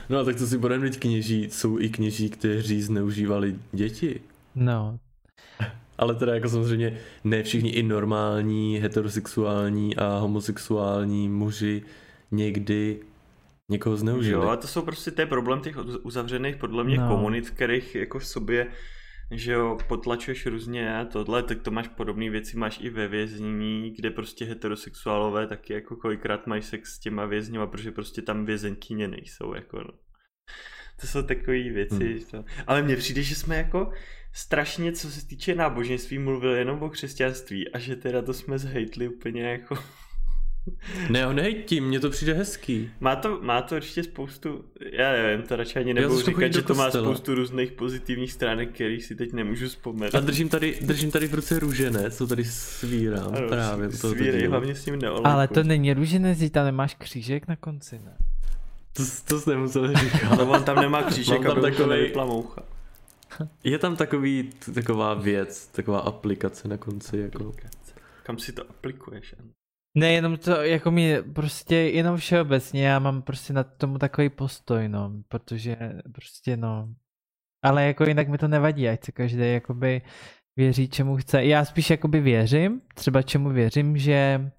No 0.08 0.18
a 0.18 0.24
tak 0.24 0.36
to 0.36 0.46
si 0.46 0.58
budeme 0.58 0.84
mít 0.84 0.96
kněží, 0.96 1.48
jsou 1.50 1.78
i 1.78 1.88
kněží, 1.88 2.30
kteří 2.30 2.82
zneužívali 2.82 3.54
děti. 3.72 4.20
No. 4.54 4.98
Ale 5.98 6.14
teda 6.14 6.34
jako 6.34 6.48
samozřejmě 6.48 6.98
ne 7.24 7.42
všichni 7.42 7.70
i 7.70 7.82
normální, 7.82 8.78
heterosexuální 8.78 9.96
a 9.96 10.18
homosexuální 10.18 11.28
muži 11.28 11.82
někdy 12.30 12.98
někoho 13.70 13.96
zneužili. 13.96 14.44
Jo, 14.44 14.48
a 14.48 14.56
to 14.56 14.66
jsou 14.66 14.82
prostě 14.82 15.10
ten 15.10 15.28
problém 15.28 15.60
těch 15.60 15.76
uzavřených 16.02 16.56
podle 16.56 16.84
mě 16.84 16.98
no. 16.98 17.08
komunit, 17.08 17.50
kterých 17.50 17.94
jako 17.94 18.18
v 18.18 18.26
sobě 18.26 18.72
že 19.34 19.52
jo, 19.52 19.78
potlačuješ 19.88 20.46
různě 20.46 20.96
a 20.96 21.04
tohle, 21.04 21.42
tak 21.42 21.62
to 21.62 21.70
máš 21.70 21.88
podobné 21.88 22.30
věci, 22.30 22.56
máš 22.56 22.78
i 22.80 22.90
ve 22.90 23.08
věznění, 23.08 23.90
kde 23.90 24.10
prostě 24.10 24.44
heterosexuálové 24.44 25.46
taky 25.46 25.72
jako 25.72 25.96
kolikrát 25.96 26.46
mají 26.46 26.62
sex 26.62 26.94
s 26.94 26.98
těma 26.98 27.26
vězněma, 27.26 27.66
protože 27.66 27.90
prostě 27.90 28.22
tam 28.22 28.44
vězenkyně 28.44 29.08
nejsou, 29.08 29.54
jako 29.54 29.78
no. 29.78 29.90
To 31.00 31.06
jsou 31.06 31.22
takové 31.22 31.62
věci, 31.62 32.20
hmm. 32.32 32.44
ale 32.66 32.82
mně 32.82 32.96
přijde, 32.96 33.22
že 33.22 33.34
jsme 33.34 33.56
jako 33.56 33.92
strašně, 34.32 34.92
co 34.92 35.10
se 35.10 35.26
týče 35.26 35.54
náboženství, 35.54 36.18
mluvili 36.18 36.58
jenom 36.58 36.82
o 36.82 36.90
křesťanství 36.90 37.72
a 37.72 37.78
že 37.78 37.96
teda 37.96 38.22
to 38.22 38.34
jsme 38.34 38.58
zhejtli 38.58 39.08
úplně 39.08 39.42
jako 39.42 39.74
ne, 41.10 41.26
on 41.26 41.40
tím, 41.64 41.84
mně 41.84 42.00
to 42.00 42.10
přijde 42.10 42.32
hezký. 42.32 42.90
Má 43.00 43.16
to, 43.16 43.38
má 43.42 43.62
to 43.62 43.76
určitě 43.76 44.02
spoustu, 44.02 44.64
já 44.92 45.12
nevím, 45.12 45.46
to 45.46 45.56
radši 45.56 45.78
ani 45.78 45.94
nebudu 45.94 46.22
říkat, 46.22 46.52
že 46.52 46.62
to 46.62 46.74
má 46.74 46.90
spoustu 46.90 47.34
různých 47.34 47.72
pozitivních 47.72 48.32
stránek, 48.32 48.74
kterých 48.74 49.04
si 49.04 49.14
teď 49.14 49.32
nemůžu 49.32 49.68
vzpomenout. 49.68 50.14
A 50.14 50.20
držím 50.20 50.48
tady, 50.48 50.78
držím 50.82 51.10
tady 51.10 51.28
v 51.28 51.34
ruce 51.34 51.58
růženec, 51.58 52.16
co 52.16 52.26
tady 52.26 52.44
svírám 52.44 53.34
ano, 53.36 53.48
právě. 53.48 53.92
Svírej, 53.92 54.46
hlavně 54.46 54.74
s 54.74 54.86
ním 54.86 54.98
neolejku. 54.98 55.26
Ale 55.26 55.48
to 55.48 55.62
není 55.62 55.92
růženec, 55.92 56.38
že 56.38 56.50
tam 56.50 56.64
nemáš 56.64 56.94
křížek 56.94 57.48
na 57.48 57.56
konci, 57.56 57.98
ne? 58.04 58.16
To, 58.92 59.02
to 59.28 59.40
jsi 59.40 59.50
nemusel 59.50 59.94
říkat. 59.94 60.30
no 60.38 60.50
on 60.50 60.64
tam 60.64 60.76
nemá 60.76 61.02
křížek, 61.02 61.46
aby 61.46 61.60
takový... 61.60 62.12
plamoucha. 62.12 62.62
Je 63.64 63.78
tam 63.78 63.96
takový, 63.96 64.50
taková 64.74 65.14
věc, 65.14 65.66
taková 65.66 65.98
aplikace 65.98 66.68
na 66.68 66.76
konci. 66.76 67.18
Jako... 67.18 67.52
Kam 68.22 68.38
si 68.38 68.52
to 68.52 68.62
aplikuješ? 68.70 69.34
Ne, 69.94 70.12
jenom 70.12 70.36
to, 70.36 70.50
jako 70.50 70.90
mi 70.90 71.22
prostě 71.22 71.76
jenom 71.76 72.16
všeobecně, 72.16 72.86
já 72.86 72.98
mám 72.98 73.22
prostě 73.22 73.52
na 73.52 73.64
tomu 73.64 73.98
takový 73.98 74.28
postoj, 74.30 74.88
no, 74.88 75.12
protože 75.28 75.76
prostě 76.12 76.56
no, 76.56 76.94
ale 77.62 77.86
jako 77.86 78.04
jinak 78.04 78.28
mi 78.28 78.38
to 78.38 78.48
nevadí, 78.48 78.88
ať 78.88 79.04
se 79.04 79.12
každý 79.12 79.52
jakoby 79.52 80.02
věří, 80.56 80.88
čemu 80.88 81.16
chce. 81.16 81.44
Já 81.44 81.64
spíš 81.64 81.90
jakoby 81.90 82.20
věřím, 82.20 82.80
třeba 82.94 83.22
čemu 83.22 83.50
věřím, 83.50 83.96
že 83.96 84.50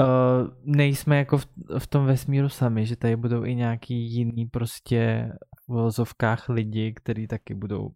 uh, 0.00 0.48
nejsme 0.64 1.16
jako 1.16 1.38
v, 1.38 1.46
v 1.78 1.86
tom 1.86 2.06
vesmíru 2.06 2.48
sami, 2.48 2.86
že 2.86 2.96
tady 2.96 3.16
budou 3.16 3.44
i 3.44 3.54
nějaký 3.54 3.94
jiný 3.94 4.46
prostě 4.46 5.32
v 5.68 5.72
vozovkách 5.72 6.48
lidi, 6.48 6.92
kteří 6.94 7.26
taky 7.26 7.54
budou 7.54 7.90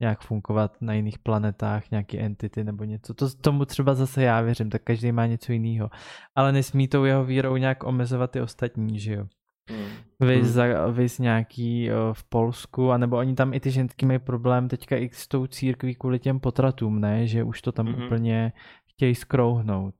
nějak 0.00 0.20
fungovat 0.20 0.76
na 0.80 0.92
jiných 0.92 1.18
planetách, 1.18 1.90
nějaký 1.90 2.18
entity 2.18 2.64
nebo 2.64 2.84
něco. 2.84 3.14
To 3.14 3.30
tomu 3.30 3.64
třeba 3.64 3.94
zase 3.94 4.22
já 4.22 4.40
věřím, 4.40 4.70
tak 4.70 4.82
každý 4.82 5.12
má 5.12 5.26
něco 5.26 5.52
jiného. 5.52 5.90
Ale 6.34 6.52
nesmí 6.52 6.88
tou 6.88 7.04
jeho 7.04 7.24
vírou 7.24 7.56
nějak 7.56 7.84
omezovat 7.84 8.30
ty 8.30 8.40
ostatní, 8.40 8.98
že 8.98 9.14
jo. 9.14 9.26
Hmm. 9.70 9.88
Vy, 10.20 10.44
za, 10.44 10.86
vy 10.86 11.06
nějaký 11.18 11.92
o, 11.92 12.14
v 12.14 12.24
Polsku, 12.24 12.90
anebo 12.90 13.16
oni 13.16 13.34
tam 13.34 13.54
i 13.54 13.60
ty 13.60 13.70
ženský 13.70 14.06
mají 14.06 14.18
problém 14.18 14.68
teďka 14.68 14.96
i 14.96 15.10
s 15.12 15.28
tou 15.28 15.46
církví 15.46 15.94
kvůli 15.94 16.18
těm 16.18 16.40
potratům, 16.40 17.00
ne? 17.00 17.26
Že 17.26 17.44
už 17.44 17.62
to 17.62 17.72
tam 17.72 17.86
hmm. 17.86 18.04
úplně 18.04 18.52
chtějí 18.86 19.14
skrouhnout. 19.14 19.94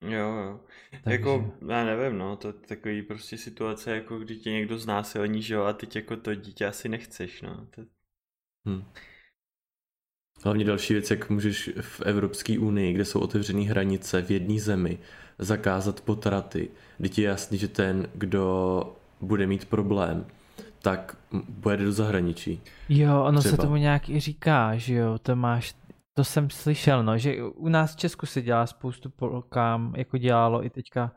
Jo, 0.00 0.34
jo. 0.34 0.60
Takže... 1.04 1.18
Jako, 1.18 1.52
já 1.68 1.84
nevím, 1.84 2.18
no, 2.18 2.36
to 2.36 2.48
je 2.48 2.52
takový 2.52 3.02
prostě 3.02 3.38
situace, 3.38 3.94
jako 3.94 4.18
když 4.18 4.38
tě 4.38 4.50
někdo 4.50 4.78
znásilní, 4.78 5.42
že 5.42 5.54
jo, 5.54 5.62
a 5.62 5.72
teď 5.72 5.96
jako 5.96 6.16
to 6.16 6.34
dítě 6.34 6.66
asi 6.66 6.88
nechceš, 6.88 7.42
no. 7.42 7.66
To, 7.70 7.82
Hmm. 8.66 8.84
Hlavně 10.44 10.64
další 10.64 10.94
věc, 10.94 11.10
jak 11.10 11.30
můžeš 11.30 11.70
v 11.80 12.00
Evropské 12.00 12.58
unii, 12.58 12.92
kde 12.92 13.04
jsou 13.04 13.20
otevřené 13.20 13.62
hranice 13.62 14.22
v 14.22 14.30
jedné 14.30 14.60
zemi, 14.60 14.98
zakázat 15.38 16.00
potraty. 16.00 16.68
Teď 17.00 17.18
je 17.18 17.24
jasný, 17.24 17.58
že 17.58 17.68
ten, 17.68 18.08
kdo 18.14 18.82
bude 19.20 19.46
mít 19.46 19.64
problém, 19.64 20.26
tak 20.82 21.16
pojede 21.60 21.84
do 21.84 21.92
zahraničí. 21.92 22.60
Jo, 22.88 23.24
ono 23.24 23.40
Třeba. 23.40 23.56
se 23.56 23.62
tomu 23.62 23.76
nějak 23.76 24.08
i 24.08 24.20
říká, 24.20 24.76
že 24.76 24.94
jo, 24.94 25.18
to 25.18 25.36
máš, 25.36 25.74
to 26.16 26.24
jsem 26.24 26.50
slyšel, 26.50 27.02
no, 27.04 27.18
že 27.18 27.42
u 27.42 27.68
nás 27.68 27.94
v 27.94 27.96
Česku 27.96 28.26
se 28.26 28.42
dělá 28.42 28.66
spoustu 28.66 29.10
polkám, 29.10 29.94
jako 29.96 30.18
dělalo 30.18 30.64
i 30.64 30.70
teďka 30.70 31.12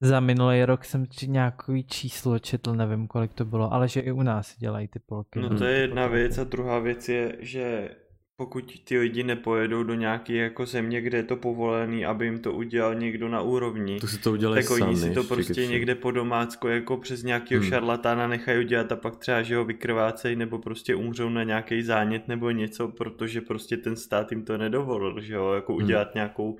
za 0.00 0.20
minulý 0.20 0.64
rok 0.64 0.84
jsem 0.84 1.06
nějaký 1.26 1.84
číslo 1.84 2.38
četl, 2.38 2.74
nevím 2.74 3.06
kolik 3.06 3.32
to 3.34 3.44
bylo, 3.44 3.72
ale 3.72 3.88
že 3.88 4.00
i 4.00 4.12
u 4.12 4.22
nás 4.22 4.56
dělají 4.58 4.88
ty 4.88 4.98
polky. 4.98 5.38
No 5.38 5.58
to 5.58 5.64
je 5.64 5.78
jedna 5.78 6.06
věc 6.06 6.38
a 6.38 6.44
druhá 6.44 6.78
věc 6.78 7.08
je, 7.08 7.36
že 7.40 7.90
pokud 8.36 8.84
ty 8.84 8.98
lidi 8.98 9.22
nepojedou 9.22 9.82
do 9.82 9.94
nějaké 9.94 10.32
jako 10.32 10.66
země, 10.66 11.00
kde 11.00 11.18
je 11.18 11.22
to 11.22 11.36
povolený, 11.36 12.06
aby 12.06 12.24
jim 12.24 12.38
to 12.38 12.52
udělal 12.52 12.94
někdo 12.94 13.28
na 13.28 13.40
úrovni, 13.40 14.00
to 14.00 14.06
si 14.06 14.18
to 14.18 14.38
tak 14.54 14.70
oni 14.70 14.96
si 14.96 15.10
to 15.10 15.24
prostě 15.24 15.60
ještě. 15.60 15.72
někde 15.72 15.94
po 15.94 16.10
domácku 16.10 16.68
jako 16.68 16.96
přes 16.96 17.22
nějakého 17.22 17.60
hmm. 17.60 17.70
šarlatána 17.70 18.26
nechají 18.26 18.64
udělat 18.64 18.92
a 18.92 18.96
pak 18.96 19.16
třeba, 19.16 19.42
že 19.42 19.56
ho 19.56 19.64
vykrvácejí 19.64 20.36
nebo 20.36 20.58
prostě 20.58 20.94
umřou 20.94 21.28
na 21.28 21.42
nějaký 21.42 21.82
zánět 21.82 22.28
nebo 22.28 22.50
něco, 22.50 22.88
protože 22.88 23.40
prostě 23.40 23.76
ten 23.76 23.96
stát 23.96 24.32
jim 24.32 24.44
to 24.44 24.58
nedovolil, 24.58 25.20
že 25.20 25.34
jo, 25.34 25.52
jako 25.52 25.72
hmm. 25.72 25.84
udělat 25.84 26.08
hmm. 26.08 26.14
nějakou 26.14 26.56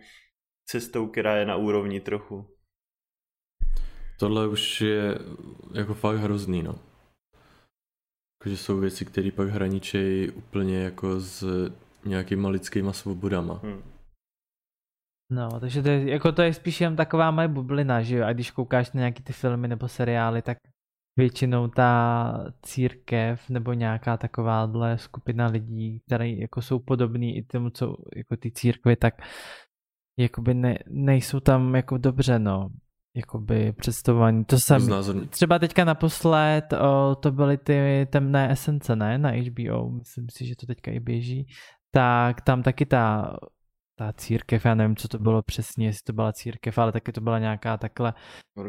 cestou, 0.66 1.06
která 1.06 1.36
je 1.36 1.46
na 1.46 1.56
úrovni 1.56 2.00
trochu. 2.00 2.53
Tohle 4.18 4.48
už 4.48 4.80
je 4.80 5.18
jako 5.74 5.94
fakt 5.94 6.16
hrozný, 6.16 6.62
no. 6.62 6.74
Jakože 8.40 8.56
jsou 8.56 8.78
věci, 8.78 9.04
které 9.04 9.30
pak 9.30 9.48
hraničí 9.48 10.30
úplně 10.30 10.78
jako 10.78 11.20
s 11.20 11.44
nějakýma 12.04 12.48
lidskýma 12.48 12.92
svobodama. 12.92 13.60
Hmm. 13.62 13.82
No, 15.30 15.60
takže 15.60 15.82
to 15.82 15.88
je, 15.88 16.10
jako 16.10 16.32
to 16.32 16.42
je 16.42 16.54
spíš 16.54 16.80
jen 16.80 16.96
taková 16.96 17.30
moje 17.30 17.48
bublina, 17.48 18.02
že 18.02 18.16
jo, 18.16 18.24
a 18.26 18.32
když 18.32 18.50
koukáš 18.50 18.92
na 18.92 18.98
nějaký 18.98 19.22
ty 19.22 19.32
filmy 19.32 19.68
nebo 19.68 19.88
seriály, 19.88 20.42
tak 20.42 20.58
většinou 21.18 21.68
ta 21.68 22.52
církev 22.62 23.50
nebo 23.50 23.72
nějaká 23.72 24.16
takováhle 24.16 24.98
skupina 24.98 25.46
lidí, 25.46 26.00
které 26.06 26.28
jako 26.28 26.62
jsou 26.62 26.78
podobný 26.78 27.36
i 27.36 27.42
tomu, 27.42 27.70
co 27.70 27.96
jako 28.16 28.36
ty 28.36 28.50
církvy, 28.50 28.96
tak 28.96 29.14
jakoby 30.18 30.54
ne, 30.54 30.78
nejsou 30.88 31.40
tam 31.40 31.74
jako 31.74 31.98
dobře, 31.98 32.38
no 32.38 32.70
jakoby 33.16 33.72
představování. 33.72 34.44
To 34.44 34.58
jsem, 34.58 34.90
třeba 35.30 35.58
teďka 35.58 35.84
naposled, 35.84 36.72
o, 36.72 37.14
to 37.14 37.32
byly 37.32 37.58
ty 37.58 38.06
temné 38.10 38.52
esence, 38.52 38.96
ne, 38.96 39.18
na 39.18 39.30
HBO, 39.30 39.90
myslím 39.90 40.26
si, 40.30 40.46
že 40.46 40.56
to 40.56 40.66
teďka 40.66 40.90
i 40.90 41.00
běží, 41.00 41.46
tak 41.90 42.40
tam 42.40 42.62
taky 42.62 42.86
ta, 42.86 43.36
ta 43.98 44.12
církev, 44.12 44.64
já 44.64 44.74
nevím, 44.74 44.96
co 44.96 45.08
to 45.08 45.18
bylo 45.18 45.42
přesně, 45.42 45.86
jestli 45.86 46.02
to 46.06 46.12
byla 46.12 46.32
církev, 46.32 46.78
ale 46.78 46.92
taky 46.92 47.12
to 47.12 47.20
byla 47.20 47.38
nějaká 47.38 47.76
takhle, 47.76 48.14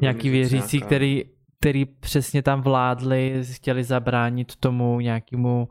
nějaký 0.02 0.30
věřící, 0.30 0.78
nějaká... 0.78 0.86
který, 0.88 1.24
který 1.60 1.86
přesně 1.86 2.44
tam 2.44 2.62
vládli, 2.62 3.44
chtěli 3.52 3.84
zabránit 3.84 4.56
tomu 4.56 5.00
nějakému 5.00 5.68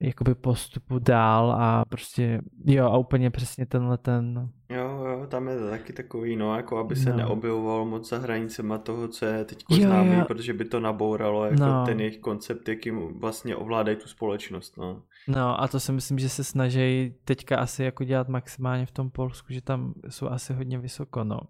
jakoby 0.00 0.34
postupu 0.34 0.98
dál 0.98 1.52
a 1.52 1.84
prostě, 1.88 2.40
jo, 2.64 2.86
a 2.86 2.98
úplně 2.98 3.30
přesně 3.30 3.66
tenhle 3.66 3.98
ten... 3.98 4.50
Jo, 4.68 5.04
jo, 5.04 5.26
tam 5.26 5.48
je 5.48 5.58
to 5.58 5.70
taky 5.70 5.92
takový, 5.92 6.36
no, 6.36 6.56
jako 6.56 6.78
aby 6.78 6.96
se 6.96 7.10
no. 7.10 7.16
neobjevoval 7.16 7.84
moc 7.84 8.08
za 8.08 8.18
hranicema 8.18 8.78
toho, 8.78 9.08
co 9.08 9.24
je 9.24 9.44
teď 9.44 9.64
známý, 9.72 10.14
jo. 10.14 10.24
protože 10.24 10.52
by 10.52 10.64
to 10.64 10.80
nabouralo 10.80 11.44
jako 11.44 11.64
no. 11.64 11.86
ten 11.86 12.00
jejich 12.00 12.18
koncept, 12.18 12.68
jakým 12.68 13.20
vlastně 13.20 13.56
ovládají 13.56 13.96
tu 13.96 14.08
společnost, 14.08 14.76
no. 14.76 15.02
No 15.28 15.60
a 15.60 15.68
to 15.68 15.80
si 15.80 15.92
myslím, 15.92 16.18
že 16.18 16.28
se 16.28 16.44
snaží 16.44 17.14
teďka 17.24 17.58
asi 17.58 17.84
jako 17.84 18.04
dělat 18.04 18.28
maximálně 18.28 18.86
v 18.86 18.92
tom 18.92 19.10
Polsku, 19.10 19.52
že 19.52 19.62
tam 19.62 19.94
jsou 20.08 20.28
asi 20.28 20.54
hodně 20.54 20.78
vysoko, 20.78 21.24
no. 21.24 21.40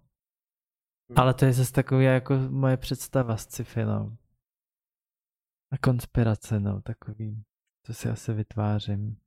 Hmm. 1.09 1.19
Ale 1.19 1.33
to 1.33 1.45
je 1.45 1.53
zase 1.53 1.73
takový 1.73 2.05
jako 2.05 2.33
moje 2.49 2.77
představa 2.77 3.37
z 3.37 3.43
sci-fi, 3.43 3.85
no. 3.85 4.17
A 5.71 5.77
konspirace, 5.77 6.59
no, 6.59 6.81
takový. 6.81 7.43
To 7.87 7.93
si 7.93 8.09
asi 8.09 8.33
vytvářím. 8.33 9.17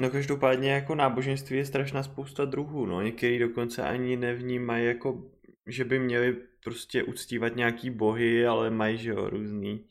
No 0.00 0.10
každopádně 0.10 0.70
jako 0.70 0.94
náboženství 0.94 1.56
je 1.56 1.64
strašná 1.64 2.02
spousta 2.02 2.44
druhů, 2.44 2.86
no. 2.86 3.02
Některý 3.02 3.38
dokonce 3.38 3.82
ani 3.82 4.16
nevnímají 4.16 4.86
jako, 4.86 5.30
že 5.66 5.84
by 5.84 5.98
měli 5.98 6.32
prostě 6.64 7.02
uctívat 7.02 7.56
nějaký 7.56 7.90
bohy, 7.90 8.46
ale 8.46 8.70
mají, 8.70 8.98
že 8.98 9.10
jo, 9.10 9.30
různý, 9.30 9.88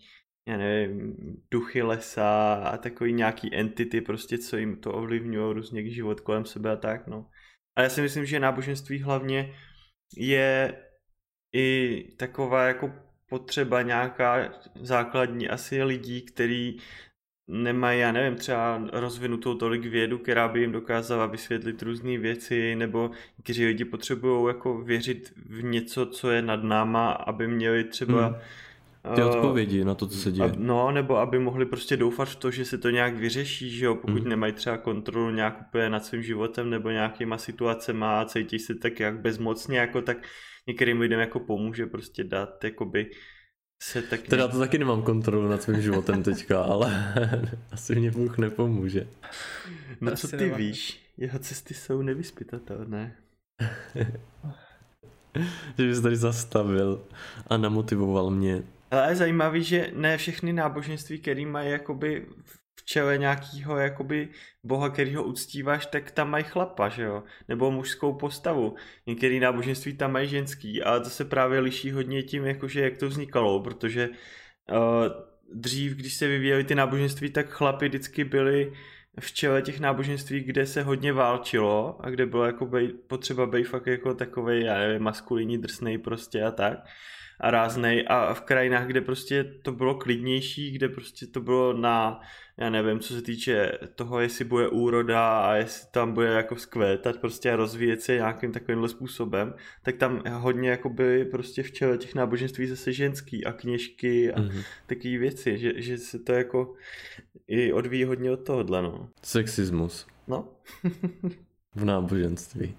já 0.47 0.57
nevím, 0.57 1.15
duchy 1.51 1.81
lesa 1.81 2.53
a 2.53 2.77
takový 2.77 3.13
nějaký 3.13 3.55
entity 3.55 4.01
prostě, 4.01 4.37
co 4.37 4.57
jim 4.57 4.81
to 4.81 4.93
ovlivňují 4.93 5.53
různě 5.53 5.89
život 5.89 6.21
kolem 6.21 6.45
sebe 6.45 6.71
a 6.71 6.75
tak, 6.75 7.07
no. 7.07 7.29
A 7.77 7.81
já 7.81 7.89
si 7.89 8.01
myslím, 8.01 8.25
že 8.25 8.39
náboženství 8.39 9.01
hlavně 9.01 9.55
je 10.17 10.83
i 11.55 12.03
taková 12.17 12.67
jako 12.67 13.06
potřeba 13.29 13.81
nějaká 13.81 14.49
základní 14.81 15.49
asi 15.49 15.83
lidí, 15.83 16.21
který 16.21 16.77
nemají, 17.47 17.99
já 17.99 18.11
nevím, 18.11 18.37
třeba 18.37 18.81
rozvinutou 18.93 19.55
tolik 19.55 19.85
vědu, 19.85 20.17
která 20.17 20.47
by 20.47 20.59
jim 20.59 20.71
dokázala 20.71 21.25
vysvětlit 21.25 21.81
různé 21.81 22.17
věci, 22.17 22.75
nebo 22.75 23.11
někteří 23.37 23.65
lidi 23.65 23.85
potřebují 23.85 24.47
jako 24.47 24.81
věřit 24.81 25.33
v 25.45 25.63
něco, 25.63 26.05
co 26.05 26.31
je 26.31 26.41
nad 26.41 26.63
náma, 26.63 27.11
aby 27.11 27.47
měli 27.47 27.83
třeba... 27.83 28.27
Hmm. 28.27 28.35
Ty 29.15 29.23
odpovědi 29.23 29.85
na 29.85 29.95
to, 29.95 30.07
co 30.07 30.17
se 30.17 30.31
děje. 30.31 30.51
No, 30.57 30.91
nebo 30.91 31.17
aby 31.17 31.39
mohli 31.39 31.65
prostě 31.65 31.97
doufat 31.97 32.29
v 32.29 32.35
to, 32.35 32.51
že 32.51 32.65
se 32.65 32.77
to 32.77 32.89
nějak 32.89 33.15
vyřeší, 33.15 33.69
že 33.69 33.85
jo, 33.85 33.95
pokud 33.95 34.19
hmm. 34.19 34.29
nemají 34.29 34.53
třeba 34.53 34.77
kontrolu 34.77 35.31
nějak 35.31 35.61
úplně 35.67 35.89
nad 35.89 36.05
svým 36.05 36.23
životem 36.23 36.69
nebo 36.69 36.89
nějakýma 36.89 37.37
situacemi 37.37 38.05
a 38.05 38.25
cítí 38.25 38.59
se 38.59 38.75
tak 38.75 38.99
jak 38.99 39.19
bezmocně, 39.19 39.79
jako 39.79 40.01
tak 40.01 40.17
některým 40.67 40.99
lidem 40.99 41.19
jako 41.19 41.39
pomůže 41.39 41.85
prostě 41.85 42.23
dát 42.23 42.63
jakoby 42.63 43.11
se 43.83 44.01
tak... 44.01 44.21
Teda 44.21 44.47
to 44.47 44.59
taky 44.59 44.77
nemám 44.77 45.01
kontrolu 45.01 45.47
nad 45.47 45.63
svým 45.63 45.81
životem 45.81 46.23
teďka, 46.23 46.63
ale 46.63 47.13
asi 47.71 47.95
mě 47.95 48.11
Bůh 48.11 48.37
nepomůže. 48.37 49.07
No 50.01 50.15
co 50.15 50.27
ty 50.27 50.37
nemám. 50.37 50.57
víš, 50.57 51.11
jeho 51.17 51.39
cesty 51.39 51.73
jsou 51.73 52.01
nevyspytatelné. 52.01 53.15
že 55.77 55.87
bys 55.87 56.01
tady 56.01 56.15
zastavil 56.15 57.07
a 57.47 57.57
namotivoval 57.57 58.29
mě. 58.29 58.63
Ale 58.91 59.11
je 59.11 59.15
zajímavý, 59.15 59.63
že 59.63 59.91
ne 59.95 60.17
všechny 60.17 60.53
náboženství, 60.53 61.19
které 61.19 61.45
mají 61.45 61.71
jakoby 61.71 62.25
čele 62.83 63.17
nějakého 63.17 63.77
jakoby 63.77 64.29
boha, 64.63 64.89
který 64.89 65.15
ho 65.15 65.23
uctíváš, 65.23 65.85
tak 65.85 66.11
tam 66.11 66.29
mají 66.29 66.43
chlapa, 66.43 66.89
že 66.89 67.03
jo? 67.03 67.23
Nebo 67.47 67.71
mužskou 67.71 68.13
postavu. 68.13 68.75
Některý 69.07 69.39
náboženství 69.39 69.93
tam 69.93 70.11
mají 70.11 70.27
ženský, 70.27 70.83
ale 70.83 70.99
to 70.99 71.09
se 71.09 71.25
právě 71.25 71.59
liší 71.59 71.91
hodně 71.91 72.23
tím, 72.23 72.45
jakože 72.45 72.81
jak 72.81 72.97
to 72.97 73.07
vznikalo, 73.07 73.59
protože 73.59 74.09
uh, 74.09 74.77
dřív, 75.53 75.93
když 75.93 76.13
se 76.13 76.27
vyvíjely 76.27 76.63
ty 76.63 76.75
náboženství, 76.75 77.29
tak 77.29 77.49
chlapy 77.49 77.87
vždycky 77.87 78.23
byli 78.23 78.73
v 79.19 79.31
čele 79.31 79.61
těch 79.61 79.79
náboženství, 79.79 80.39
kde 80.39 80.65
se 80.65 80.83
hodně 80.83 81.13
válčilo 81.13 81.97
a 81.99 82.09
kde 82.09 82.25
bylo 82.25 82.45
jako 82.45 82.65
bej, 82.65 82.87
potřeba 82.87 83.45
být 83.45 83.63
fakt 83.63 83.87
jako 83.87 84.13
takovej, 84.13 84.63
já 84.63 84.77
nevím, 84.77 85.03
maskulinní, 85.03 85.57
drsnej 85.57 85.97
prostě 85.97 86.43
a 86.43 86.51
tak 86.51 86.77
a 87.39 87.51
ráznej 87.51 88.05
a 88.07 88.33
v 88.33 88.41
krajinách, 88.41 88.87
kde 88.87 89.01
prostě 89.01 89.43
to 89.43 89.71
bylo 89.71 89.95
klidnější, 89.95 90.71
kde 90.71 90.89
prostě 90.89 91.27
to 91.27 91.41
bylo 91.41 91.73
na 91.73 92.21
já 92.59 92.69
nevím, 92.69 92.99
co 92.99 93.13
se 93.13 93.21
týče 93.21 93.71
toho, 93.95 94.19
jestli 94.19 94.45
bude 94.45 94.67
úroda 94.67 95.39
a 95.39 95.55
jestli 95.55 95.87
tam 95.91 96.13
bude 96.13 96.27
jako 96.27 96.55
vzkvétat 96.55 97.17
prostě 97.17 97.51
a 97.51 97.55
rozvíjet 97.55 98.01
se 98.01 98.13
nějakým 98.13 98.51
takovýmhle 98.51 98.89
způsobem, 98.89 99.53
tak 99.83 99.95
tam 99.95 100.23
hodně 100.31 100.69
jako 100.69 100.89
byly 100.89 101.25
prostě 101.25 101.63
v 101.63 101.71
čele 101.71 101.97
těch 101.97 102.15
náboženství 102.15 102.67
zase 102.67 102.93
ženský 102.93 103.45
a 103.45 103.51
kněžky 103.51 104.33
a 104.33 104.39
mm-hmm. 104.39 104.63
takové 104.87 105.17
věci, 105.17 105.57
že, 105.57 105.81
že 105.81 105.97
se 105.97 106.19
to 106.19 106.33
jako 106.33 106.73
i 107.47 107.73
odvíjí 107.73 108.03
hodně 108.03 108.31
od 108.31 108.45
tohohle, 108.45 108.81
no. 108.81 109.09
Sexismus. 109.23 110.07
No. 110.27 110.49
v 111.75 111.85
náboženství. 111.85 112.75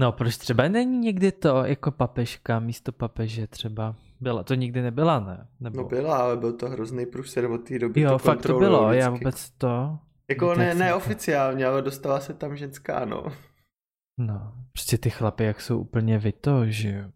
No, 0.00 0.12
proč 0.12 0.36
třeba 0.36 0.68
není 0.68 0.98
někdy 0.98 1.32
to 1.32 1.64
jako 1.64 1.90
papežka 1.90 2.60
místo 2.60 2.92
papeže 2.92 3.46
třeba? 3.46 3.96
Byla, 4.20 4.42
to 4.42 4.54
nikdy 4.54 4.82
nebyla, 4.82 5.20
ne? 5.20 5.46
Nebo... 5.60 5.76
No 5.76 5.88
byla, 5.88 6.18
ale 6.18 6.36
byl 6.36 6.52
to 6.52 6.68
hrozný 6.68 7.06
průser 7.06 7.44
od 7.44 7.58
té 7.58 7.78
doby. 7.78 8.00
Jo, 8.00 8.10
to 8.10 8.18
fakt 8.18 8.42
to 8.42 8.58
bylo, 8.58 8.88
vždycky. 8.88 9.00
já 9.00 9.10
vůbec 9.10 9.50
to... 9.50 9.98
Jako 10.30 10.54
ne, 10.54 10.74
neoficiálně, 10.74 11.66
ale 11.66 11.82
dostala 11.82 12.20
se 12.20 12.34
tam 12.34 12.56
ženská, 12.56 13.04
no. 13.04 13.32
No, 14.20 14.54
prostě 14.72 14.98
ty 14.98 15.10
chlapy 15.10 15.44
jak 15.44 15.60
jsou 15.60 15.80
úplně 15.80 16.18
vyto, 16.18 16.66
že 16.66 16.90
jo. 16.90 17.10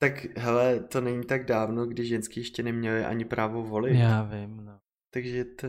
Tak 0.00 0.36
hele, 0.36 0.80
to 0.80 1.00
není 1.00 1.24
tak 1.24 1.44
dávno, 1.46 1.86
kdy 1.86 2.06
ženský 2.06 2.40
ještě 2.40 2.62
neměli 2.62 3.04
ani 3.04 3.24
právo 3.24 3.62
volit. 3.62 3.96
Já 3.96 4.22
vím, 4.22 4.64
no. 4.64 4.78
Takže 5.14 5.44
to... 5.44 5.68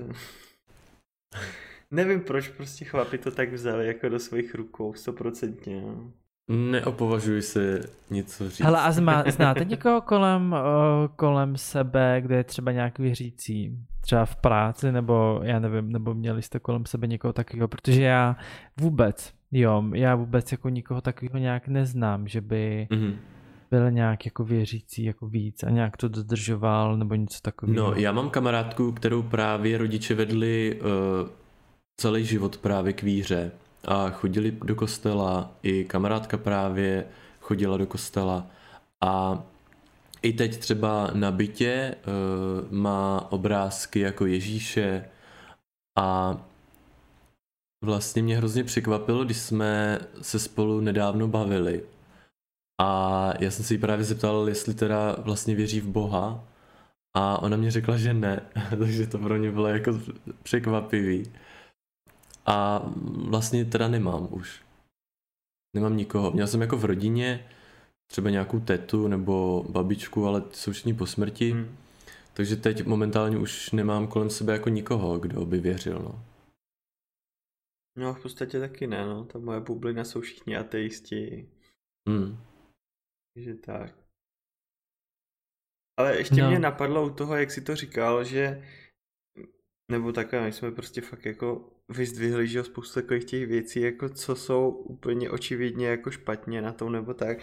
Nevím, 1.92 2.22
proč 2.22 2.48
prostě 2.48 2.86
chlapi 2.86 3.18
to 3.18 3.32
tak 3.32 3.54
vzali 3.54 3.88
jako 3.88 4.10
do 4.10 4.20
svých 4.20 4.56
rukou, 4.56 4.94
stoprocentně. 4.94 5.82
No. 5.82 6.12
Neopovažuji 6.50 7.42
se 7.42 7.82
něco 8.10 8.50
říct. 8.50 8.60
Hele, 8.60 8.80
a 8.82 8.92
zma, 8.92 9.24
znáte 9.28 9.66
někoho 9.66 10.02
kolem, 10.02 10.56
kolem 11.16 11.58
sebe, 11.58 12.22
kde 12.22 12.36
je 12.36 12.44
třeba 12.44 12.72
nějak 12.72 13.00
věřící? 13.00 13.78
Třeba 14.02 14.26
v 14.26 14.36
práci, 14.36 14.92
nebo 14.92 15.40
já 15.44 15.60
nevím, 15.60 15.92
nebo 15.92 16.14
měli 16.14 16.42
jste 16.42 16.60
kolem 16.60 16.86
sebe 16.86 17.08
někoho 17.08 17.34
takového, 17.34 17.68
protože 17.68 18.04
já 18.04 18.36
vůbec, 18.82 19.34
jo, 19.52 19.84
já 19.94 20.16
vůbec 20.16 20.52
jako 20.52 20.70
nikoho 20.70 21.02
takového 21.02 21.38
nějak 21.38 21.68
neznám, 21.68 22.28
že 22.28 22.42
by 22.42 22.88
mm-hmm. 22.92 23.16
byl 23.72 23.92
nějak 23.92 24.26
jako 24.26 24.44
věřící 24.44 25.04
jako 25.04 25.28
víc 25.28 25.64
a 25.64 25.70
nějak 25.70 25.98
to 25.98 26.08
dodržoval 26.08 26.98
nebo 26.98 27.16
něco 27.16 27.40
takového. 27.42 27.92
No, 27.92 27.94
já 27.94 28.12
mám 28.12 28.30
kamarádku, 28.30 28.92
kterou 28.92 29.24
právě 29.24 29.78
rodiče 29.78 30.16
vedli 30.16 30.80
uh, 30.82 31.30
celý 32.00 32.26
život 32.26 32.58
právě 32.58 32.93
k 32.93 33.04
víře 33.04 33.52
a 33.86 34.10
chodili 34.10 34.52
do 34.52 34.76
kostela, 34.76 35.52
i 35.64 35.84
kamarádka 35.84 36.38
právě 36.38 37.06
chodila 37.41 37.78
do 37.78 37.86
kostela. 37.86 38.47
A 39.02 39.43
i 40.22 40.34
teď 40.34 40.58
třeba 40.58 41.12
na 41.14 41.32
bytě 41.32 41.95
uh, 41.95 42.72
má 42.72 43.28
obrázky 43.32 44.00
jako 44.00 44.26
Ježíše 44.26 45.06
a 45.97 46.38
vlastně 47.84 48.24
mě 48.24 48.38
hrozně 48.38 48.64
překvapilo, 48.64 49.26
když 49.26 49.38
jsme 49.38 50.00
se 50.22 50.39
spolu 50.39 50.82
nedávno 50.82 51.28
bavili. 51.28 51.84
A 52.82 53.32
já 53.39 53.52
jsem 53.52 53.66
se 53.66 53.74
jí 53.74 53.78
právě 53.78 54.06
zeptal, 54.06 54.50
jestli 54.50 54.74
teda 54.74 55.16
vlastně 55.20 55.56
věří 55.56 55.82
v 55.82 55.88
Boha. 55.88 56.43
A 57.14 57.41
ona 57.41 57.58
mě 57.58 57.72
řekla, 57.72 57.97
že 57.97 58.14
ne, 58.14 58.41
takže 58.80 59.08
to 59.08 59.18
pro 59.18 59.38
mě 59.38 59.52
bylo 59.52 59.68
jako 59.68 60.00
překvapivý. 60.43 61.32
A 62.50 62.82
vlastně 63.30 63.66
teda 63.66 63.88
nemám 63.88 64.28
už. 64.32 64.62
Nemám 65.76 65.97
nikoho. 65.97 66.32
Měl 66.32 66.47
jsem 66.47 66.62
jako 66.62 66.78
v 66.78 66.86
rodině 66.86 67.50
třeba 68.08 68.30
nějakou 68.30 68.60
tetu 68.60 69.08
nebo 69.08 69.66
babičku, 69.70 70.28
ale 70.28 70.41
ty 70.41 70.56
jsou 70.56 70.72
všichni 70.72 70.93
po 70.93 71.06
smrti. 71.06 71.52
Hmm. 71.52 71.78
Takže 72.34 72.56
teď 72.56 72.86
momentálně 72.86 73.38
už 73.38 73.72
nemám 73.72 74.08
kolem 74.08 74.30
sebe 74.30 74.54
jako 74.54 74.70
nikoho, 74.70 75.20
kdo 75.20 75.45
by 75.45 75.60
věřil, 75.60 76.00
no. 76.00 76.26
No 77.97 78.14
v 78.14 78.22
podstatě 78.22 78.60
taky 78.60 78.88
ne, 78.88 79.06
no. 79.06 79.26
Ta 79.26 79.39
moje 79.39 79.60
bublina 79.60 80.04
jsou 80.04 80.22
všichni 80.22 80.58
ateisti. 80.58 81.50
Hmm. 82.10 82.38
Takže 83.34 83.56
tak. 83.56 83.95
Ale 86.00 86.18
ještě 86.18 86.41
no. 86.41 86.50
mě 86.50 86.60
napadlo 86.60 87.06
u 87.06 87.10
toho, 87.10 87.36
jak 87.36 87.52
si 87.52 87.62
to 87.62 87.76
říkal, 87.76 88.24
že 88.24 88.64
nebo 89.90 90.12
takhle, 90.12 90.46
my 90.46 90.52
jsme 90.52 90.72
prostě 90.72 91.02
fakt 91.02 91.26
jako 91.26 91.74
vyzdvihli, 91.90 92.48
že 92.48 92.64
spoustu 92.64 93.02
takových 93.02 93.26
těch 93.26 93.48
věcí, 93.48 93.82
jako 93.82 94.10
co 94.10 94.36
jsou 94.36 94.70
úplně 94.70 95.30
očividně 95.30 95.88
jako 95.88 96.12
špatně 96.12 96.62
na 96.62 96.72
tom 96.74 96.92
nebo 96.92 97.14
tak. 97.14 97.38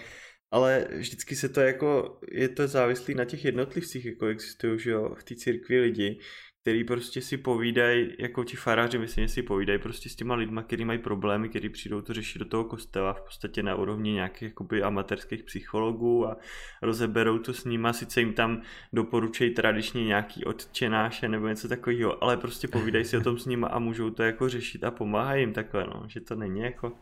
Ale 0.51 0.89
vždycky 0.97 1.37
se 1.37 1.49
to 1.49 1.61
jako, 1.61 2.21
je 2.33 2.49
to 2.49 2.69
závislý 2.69 3.15
na 3.15 3.25
těch 3.25 3.45
jednotlivcích, 3.45 4.05
jako 4.05 4.27
existují, 4.27 4.79
že 4.79 4.91
jo, 4.91 5.15
v 5.15 5.25
té 5.25 5.35
církvi 5.35 5.81
lidi, 5.81 6.21
který 6.67 6.85
prostě 6.85 7.21
si 7.21 7.37
povídají, 7.37 8.09
jako 8.19 8.45
ti 8.45 8.57
faráři, 8.57 8.99
myslím, 8.99 9.25
že 9.25 9.33
si 9.33 9.43
povídají 9.43 9.79
prostě 9.79 10.09
s 10.09 10.17
těma 10.17 10.35
lidma, 10.35 10.63
kteří 10.63 10.85
mají 10.85 10.99
problémy, 10.99 11.49
kteří 11.49 11.69
přijdou 11.69 12.01
to 12.01 12.15
řešit 12.15 12.39
do 12.39 12.45
toho 12.45 12.65
kostela 12.65 13.13
v 13.13 13.21
podstatě 13.21 13.63
na 13.63 13.75
úrovni 13.75 14.13
nějakých 14.13 14.43
jakoby 14.43 14.83
amatérských 14.83 15.43
psychologů 15.43 16.27
a 16.27 16.37
rozeberou 16.83 17.39
to 17.39 17.55
s 17.55 17.65
nima, 17.65 17.93
sice 17.93 18.21
jim 18.21 18.33
tam 18.33 18.63
doporučují 18.93 19.51
tradičně 19.51 20.05
nějaký 20.05 20.45
odčenáše 20.45 21.29
nebo 21.29 21.49
něco 21.49 21.69
takového, 21.69 22.25
ale 22.25 22.37
prostě 22.37 22.69
povídají 22.69 23.05
si 23.05 23.17
o 23.17 23.21
tom 23.21 23.39
s 23.39 23.47
nima 23.47 23.69
a 23.69 23.79
můžou 23.79 24.11
to 24.11 24.23
jako 24.23 24.49
řešit 24.49 24.85
a 24.85 24.91
pomáhají 24.91 25.43
jim 25.43 25.53
takhle, 25.53 25.85
no, 25.85 26.05
že 26.07 26.21
to 26.21 26.35
není 26.35 26.61
jako 26.61 26.93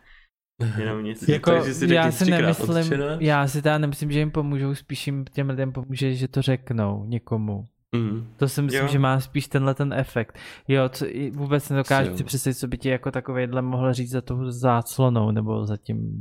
jenom 0.79 1.05
nic. 1.05 1.29
jako, 1.29 1.63
si 1.63 1.95
já 1.95 2.11
si 2.13 2.31
nemyslím, 2.31 2.93
já 3.21 3.47
si 3.47 3.63
teda 3.63 3.79
nemyslím, 3.79 4.11
že 4.11 4.19
jim 4.19 4.31
pomůžou, 4.31 4.75
spíš 4.75 5.07
jim 5.07 5.25
těm 5.25 5.51
lidem 5.51 5.73
pomůže, 5.73 6.15
že 6.15 6.29
to 6.29 6.43
řeknou 6.43 7.05
někomu. 7.05 7.69
Mm. 7.95 8.27
To 8.37 8.49
si 8.49 8.63
myslím, 8.63 8.83
jo. 8.83 8.89
že 8.89 8.99
má 8.99 9.21
spíš 9.21 9.49
tenhle 9.49 9.75
ten 9.75 9.93
efekt. 9.93 10.39
Jo, 10.69 10.89
co, 10.89 11.07
vůbec 11.33 11.69
nedokážu 11.69 12.17
si 12.17 12.25
představit, 12.25 12.55
co 12.55 12.69
by 12.69 12.79
ti 12.79 12.89
jako 12.89 13.11
takovýhle 13.11 13.63
mohl 13.63 13.93
říct 13.93 14.11
za 14.11 14.21
tou 14.21 14.51
záclonou 14.51 15.31
nebo 15.31 15.67
za 15.67 15.77
tím, 15.77 16.19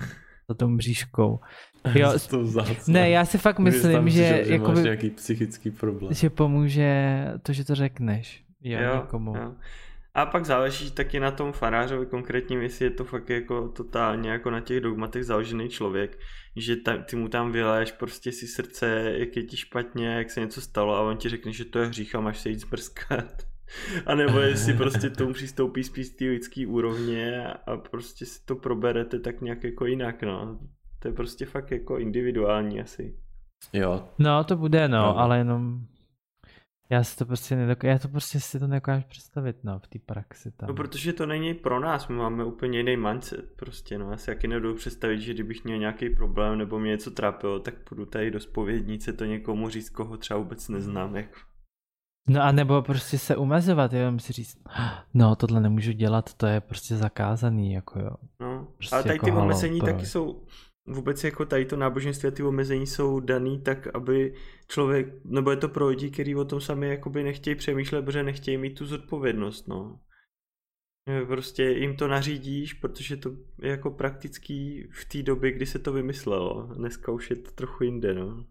za 0.49 0.53
tou 0.53 0.67
mřížkou. 0.67 1.39
Jo, 1.95 2.13
ne, 2.87 3.09
já 3.09 3.25
si 3.25 3.37
fakt 3.37 3.59
myslím, 3.59 4.09
že, 4.09 4.43
že, 4.43 4.45
že 4.45 4.59
máš 4.59 4.83
nějaký 4.83 5.09
psychický 5.09 5.71
problém. 5.71 6.13
Že 6.13 6.29
pomůže 6.29 7.25
to, 7.41 7.53
že 7.53 7.65
to 7.65 7.75
řekneš. 7.75 8.43
Jo, 8.61 8.79
jo 8.81 8.95
někomu. 8.95 9.37
Jo. 9.37 9.53
A 10.15 10.25
pak 10.25 10.45
záleží 10.45 10.91
taky 10.91 11.19
na 11.19 11.31
tom 11.31 11.51
farářovi 11.51 12.05
konkrétním, 12.05 12.61
jestli 12.61 12.85
je 12.85 12.91
to 12.91 13.03
fakt 13.03 13.29
jako 13.29 13.67
totálně 13.67 14.29
jako 14.29 14.51
na 14.51 14.59
těch 14.59 14.81
dogmatech 14.81 15.25
založený 15.25 15.69
člověk, 15.69 16.19
že 16.55 16.75
ta, 16.75 16.97
ty 16.97 17.15
mu 17.15 17.27
tam 17.27 17.51
vyleješ 17.51 17.91
prostě 17.91 18.31
si 18.31 18.47
srdce, 18.47 19.13
jak 19.17 19.37
je 19.37 19.43
ti 19.43 19.57
špatně, 19.57 20.07
jak 20.07 20.31
se 20.31 20.39
něco 20.39 20.61
stalo 20.61 20.95
a 20.95 21.01
on 21.01 21.17
ti 21.17 21.29
řekne, 21.29 21.53
že 21.53 21.65
to 21.65 21.79
je 21.79 21.87
hřích 21.87 22.15
a 22.15 22.19
máš 22.19 22.39
se 22.39 22.49
jít 22.49 22.59
zmrskat. 22.59 23.47
A 24.05 24.15
nebo 24.15 24.39
jestli 24.39 24.73
prostě 24.73 25.09
tomu 25.09 25.33
přistoupí 25.33 25.83
spíš 25.83 26.07
z 26.07 26.15
té 26.15 26.25
lidské 26.25 26.67
úrovně 26.67 27.47
a 27.47 27.77
prostě 27.77 28.25
si 28.25 28.45
to 28.45 28.55
proberete 28.55 29.19
tak 29.19 29.41
nějak 29.41 29.63
jako 29.63 29.85
jinak, 29.85 30.23
no. 30.23 30.59
To 30.99 31.07
je 31.07 31.13
prostě 31.13 31.45
fakt 31.45 31.71
jako 31.71 31.97
individuální 31.97 32.81
asi. 32.81 33.17
Jo. 33.73 34.03
No 34.19 34.43
to 34.43 34.57
bude, 34.57 34.87
no, 34.87 34.97
no. 34.97 35.19
ale 35.19 35.37
jenom 35.37 35.79
já 36.93 37.03
si 37.03 37.17
to 37.17 37.25
prostě 37.25 37.55
nedokážu, 37.55 37.91
já 37.91 37.99
to 37.99 38.07
prostě 38.07 38.39
si 38.39 38.59
to 38.59 38.67
nedokážu 38.67 39.05
představit, 39.09 39.63
no, 39.63 39.79
v 39.79 39.87
té 39.87 39.99
praxi 39.99 40.51
tam. 40.51 40.67
No, 40.69 40.75
protože 40.75 41.13
to 41.13 41.25
není 41.25 41.53
pro 41.53 41.79
nás, 41.79 42.07
my 42.07 42.15
máme 42.15 42.43
úplně 42.43 42.77
jiný 42.77 42.97
mindset, 42.97 43.55
prostě, 43.55 43.97
no, 43.97 44.11
já 44.11 44.17
si 44.17 44.29
jaký 44.29 44.47
nedokážu 44.47 44.75
představit, 44.75 45.21
že 45.21 45.33
kdybych 45.33 45.63
měl 45.63 45.77
nějaký 45.77 46.09
problém 46.09 46.57
nebo 46.57 46.79
mě 46.79 46.91
něco 46.91 47.11
trápilo, 47.11 47.59
tak 47.59 47.73
půjdu 47.75 48.05
tady 48.05 48.31
do 48.31 48.39
spovědnice 48.39 49.13
to 49.13 49.25
někomu 49.25 49.69
říct, 49.69 49.89
koho 49.89 50.17
třeba 50.17 50.37
vůbec 50.39 50.69
neznám, 50.69 51.15
jako. 51.15 51.39
No 52.27 52.41
a 52.41 52.51
nebo 52.51 52.81
prostě 52.81 53.17
se 53.17 53.35
umezovat, 53.35 53.93
jo, 53.93 54.19
si 54.19 54.33
říct, 54.33 54.57
no 55.13 55.35
tohle 55.35 55.61
nemůžu 55.61 55.91
dělat, 55.91 56.33
to 56.33 56.45
je 56.45 56.61
prostě 56.61 56.95
zakázaný, 56.95 57.73
jako 57.73 57.99
jo. 57.99 58.15
No, 58.39 58.67
prostě 58.77 58.95
ale 58.95 59.03
tady 59.03 59.15
jako 59.15 59.25
ty 59.25 59.31
omezení 59.31 59.81
taky 59.81 60.05
jsou, 60.05 60.45
vůbec 60.85 61.23
jako 61.23 61.45
tady 61.45 61.65
to 61.65 61.75
náboženství 61.75 62.27
a 62.27 62.31
ty 62.31 62.43
omezení 62.43 62.87
jsou 62.87 63.19
daný 63.19 63.61
tak, 63.61 63.95
aby 63.95 64.35
člověk, 64.67 65.25
nebo 65.25 65.51
je 65.51 65.57
to 65.57 65.69
pro 65.69 65.87
lidi, 65.87 66.11
kteří 66.11 66.35
o 66.35 66.45
tom 66.45 66.61
sami 66.61 66.87
jakoby 66.87 67.23
nechtějí 67.23 67.55
přemýšlet, 67.55 68.05
protože 68.05 68.23
nechtějí 68.23 68.57
mít 68.57 68.77
tu 68.77 68.85
zodpovědnost, 68.85 69.67
no. 69.67 69.99
Prostě 71.27 71.63
jim 71.63 71.95
to 71.95 72.07
nařídíš, 72.07 72.73
protože 72.73 73.17
to 73.17 73.31
je 73.61 73.69
jako 73.69 73.91
praktický 73.91 74.87
v 74.91 75.05
té 75.05 75.23
době, 75.23 75.51
kdy 75.51 75.65
se 75.65 75.79
to 75.79 75.93
vymyslelo. 75.93 76.73
Dneska 76.75 77.11
už 77.11 77.29
je 77.29 77.35
to 77.35 77.51
trochu 77.51 77.83
jinde, 77.83 78.13
no. 78.13 78.45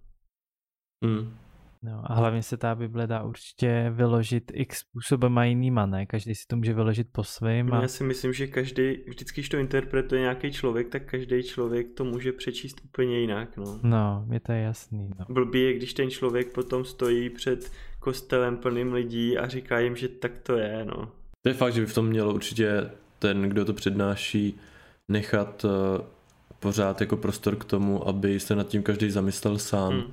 Hmm. 1.04 1.38
No 1.84 2.02
a 2.04 2.14
hlavně 2.14 2.42
se 2.42 2.56
ta 2.56 2.74
Bible 2.74 3.06
dá 3.06 3.22
určitě 3.22 3.90
vyložit 3.94 4.52
x 4.54 4.78
způsobem 4.78 5.38
a 5.38 5.44
jinýma, 5.44 5.86
ne? 5.86 6.06
Každý 6.06 6.34
si 6.34 6.46
to 6.46 6.56
může 6.56 6.74
vyložit 6.74 7.06
po 7.12 7.24
svým. 7.24 7.66
No, 7.66 7.74
a... 7.74 7.82
Já 7.82 7.88
si 7.88 8.04
myslím, 8.04 8.32
že 8.32 8.46
každý, 8.46 8.96
vždycky, 9.08 9.40
když 9.40 9.48
to 9.48 9.56
interpretuje 9.56 10.20
nějaký 10.20 10.52
člověk, 10.52 10.88
tak 10.88 11.04
každý 11.04 11.42
člověk 11.42 11.86
to 11.94 12.04
může 12.04 12.32
přečíst 12.32 12.80
úplně 12.84 13.18
jinak, 13.18 13.56
no. 13.56 13.80
No, 13.82 14.26
je 14.32 14.40
to 14.40 14.52
jasný, 14.52 15.10
no. 15.18 15.24
Blbý 15.28 15.62
je, 15.62 15.74
když 15.74 15.94
ten 15.94 16.10
člověk 16.10 16.52
potom 16.52 16.84
stojí 16.84 17.30
před 17.30 17.72
kostelem 17.98 18.56
plným 18.56 18.92
lidí 18.92 19.38
a 19.38 19.48
říká 19.48 19.78
jim, 19.78 19.96
že 19.96 20.08
tak 20.08 20.38
to 20.38 20.56
je, 20.56 20.84
no. 20.84 21.08
To 21.42 21.48
je 21.48 21.54
fakt, 21.54 21.72
že 21.72 21.80
by 21.80 21.86
v 21.86 21.94
tom 21.94 22.06
měl 22.06 22.30
určitě 22.30 22.90
ten, 23.18 23.42
kdo 23.42 23.64
to 23.64 23.72
přednáší, 23.72 24.60
nechat 25.08 25.64
uh, 25.64 25.70
pořád 26.60 27.00
jako 27.00 27.16
prostor 27.16 27.56
k 27.56 27.64
tomu, 27.64 28.08
aby 28.08 28.40
se 28.40 28.56
nad 28.56 28.68
tím 28.68 28.82
každý 28.82 29.10
zamyslel 29.10 29.58
sám. 29.58 29.92
Hmm 29.92 30.12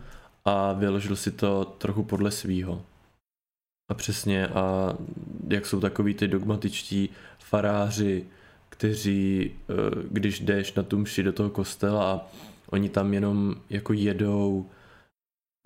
a 0.49 0.73
vyložil 0.73 1.15
si 1.15 1.31
to 1.31 1.65
trochu 1.65 2.03
podle 2.03 2.31
svýho. 2.31 2.81
A 3.91 3.93
přesně, 3.93 4.47
a 4.47 4.95
jak 5.47 5.65
jsou 5.65 5.79
takový 5.79 6.13
ty 6.13 6.27
dogmatičtí 6.27 7.09
faráři, 7.39 8.25
kteří, 8.69 9.51
eh, 9.51 9.73
když 10.11 10.39
jdeš 10.39 10.73
na 10.73 10.83
tu 10.83 10.97
mši 10.97 11.23
do 11.23 11.33
toho 11.33 11.49
kostela 11.49 12.13
a 12.13 12.21
oni 12.69 12.89
tam 12.89 13.13
jenom 13.13 13.55
jako 13.69 13.93
jedou 13.93 14.69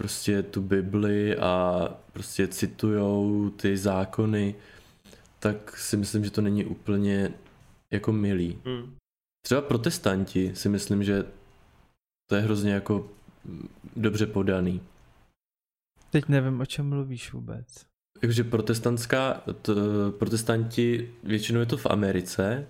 prostě 0.02 0.44
tu 0.44 0.62
Bibli 0.62 1.38
a 1.38 1.88
prostě 2.14 2.48
citujou 2.48 3.50
ty 3.50 3.78
zákony, 3.78 4.56
tak 5.40 5.78
si 5.78 5.98
myslím, 5.98 6.26
že 6.26 6.32
to 6.32 6.42
není 6.42 6.66
úplně 6.66 7.34
jako 7.92 8.12
milý. 8.12 8.60
Hmm. 8.66 8.96
Třeba 9.46 9.62
protestanti 9.62 10.52
si 10.56 10.70
myslím, 10.70 11.04
že 11.04 11.24
to 12.30 12.36
je 12.36 12.42
hrozně 12.42 12.74
jako 12.74 13.10
dobře 13.96 14.26
podaný. 14.26 14.82
Teď 16.10 16.28
nevím, 16.28 16.62
o 16.62 16.66
čem 16.66 16.90
mluvíš 16.90 17.34
vůbec. 17.34 17.68
Takže 18.22 18.44
protestantská, 18.44 19.42
t, 19.62 19.74
protestanti, 20.20 21.10
většinou 21.24 21.60
je 21.60 21.66
to 21.66 21.78
v 21.78 21.86
Americe 21.86 22.68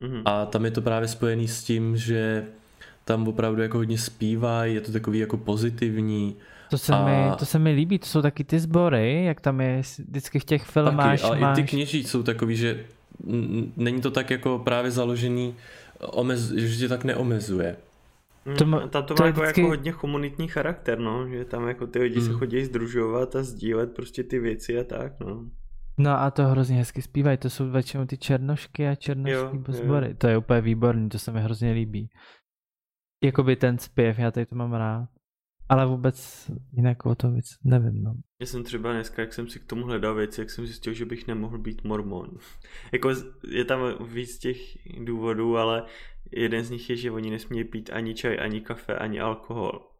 mm-hmm. 0.00 0.22
a 0.24 0.46
tam 0.46 0.64
je 0.64 0.70
to 0.70 0.82
právě 0.82 1.08
spojený 1.08 1.48
s 1.48 1.64
tím, 1.64 1.96
že 1.96 2.44
tam 3.04 3.28
opravdu 3.28 3.62
jako 3.62 3.78
hodně 3.78 3.98
zpívají, 3.98 4.74
je 4.74 4.80
to 4.80 4.92
takový 4.92 5.18
jako 5.18 5.36
pozitivní. 5.36 6.36
To 6.70 6.78
se, 6.78 6.92
a... 6.92 7.04
mi, 7.04 7.36
to 7.38 7.46
se 7.46 7.58
mi 7.58 7.72
líbí, 7.72 7.98
to 7.98 8.06
jsou 8.06 8.22
taky 8.22 8.44
ty 8.44 8.58
sbory, 8.60 9.24
jak 9.24 9.40
tam 9.40 9.60
je 9.60 9.82
vždycky 9.98 10.38
v 10.38 10.44
těch 10.44 10.64
filmách. 10.64 11.20
Taky, 11.20 11.22
ale 11.22 11.38
máš... 11.38 11.58
i 11.58 11.62
ty 11.62 11.68
kněží 11.68 12.04
jsou 12.04 12.22
takový, 12.22 12.56
že 12.56 12.84
není 13.76 14.00
to 14.00 14.10
tak 14.10 14.30
jako 14.30 14.58
právě 14.58 14.90
založený, 14.90 15.54
omez, 16.00 16.50
že 16.50 16.78
tě 16.78 16.88
tak 16.88 17.04
neomezuje. 17.04 17.76
To, 18.58 18.66
má, 18.66 18.88
tam 18.88 19.04
to, 19.04 19.14
to 19.14 19.22
má 19.22 19.26
jako, 19.26 19.40
vždycky... 19.40 19.60
jako 19.60 19.68
hodně 19.68 19.92
komunitní 19.92 20.48
charakter, 20.48 20.98
no, 20.98 21.28
že 21.28 21.44
tam 21.44 21.68
jako 21.68 21.86
ty 21.86 21.98
lidi 21.98 22.20
mm. 22.20 22.26
se 22.26 22.32
chodí 22.32 22.64
združovat 22.64 23.36
a 23.36 23.42
sdílet 23.42 23.94
prostě 23.94 24.24
ty 24.24 24.38
věci 24.38 24.78
a 24.78 24.84
tak, 24.84 25.20
no. 25.20 25.50
No 25.98 26.20
a 26.20 26.30
to 26.30 26.44
hrozně 26.44 26.76
hezky 26.76 27.02
zpívají, 27.02 27.38
to 27.38 27.50
jsou 27.50 27.70
většinou 27.70 28.04
ty 28.04 28.18
černošky 28.18 28.88
a 28.88 28.94
černošský 28.94 29.58
sbory. 29.68 30.14
To 30.14 30.28
je 30.28 30.38
úplně 30.38 30.60
výborný, 30.60 31.08
to 31.08 31.18
se 31.18 31.32
mi 31.32 31.40
hrozně 31.40 31.72
líbí. 31.72 32.10
Jakoby 33.24 33.56
ten 33.56 33.78
zpěv, 33.78 34.18
já 34.18 34.30
tady 34.30 34.46
to 34.46 34.56
mám 34.56 34.72
rád. 34.72 35.08
Ale 35.68 35.86
vůbec 35.86 36.50
jinak 36.72 37.06
o 37.06 37.14
to 37.14 37.30
víc 37.30 37.46
nevím, 37.64 38.02
no. 38.02 38.14
Já 38.40 38.46
jsem 38.46 38.64
třeba 38.64 38.92
dneska, 38.92 39.22
jak 39.22 39.32
jsem 39.32 39.48
si 39.48 39.60
k 39.60 39.64
tomu 39.64 39.86
hledal 39.86 40.14
věci, 40.14 40.40
jak 40.40 40.50
jsem 40.50 40.66
zjistil, 40.66 40.92
že 40.92 41.04
bych 41.04 41.26
nemohl 41.26 41.58
být 41.58 41.84
mormon. 41.84 42.30
jako 42.92 43.10
je 43.48 43.64
tam 43.64 43.80
víc 44.08 44.38
těch 44.38 44.56
důvodů, 45.04 45.56
ale 45.56 45.82
jeden 46.32 46.64
z 46.64 46.70
nich 46.70 46.90
je, 46.90 46.96
že 46.96 47.10
oni 47.10 47.30
nesmí 47.30 47.64
pít 47.64 47.90
ani 47.92 48.14
čaj, 48.14 48.38
ani 48.40 48.60
kafe, 48.60 48.96
ani 48.96 49.20
alkohol. 49.20 49.90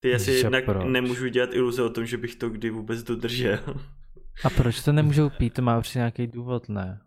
Ty 0.00 0.14
asi 0.14 0.30
jednak 0.30 0.64
proč? 0.64 0.84
nemůžu 0.86 1.28
dělat 1.28 1.54
iluze 1.54 1.82
o 1.82 1.90
tom, 1.90 2.06
že 2.06 2.16
bych 2.16 2.36
to 2.36 2.50
kdy 2.50 2.70
vůbec 2.70 3.02
dodržel. 3.02 3.58
A 4.44 4.50
proč 4.50 4.82
to 4.82 4.92
nemůžou 4.92 5.30
pít? 5.38 5.54
To 5.54 5.62
má 5.62 5.78
určitě 5.78 5.98
nějaký 5.98 6.26
důvod, 6.26 6.68
ne? 6.68 7.00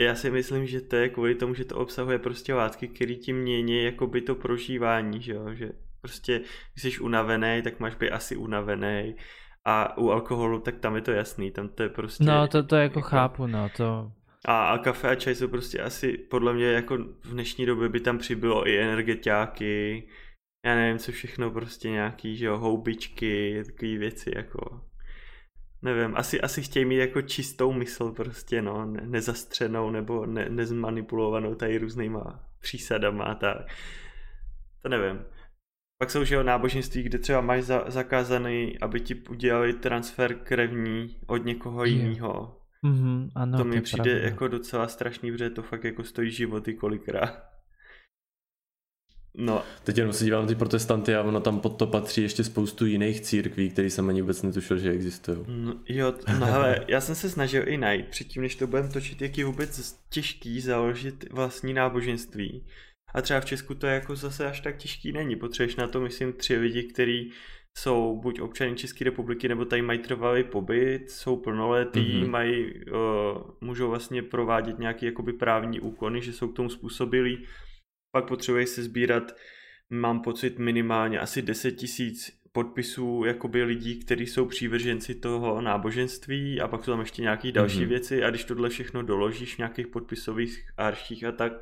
Já 0.00 0.14
si 0.14 0.30
myslím, 0.30 0.66
že 0.66 0.80
to 0.80 0.96
je 0.96 1.08
kvůli 1.08 1.34
tomu, 1.34 1.54
že 1.54 1.64
to 1.64 1.76
obsahuje 1.76 2.18
prostě 2.18 2.54
látky, 2.54 2.88
které 2.88 3.14
ti 3.14 3.32
mění 3.32 3.84
jako 3.84 4.06
by 4.06 4.20
to 4.20 4.34
prožívání, 4.34 5.22
že 5.22 5.32
jo? 5.32 5.54
Že 5.54 5.70
prostě, 6.00 6.40
když 6.74 6.94
jsi 6.94 7.00
unavený, 7.00 7.62
tak 7.62 7.80
máš 7.80 7.94
být 7.94 8.10
asi 8.10 8.36
unavený. 8.36 9.14
A 9.64 9.98
u 9.98 10.10
alkoholu, 10.10 10.60
tak 10.60 10.78
tam 10.78 10.96
je 10.96 11.02
to 11.02 11.10
jasný, 11.10 11.50
tam 11.50 11.68
to 11.68 11.82
je 11.82 11.88
prostě... 11.88 12.24
No, 12.24 12.48
to, 12.48 12.62
to 12.62 12.76
jako, 12.76 12.98
jako 12.98 13.08
chápu, 13.08 13.46
no, 13.46 13.68
to... 13.76 14.12
A, 14.48 14.68
a 14.68 14.78
kafe 14.78 15.08
a 15.08 15.14
čaj 15.14 15.34
jsou 15.34 15.48
prostě 15.48 15.78
asi, 15.78 16.18
podle 16.18 16.54
mě 16.54 16.66
jako 16.66 16.96
v 16.98 17.30
dnešní 17.30 17.66
době 17.66 17.88
by 17.88 18.00
tam 18.00 18.18
přibylo 18.18 18.68
i 18.68 18.78
energetiáky, 18.78 20.08
já 20.66 20.74
nevím, 20.74 20.98
co 20.98 21.12
všechno, 21.12 21.50
prostě 21.50 21.90
nějaký, 21.90 22.36
že 22.36 22.46
jo, 22.46 22.58
houbičky, 22.58 23.62
takové 23.66 23.98
věci, 23.98 24.32
jako, 24.36 24.80
nevím, 25.82 26.16
asi, 26.16 26.40
asi 26.40 26.62
chtějí 26.62 26.84
mít 26.84 26.96
jako 26.96 27.22
čistou 27.22 27.72
mysl 27.72 28.12
prostě, 28.12 28.62
no, 28.62 28.86
ne, 28.86 29.00
nezastřenou 29.04 29.90
nebo 29.90 30.26
ne, 30.26 30.48
nezmanipulovanou 30.48 31.54
tady 31.54 31.78
různýma 31.78 32.44
přísadama 32.60 33.24
a 33.24 33.34
tak. 33.34 33.56
To 34.82 34.88
nevím. 34.88 35.24
Pak 35.98 36.10
jsou, 36.10 36.24
že 36.24 36.34
jo, 36.34 36.42
náboženství, 36.42 37.02
kde 37.02 37.18
třeba 37.18 37.40
máš 37.40 37.62
za, 37.62 37.84
zakázaný, 37.90 38.78
aby 38.78 39.00
ti 39.00 39.14
udělali 39.14 39.72
transfer 39.72 40.34
krevní 40.34 41.16
od 41.26 41.44
někoho 41.44 41.84
jiného. 41.84 42.57
Mm-hmm, 42.86 43.30
ano, 43.34 43.58
to 43.58 43.64
mi 43.64 43.80
přijde 43.80 44.10
pravda. 44.10 44.28
jako 44.28 44.48
docela 44.48 44.88
strašný, 44.88 45.32
protože 45.32 45.50
to 45.50 45.62
fakt 45.62 45.84
jako 45.84 46.04
stojí 46.04 46.30
životy 46.30 46.74
kolikrát. 46.74 47.48
No, 49.40 49.62
Teď 49.84 49.98
jenom 49.98 50.12
se 50.12 50.24
dívám 50.24 50.42
na 50.42 50.48
ty 50.48 50.54
protestanty 50.54 51.14
a 51.14 51.22
ono 51.22 51.40
tam 51.40 51.60
pod 51.60 51.68
to 51.78 51.86
patří 51.86 52.22
ještě 52.22 52.44
spoustu 52.44 52.86
jiných 52.86 53.20
církví, 53.20 53.70
které 53.70 53.90
jsem 53.90 54.08
ani 54.08 54.20
vůbec 54.20 54.42
netušil, 54.42 54.78
že 54.78 54.90
existují. 54.90 55.38
no 55.46 55.80
jo, 55.88 56.14
no 56.38 56.46
hele, 56.46 56.84
já 56.88 57.00
jsem 57.00 57.14
se 57.14 57.30
snažil 57.30 57.68
i 57.68 57.76
najít, 57.76 58.08
předtím 58.08 58.42
než 58.42 58.54
to 58.54 58.66
budeme 58.66 58.88
točit, 58.88 59.22
jak 59.22 59.38
je 59.38 59.44
vůbec 59.44 59.98
těžký 60.08 60.60
založit 60.60 61.32
vlastní 61.32 61.74
náboženství. 61.74 62.64
A 63.14 63.22
třeba 63.22 63.40
v 63.40 63.44
Česku 63.44 63.74
to 63.74 63.86
jako 63.86 64.16
zase 64.16 64.46
až 64.46 64.60
tak 64.60 64.76
těžký 64.76 65.12
není. 65.12 65.36
Potřebuješ 65.36 65.76
na 65.76 65.88
to, 65.88 66.00
myslím, 66.00 66.32
tři 66.32 66.56
lidi, 66.56 66.82
kteří 66.82 67.32
jsou 67.78 68.20
buď 68.22 68.40
občany 68.40 68.76
České 68.76 69.04
republiky, 69.04 69.48
nebo 69.48 69.64
tady 69.64 69.82
mají 69.82 69.98
trvalý 69.98 70.44
pobyt, 70.44 71.10
jsou 71.10 71.36
plnoletí, 71.36 72.00
mm-hmm. 72.00 72.20
Mhm. 72.20 72.30
mají, 72.30 72.64
uh, 72.66 73.50
můžou 73.60 73.88
vlastně 73.88 74.22
provádět 74.22 74.78
nějaké 74.78 75.06
jakoby 75.06 75.32
právní 75.32 75.80
úkony, 75.80 76.22
že 76.22 76.32
jsou 76.32 76.48
k 76.48 76.56
tomu 76.56 76.68
způsobilí. 76.68 77.44
Pak 78.12 78.28
potřebuješ 78.28 78.68
se 78.68 78.82
sbírat, 78.82 79.36
mám 79.90 80.22
pocit, 80.22 80.58
minimálně 80.58 81.18
asi 81.20 81.42
10 81.42 81.72
tisíc 81.72 82.38
podpisů 82.52 83.24
jakoby 83.26 83.64
lidí, 83.64 84.00
kteří 84.00 84.26
jsou 84.26 84.46
přívrženci 84.46 85.14
toho 85.14 85.60
náboženství 85.60 86.60
a 86.60 86.68
pak 86.68 86.84
jsou 86.84 86.92
tam 86.92 87.00
ještě 87.00 87.22
nějaké 87.22 87.52
další 87.52 87.76
mm-hmm. 87.76 87.80
Mhm. 87.80 87.88
věci 87.88 88.24
a 88.24 88.30
když 88.30 88.44
tohle 88.44 88.68
všechno 88.68 89.02
doložíš 89.02 89.54
v 89.54 89.58
nějakých 89.58 89.86
podpisových 89.86 90.68
arších 90.76 91.24
a 91.24 91.32
tak, 91.32 91.52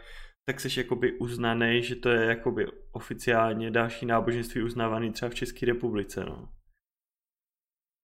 tak 0.49 0.61
jsi 0.61 0.81
jakoby 0.81 1.19
uznaný, 1.19 1.83
že 1.83 1.97
to 1.97 2.09
je 2.09 2.27
jakoby 2.27 2.67
oficiálně 2.93 3.71
další 3.71 4.07
náboženství 4.07 4.63
uznávaný 4.63 5.13
třeba 5.13 5.29
v 5.29 5.35
České 5.35 5.67
republice, 5.67 6.25
no. 6.25 6.49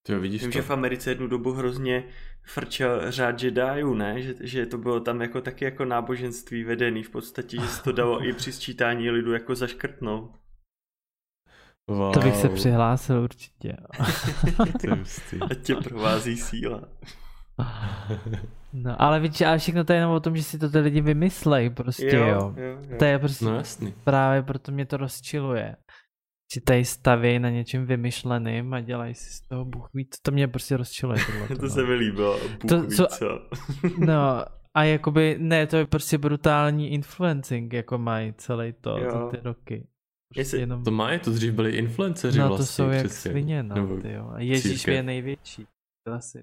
Ty 0.07 0.12
jo, 0.12 0.20
vidíš 0.20 0.43
Vím, 0.43 0.51
to? 0.51 0.59
že 0.59 0.62
v 0.62 0.70
Americe 0.70 1.11
jednu 1.11 1.26
dobu 1.26 1.53
hrozně 1.53 2.05
frčel 2.43 3.11
řád 3.11 3.43
Jediů, 3.43 3.95
ne? 3.95 4.22
Že, 4.22 4.34
že 4.40 4.66
to 4.66 4.78
bylo 4.78 5.01
tam 5.01 5.20
jako 5.20 5.40
taky 5.40 5.64
jako 5.64 5.84
náboženství 5.84 6.64
vedený 6.64 7.03
v 7.03 7.11
podstatě, 7.11 7.61
že 7.61 7.66
se 7.66 7.82
to 7.82 7.93
dalo 7.93 8.24
i 8.24 8.32
při 8.32 8.53
sčítání 8.53 9.11
lidu 9.11 9.32
jako 9.32 9.55
zaškrtnout. 9.55 10.30
Wow. 11.90 12.14
To 12.14 12.20
bych 12.20 12.36
se 12.36 12.49
přihlásil 12.49 13.22
určitě. 13.22 13.76
To 14.80 14.86
je 14.86 14.95
hustý. 14.95 15.40
A 15.40 15.55
tě 15.55 15.74
provází 15.74 16.36
síla. 16.36 16.88
No, 18.73 19.03
ale 19.03 19.21
víš, 19.21 19.41
ale 19.41 19.59
všechno 19.59 19.85
to 19.85 19.93
je 19.93 19.97
jenom 19.99 20.13
o 20.15 20.21
tom, 20.21 20.37
že 20.37 20.43
si 20.43 20.59
to 20.59 20.71
ty 20.71 20.79
lidi 20.79 21.01
vymyslej 21.01 21.71
prostě, 21.71 22.17
jo. 22.17 22.27
jo. 22.27 22.55
jo, 22.57 22.79
jo. 22.91 22.97
To 22.99 23.05
je 23.05 23.19
prostě 23.19 23.45
No 23.45 23.55
jasný. 23.55 23.95
právě 24.05 24.43
proto 24.43 24.73
mě 24.73 24.87
to 24.87 24.97
rozčiluje. 24.97 25.77
Si 26.53 26.61
tady 26.61 26.85
staví 26.85 27.39
na 27.39 27.51
něčem 27.51 27.87
vymyšleným 27.87 28.75
a 28.75 28.81
dělají 28.81 29.15
si 29.15 29.31
z 29.31 29.41
toho 29.49 29.65
Bůh 29.65 29.89
víc. 29.95 30.17
To 30.23 30.31
mě 30.31 30.49
prostě 30.49 30.77
rozčiluje. 30.77 31.19
Tohleto, 31.27 31.55
to 31.57 31.63
no. 31.63 31.69
se 31.71 31.83
mi 31.85 31.95
líbilo. 31.95 32.39
Bůh 32.41 32.69
To, 32.69 32.83
ví 32.83 32.97
co- 32.97 33.07
co. 33.07 33.27
No 34.07 34.45
a 34.75 34.85
jakoby, 34.85 35.37
ne, 35.41 35.67
to 35.67 35.77
je 35.77 35.87
prostě 35.87 36.19
brutální 36.19 36.93
influencing, 36.93 37.73
jako 37.73 37.99
mají 37.99 38.33
celý 38.37 38.73
to 38.81 38.99
Jo. 38.99 39.11
za 39.11 39.29
ty 39.29 39.37
roky. 39.45 39.87
Prostě 40.35 40.57
jenom, 40.57 40.85
To 40.85 40.91
mají, 40.91 41.19
to 41.19 41.31
dřív 41.31 41.53
byli 41.53 41.71
influenceři 41.71 42.39
no 42.39 42.49
vlastně. 42.49 42.65
to 42.67 42.73
jsou 42.73 42.89
jak 42.91 43.11
svině, 43.13 43.63
no, 43.63 43.75
Nebo 43.75 43.97
ty 43.97 44.13
jo. 44.13 44.31
A 44.35 44.41
Ježíš 44.41 44.87
je 44.87 45.03
největší. 45.03 45.67
To 46.07 46.13
asi 46.13 46.43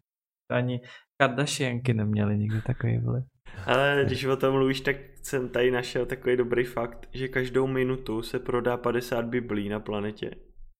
ani 0.51 0.81
Kardashianky 1.17 1.93
neměly 1.93 2.37
nikdy 2.37 2.61
takový 2.61 2.97
vliv. 2.97 3.23
Ale 3.65 4.03
když 4.05 4.25
o 4.25 4.35
tom 4.35 4.53
mluvíš, 4.53 4.81
tak 4.81 4.95
jsem 5.23 5.49
tady 5.49 5.71
našel 5.71 6.05
takový 6.05 6.37
dobrý 6.37 6.63
fakt, 6.63 7.09
že 7.13 7.27
každou 7.27 7.67
minutu 7.67 8.21
se 8.21 8.39
prodá 8.39 8.77
50 8.77 9.25
biblí 9.25 9.69
na 9.69 9.79
planetě. 9.79 10.31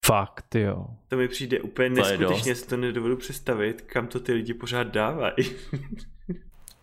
Fakt, 0.05 0.55
jo. 0.55 0.85
To 1.07 1.17
mi 1.17 1.27
přijde 1.27 1.59
úplně 1.61 1.89
To 1.89 1.95
neskutečně, 1.95 2.55
si 2.55 2.67
to 2.67 2.77
nedovedu 2.77 3.17
představit, 3.17 3.81
kam 3.81 4.07
to 4.07 4.19
ty 4.19 4.33
lidi 4.33 4.53
pořád 4.53 4.83
dávají. 4.87 5.35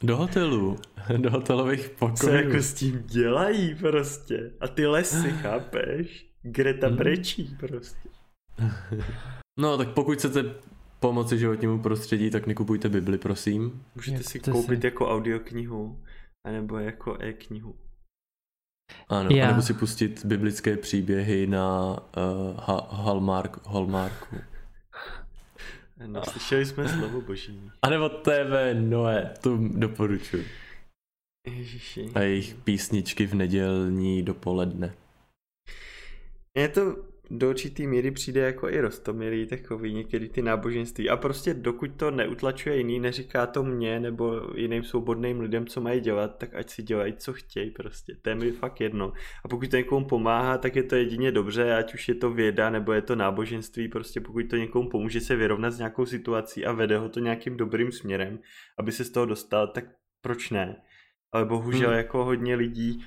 Do 0.02 0.16
hotelů, 0.16 0.76
do 1.16 1.30
hotelových 1.30 1.88
Co 1.88 1.94
pokojů. 1.98 2.34
jako 2.34 2.56
s 2.62 2.74
tím 2.74 3.02
dělají 3.06 3.74
prostě. 3.74 4.50
A 4.60 4.68
ty 4.68 4.86
lesy, 4.86 5.30
chápeš? 5.30 6.26
Greta 6.42 6.88
Mhm. 6.88 6.96
brečí 6.96 7.56
prostě. 7.60 8.08
No 9.58 9.78
tak 9.78 9.88
pokud 9.88 10.18
chcete 10.18 10.44
pomoci 11.00 11.38
životnímu 11.38 11.82
prostředí, 11.82 12.30
tak 12.30 12.46
nekupujte 12.46 12.88
Bibli, 12.88 13.18
prosím. 13.18 13.84
Můžete 13.94 14.16
Jak 14.16 14.24
si 14.26 14.40
koupit 14.40 14.80
si- 14.80 14.86
jako 14.86 15.10
audioknihu, 15.10 16.02
anebo 16.46 16.78
jako 16.78 17.16
e-knihu. 17.20 17.76
Ano, 19.08 19.30
Já. 19.30 19.46
nebo 19.50 19.62
si 19.62 19.74
pustit 19.74 20.24
biblické 20.24 20.76
příběhy 20.76 21.46
na 21.46 21.90
uh, 21.90 22.60
ha- 22.60 22.88
Hallmark, 22.90 23.66
Hallmarku. 23.66 24.36
No, 26.06 26.24
slyšeli 26.24 26.66
jsme 26.66 26.88
slovo 26.88 27.20
boží. 27.20 27.70
A 27.82 27.88
nebo 27.90 28.08
TV 28.08 28.74
Noé, 28.74 29.34
to 29.40 29.58
doporučuji. 29.60 30.46
Ježiši. 31.46 32.10
A 32.14 32.20
jejich 32.20 32.54
písničky 32.54 33.26
v 33.26 33.34
nedělní 33.34 34.22
dopoledne. 34.22 34.94
Mně 36.54 36.68
to 36.68 36.96
do 37.30 37.50
určitý 37.50 37.86
míry 37.86 38.10
přijde 38.10 38.40
jako 38.40 38.68
i 38.68 38.80
rostomilý 38.80 39.46
takový 39.46 39.94
některý 39.94 40.28
ty 40.28 40.42
náboženství. 40.42 41.10
A 41.10 41.16
prostě 41.16 41.54
dokud 41.54 41.90
to 41.96 42.10
neutlačuje 42.10 42.76
jiný, 42.76 43.00
neříká 43.00 43.46
to 43.46 43.62
mně 43.62 44.00
nebo 44.00 44.40
jiným 44.54 44.84
svobodným 44.84 45.40
lidem, 45.40 45.66
co 45.66 45.80
mají 45.80 46.00
dělat, 46.00 46.38
tak 46.38 46.54
ať 46.54 46.70
si 46.70 46.82
dělají, 46.82 47.12
co 47.12 47.32
chtějí 47.32 47.70
prostě. 47.70 48.16
To 48.22 48.28
je 48.28 48.34
mi 48.34 48.52
fakt 48.52 48.80
jedno. 48.80 49.12
A 49.44 49.48
pokud 49.48 49.70
to 49.70 49.76
někomu 49.76 50.06
pomáhá, 50.06 50.58
tak 50.58 50.76
je 50.76 50.82
to 50.82 50.96
jedině 50.96 51.32
dobře, 51.32 51.74
ať 51.74 51.94
už 51.94 52.08
je 52.08 52.14
to 52.14 52.30
věda 52.30 52.70
nebo 52.70 52.92
je 52.92 53.02
to 53.02 53.16
náboženství, 53.16 53.88
prostě 53.88 54.20
pokud 54.20 54.42
to 54.50 54.56
někomu 54.56 54.88
pomůže 54.88 55.20
se 55.20 55.36
vyrovnat 55.36 55.70
s 55.70 55.78
nějakou 55.78 56.06
situací 56.06 56.66
a 56.66 56.72
vede 56.72 56.98
ho 56.98 57.08
to 57.08 57.20
nějakým 57.20 57.56
dobrým 57.56 57.92
směrem, 57.92 58.38
aby 58.78 58.92
se 58.92 59.04
z 59.04 59.10
toho 59.10 59.26
dostal, 59.26 59.66
tak 59.66 59.84
proč 60.20 60.50
ne? 60.50 60.76
Ale 61.32 61.44
bohužel 61.44 61.88
Hmm. 61.88 61.98
jako 61.98 62.24
hodně 62.24 62.54
lidí 62.54 63.04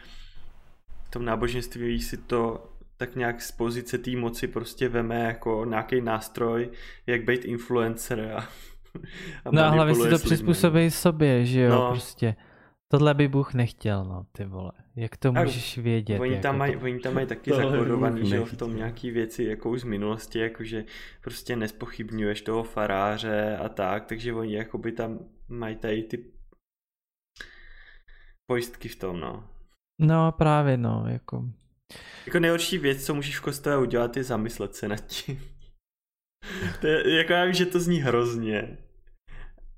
v 1.08 1.12
tom 1.12 1.26
náboženství 1.26 2.02
si 2.02 2.18
to 2.18 2.70
tak 3.00 3.16
nějak 3.16 3.42
z 3.42 3.52
pozice 3.52 3.98
té 3.98 4.12
moci 4.12 4.48
prostě 4.48 4.90
veme 4.90 5.20
jako 5.20 5.66
nějaký 5.66 6.02
nástroj, 6.02 6.70
jak 7.08 7.24
být 7.24 7.46
influencer 7.46 8.20
a, 8.22 8.40
a 9.46 9.52
No 9.52 9.62
a 9.62 9.70
hlavně 9.70 9.96
si 9.96 10.10
to 10.10 10.20
přizpůsobí 10.20 10.92
sobě, 10.92 11.46
že 11.46 11.62
jo, 11.62 11.70
No. 11.70 11.90
prostě. 11.90 12.36
Tohle 12.92 13.14
by 13.14 13.28
Bůh 13.28 13.54
nechtěl, 13.54 14.06
no, 14.06 14.26
ty 14.32 14.46
vole. 14.46 14.72
Jak 14.96 15.18
to 15.18 15.30
A 15.30 15.44
můžeš 15.44 15.78
vědět? 15.78 16.20
Oni 16.20 16.32
jako 16.32 16.44
tam, 16.44 16.58
mají, 16.58 16.74
to... 16.74 16.80
oni 16.80 17.00
tam 17.00 17.14
mají 17.14 17.28
taky 17.28 17.52
Bůh 17.52 18.24
že 18.24 18.40
v 18.40 18.58
tom 18.58 18.76
nějaký 18.76 19.12
věci 19.12 19.44
jako 19.44 19.70
už 19.70 19.82
z 19.82 19.84
minulosti, 19.84 20.40
jakože 20.40 20.86
prostě 21.22 21.56
nespochybňuješ 21.56 22.42
toho 22.42 22.64
faráře 22.64 23.58
a 23.58 23.70
tak, 23.70 24.06
takže 24.06 24.34
oni 24.34 24.56
jakoby 24.56 24.92
tam 24.92 25.20
mají 25.48 25.76
tady 25.76 26.04
ty 26.04 26.26
pojistky 28.46 28.90
v 28.90 28.96
tom, 28.96 29.20
no. 29.20 29.50
No 30.00 30.32
právě, 30.32 30.78
no, 30.78 31.06
jako. 31.08 31.46
Jako 32.26 32.40
nejhorší 32.40 32.78
věc, 32.78 33.06
co 33.06 33.16
můžeš 33.16 33.40
v 33.40 33.42
kostele 33.42 33.78
udělat, 33.78 34.18
je 34.18 34.24
zamyslet 34.24 34.76
se 34.76 34.88
nad 34.88 35.06
tím. 35.06 35.42
to 36.82 36.88
je, 36.88 37.18
jako 37.18 37.34
já 37.34 37.46
vím, 37.46 37.54
že 37.54 37.66
to 37.66 37.80
zní 37.80 38.00
hrozně, 38.00 38.78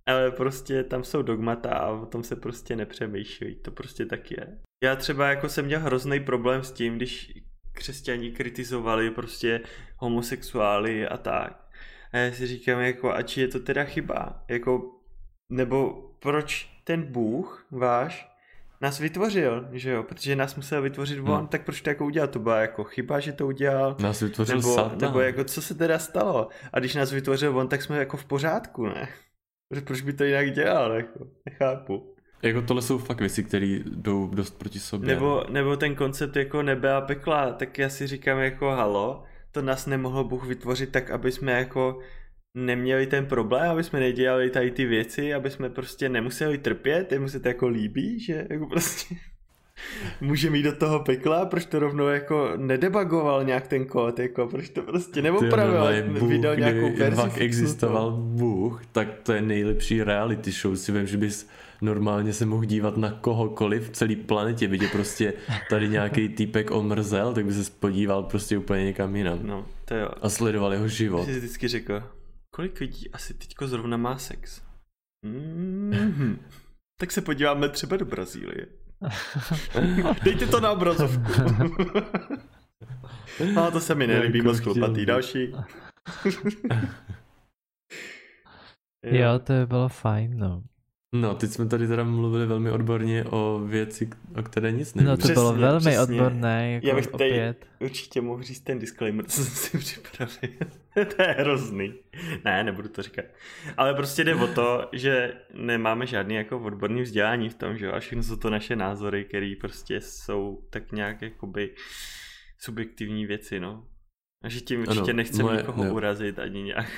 ale 0.06 0.32
prostě 0.32 0.84
tam 0.84 1.04
jsou 1.04 1.22
dogmata 1.22 1.70
a 1.70 1.92
o 1.92 2.06
tom 2.06 2.24
se 2.24 2.36
prostě 2.36 2.76
nepřemýšlí, 2.76 3.56
to 3.56 3.72
prostě 3.72 4.06
tak 4.06 4.32
je. 4.32 4.60
Já 4.84 4.96
třeba 4.96 5.30
jako 5.30 5.50
jsem 5.50 5.66
měl 5.66 5.80
hrozný 5.80 6.20
problém 6.20 6.64
s 6.64 6.72
tím, 6.72 6.96
když 6.96 7.34
křesťani 7.72 8.32
kritizovali 8.32 9.12
prostě 9.12 9.62
homosexuály 9.98 11.08
a 11.08 11.18
tak. 11.18 11.70
A 12.12 12.18
já 12.18 12.32
si 12.32 12.48
říkám, 12.48 12.80
jako, 12.80 13.14
a 13.14 13.22
či 13.22 13.42
je 13.42 13.48
to 13.48 13.60
teda 13.60 13.84
chyba? 13.84 14.44
Jako, 14.48 15.00
nebo 15.52 15.94
proč 16.20 16.82
ten 16.84 17.04
Bůh 17.04 17.68
váš 17.72 18.31
nás 18.82 19.00
vytvořil, 19.00 19.68
že 19.72 19.92
jo? 19.92 20.04
Protože 20.04 20.36
nás 20.36 20.56
musel 20.56 20.82
vytvořit 20.82 21.20
on, 21.20 21.26
Hmm. 21.38 21.48
tak 21.48 21.66
proč 21.66 21.82
to 21.82 21.90
jako 21.90 22.06
udělal? 22.06 22.28
To 22.28 22.40
byla 22.40 22.62
jako 22.62 22.84
chyba, 22.84 23.20
že 23.20 23.32
to 23.34 23.48
udělal? 23.48 23.96
Nás 24.00 24.22
vytvořil 24.22 24.56
Nebo, 24.56 24.76
Satan. 24.76 24.98
nebo 25.02 25.20
jako 25.20 25.44
co 25.44 25.62
se 25.62 25.76
teda 25.76 26.00
stalo? 26.00 26.48
A 26.74 26.80
když 26.80 26.96
nás 26.96 27.12
vytvořil 27.12 27.58
on, 27.58 27.68
tak 27.68 27.82
jsme 27.82 27.98
jako 27.98 28.18
v 28.18 28.26
pořádku, 28.26 28.86
ne? 28.86 29.10
Proč 29.86 30.02
by 30.02 30.14
to 30.14 30.24
jinak 30.24 30.52
dělal, 30.54 30.92
jako? 30.94 31.20
Nechápu. 31.46 32.16
Jako 32.42 32.62
tohle 32.62 32.82
jsou 32.82 32.98
fakt 32.98 33.20
věci, 33.20 33.44
které 33.44 33.80
jdou 33.86 34.28
dost 34.28 34.58
proti 34.60 34.80
sobě. 34.80 35.08
Nebo, 35.14 35.44
nebo 35.50 35.78
ten 35.78 35.96
koncept 35.96 36.36
jako 36.36 36.62
nebe 36.64 36.94
a 36.94 37.02
pekla, 37.02 37.52
tak 37.54 37.78
já 37.80 37.90
si 37.90 38.08
říkám 38.08 38.40
jako 38.40 38.70
halo, 38.72 39.24
to 39.52 39.62
nás 39.62 39.86
nemohl 39.86 40.24
Bůh 40.24 40.46
vytvořit 40.46 40.92
tak, 40.92 41.12
aby 41.12 41.32
jsme 41.32 41.52
jako 41.52 42.00
neměli 42.56 43.08
ten 43.08 43.26
problém, 43.26 43.72
aby 43.72 43.84
jsme 43.84 44.00
nedělali 44.00 44.50
tady 44.50 44.72
ty 44.72 44.86
věci, 44.86 45.34
aby 45.34 45.50
jsme 45.50 45.70
prostě 45.70 46.10
nemuseli 46.10 46.58
trpět, 46.58 47.12
jemu 47.12 47.30
se 47.30 47.40
to 47.40 47.48
jako 47.48 47.68
líbí, 47.68 48.20
že 48.20 48.48
jako 48.50 48.68
prostě 48.68 49.16
můžeme 50.22 50.58
jít 50.58 50.64
do 50.64 50.76
toho 50.76 51.00
pekla, 51.00 51.46
proč 51.46 51.66
to 51.66 51.80
rovnou 51.80 52.08
jako 52.08 52.54
nedebagoval 52.58 53.44
nějak 53.44 53.68
ten 53.68 53.86
kód, 53.86 54.20
jako 54.20 54.48
proč 54.48 54.70
to 54.70 54.82
prostě 54.82 55.22
neopravil, 55.22 56.04
vydal 56.28 56.56
nějakou 56.56 56.96
verzi. 56.98 57.22
Fakt 57.22 57.38
existoval 57.38 58.12
Bůh, 58.12 58.86
tak 58.92 59.08
to 59.24 59.34
je 59.34 59.42
nejlepší 59.42 60.04
reality 60.04 60.52
show, 60.52 60.76
si 60.76 60.92
vím, 60.92 61.08
že 61.08 61.18
bys 61.18 61.50
normálně 61.82 62.34
se 62.34 62.46
mohl 62.46 62.66
dívat 62.66 62.98
na 62.98 63.12
kohokoliv 63.12 63.90
v 63.90 63.90
celé 63.90 64.16
planetě, 64.16 64.68
vidě 64.68 64.88
prostě 64.88 65.34
tady 65.70 65.90
nějaký 65.90 66.30
týpek 66.30 66.72
omrzel, 66.72 67.34
tak 67.34 67.46
by 67.46 67.54
se 67.54 67.72
podíval 67.80 68.24
prostě 68.24 68.58
úplně 68.58 68.86
někam 68.86 69.16
jinam. 69.16 69.40
No, 69.42 69.66
to 69.86 69.96
jo. 69.96 70.10
A 70.22 70.30
sledoval 70.30 70.74
jeho 70.74 70.88
život. 70.88 71.26
Jsi 71.26 71.38
vždycky 71.38 71.68
řekl, 71.68 72.04
kolik 72.56 72.80
lidí 72.80 73.12
asi 73.12 73.34
teďko 73.34 73.68
zrovna 73.68 73.98
má 73.98 74.18
sex? 74.18 74.62
Mm-hmm. 75.26 76.40
tak 77.00 77.12
se 77.12 77.22
podíváme 77.22 77.70
třeba 77.70 77.98
do 77.98 78.06
Brazílie. 78.06 78.68
Dejte 80.24 80.48
to 80.48 80.60
na 80.60 80.72
obrazovku. 80.72 81.32
no, 83.54 83.72
to 83.72 83.80
se 83.80 83.96
mi 83.96 84.08
nelíbí 84.08 84.42
moc 84.42 84.60
chlupatý. 84.60 85.06
Další. 85.06 85.54
jo, 89.04 89.40
to 89.40 89.54
by 89.54 89.66
bylo 89.66 89.90
fajn, 89.90 90.38
no. 90.38 90.64
No, 91.16 91.36
teď 91.36 91.50
jsme 91.52 91.66
tady 91.66 91.88
teda 91.88 92.04
mluvili 92.04 92.46
velmi 92.46 92.72
odborně 92.72 93.26
o 93.26 93.60
věci, 93.66 94.10
o 94.40 94.44
které 94.44 94.72
nic 94.72 94.94
nevím. 94.96 95.08
No 95.10 95.18
to 95.18 95.20
přesně, 95.20 95.34
bylo 95.34 95.54
velmi 95.54 95.80
přesně. 95.80 96.00
odborné, 96.02 96.72
jako 96.72 96.88
Já 96.88 96.96
bych 96.96 97.08
tady 97.08 97.30
opět. 97.32 97.66
určitě 97.80 98.22
mohl 98.22 98.44
říct 98.44 98.62
ten 98.62 98.80
disclaimer, 98.80 99.26
co 99.26 99.44
jsem 99.44 99.82
si 99.82 99.98
připravil. 100.00 100.58
to 101.16 101.22
je 101.22 101.28
hrozný. 101.40 101.94
Ne, 102.46 102.64
nebudu 102.64 102.90
to 102.90 103.02
říkat. 103.02 103.26
Ale 103.78 103.94
prostě 103.94 104.24
jde 104.24 104.36
o 104.36 104.48
to, 104.48 104.90
že 104.94 105.34
nemáme 105.54 106.06
žádný 106.08 106.36
jako 106.36 106.60
odborný 106.60 107.02
vzdělání 107.02 107.50
v 107.50 107.56
tom, 107.56 107.78
že 107.78 107.92
a 107.92 108.00
všechno 108.00 108.24
jsou 108.24 108.36
to 108.36 108.50
naše 108.50 108.76
názory, 108.76 109.26
které 109.26 109.54
prostě 109.62 110.02
jsou 110.02 110.68
tak 110.70 110.92
nějak 110.92 111.22
jakoby 111.22 111.76
subjektivní 112.60 113.26
věci, 113.26 113.60
no. 113.60 113.88
A 114.44 114.50
že 114.50 114.62
tím 114.62 114.82
určitě 114.82 115.12
ano, 115.12 115.14
nechceme 115.18 115.44
moje, 115.44 115.58
nikoho 115.58 115.84
ne. 115.84 115.92
urazit 115.92 116.40
ani 116.40 116.64
nějak. 116.64 116.90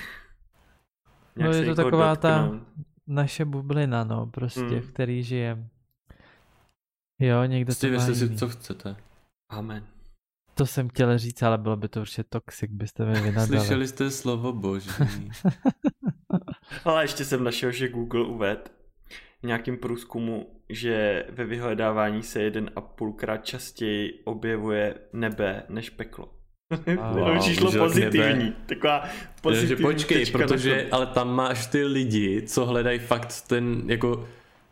nějak 1.35 1.51
no 1.51 1.57
je 1.57 1.65
to 1.65 1.75
taková 1.75 2.09
dotknout. 2.09 2.21
ta 2.21 2.59
naše 3.07 3.45
bublina, 3.45 4.03
no, 4.03 4.27
prostě, 4.27 4.61
mm. 4.61 4.81
v 4.81 4.91
který 4.91 5.23
žijem. 5.23 5.67
Jo, 7.19 7.43
někdo 7.43 7.65
prostě 7.65 7.87
to 7.87 7.93
má 7.93 8.05
si, 8.05 8.35
co 8.35 8.49
chcete. 8.49 8.95
Amen. 9.49 9.87
To 10.55 10.65
jsem 10.65 10.89
chtěl 10.89 11.17
říct, 11.17 11.43
ale 11.43 11.57
bylo 11.57 11.77
by 11.77 11.87
to 11.87 12.01
určitě 12.01 12.23
toxic, 12.23 12.71
byste 12.71 13.05
mi 13.05 13.21
vynadali. 13.21 13.59
Slyšeli 13.59 13.87
jste 13.87 14.11
slovo 14.11 14.53
boží. 14.53 14.89
ale 16.85 17.03
ještě 17.03 17.25
jsem 17.25 17.43
našel, 17.43 17.71
že 17.71 17.89
Google 17.89 18.25
uved 18.25 18.71
v 19.43 19.45
nějakým 19.45 19.77
průzkumu, 19.77 20.61
že 20.69 21.25
ve 21.29 21.45
vyhledávání 21.45 22.23
se 22.23 22.41
jeden 22.41 22.71
a 22.75 22.81
půlkrát 22.81 23.37
častěji 23.37 24.21
objevuje 24.25 24.95
nebe 25.13 25.63
než 25.69 25.89
peklo. 25.89 26.42
Wow, 27.11 27.39
číslo 27.39 27.71
pozitivní. 27.71 28.43
Nebe. 28.43 28.53
Taková 28.65 29.03
pozitivní 29.41 29.67
že 29.67 29.75
počkej, 29.75 30.25
protože 30.25 30.87
ale 30.91 31.05
tam 31.05 31.35
máš 31.35 31.67
ty 31.67 31.83
lidi, 31.83 32.41
co 32.45 32.65
hledají 32.65 32.99
fakt 32.99 33.41
ten 33.47 33.81
jako 33.85 34.27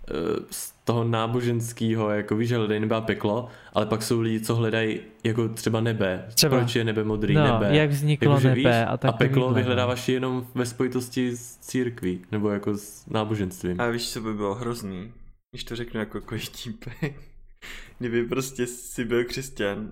eh, 0.10 0.14
z 0.52 0.72
toho 0.84 1.04
náboženského, 1.04 2.10
jako 2.10 2.36
víš, 2.36 2.50
že 2.50 2.58
hledají 2.58 2.80
nebe 2.80 2.96
a 2.96 3.02
peklo, 3.02 3.48
ale 3.74 3.86
pak 3.86 4.04
jsou 4.04 4.22
lidi, 4.22 4.40
co 4.40 4.56
hledají 4.56 5.00
jako 5.24 5.50
třeba 5.50 5.82
nebe. 5.82 6.26
Třeba. 6.34 6.58
Proč 6.58 6.76
je 6.76 6.84
nebe 6.84 7.04
modrý 7.04 7.34
no, 7.34 7.44
nebe? 7.44 7.78
jak 7.78 7.90
vzniklo 7.90 8.34
jako, 8.34 8.44
nebe 8.44 8.56
víš, 8.56 8.66
a 8.66 9.08
A 9.08 9.12
peklo 9.12 9.48
nebe. 9.48 9.60
vyhledáváš 9.62 10.10
jenom 10.10 10.48
ve 10.56 10.66
spojitosti 10.66 11.32
s 11.38 11.58
církví, 11.58 12.22
nebo 12.32 12.50
jako 12.50 12.78
s 12.78 13.06
náboženstvím. 13.08 13.82
A 13.82 13.90
víš, 13.90 14.10
co 14.12 14.22
by 14.22 14.34
bylo 14.34 14.56
hrozný? 14.56 15.12
Když 15.52 15.64
to 15.64 15.76
řeknu 15.76 16.00
jako 16.00 16.22
koštípek. 16.26 17.14
Kdyby 18.00 18.24
prostě 18.24 18.68
si 18.68 19.06
byl 19.06 19.24
křesťan 19.26 19.92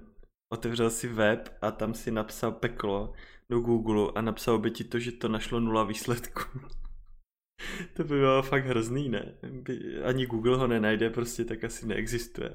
otevřel 0.49 0.89
si 0.89 1.07
web 1.07 1.57
a 1.61 1.71
tam 1.71 1.93
si 1.93 2.11
napsal 2.11 2.51
peklo 2.51 3.13
do 3.49 3.59
Google 3.59 4.11
a 4.15 4.21
napsal 4.21 4.59
by 4.59 4.71
ti 4.71 4.83
to, 4.83 4.99
že 4.99 5.11
to 5.11 5.27
našlo 5.27 5.59
nula 5.59 5.83
výsledků. 5.83 6.59
to 7.93 8.03
by 8.03 8.09
bylo 8.09 8.41
fakt 8.43 8.65
hrozný, 8.65 9.09
ne? 9.09 9.33
By, 9.51 10.03
ani 10.03 10.25
Google 10.25 10.57
ho 10.57 10.67
nenajde, 10.67 11.09
prostě 11.09 11.45
tak 11.45 11.63
asi 11.63 11.87
neexistuje. 11.87 12.53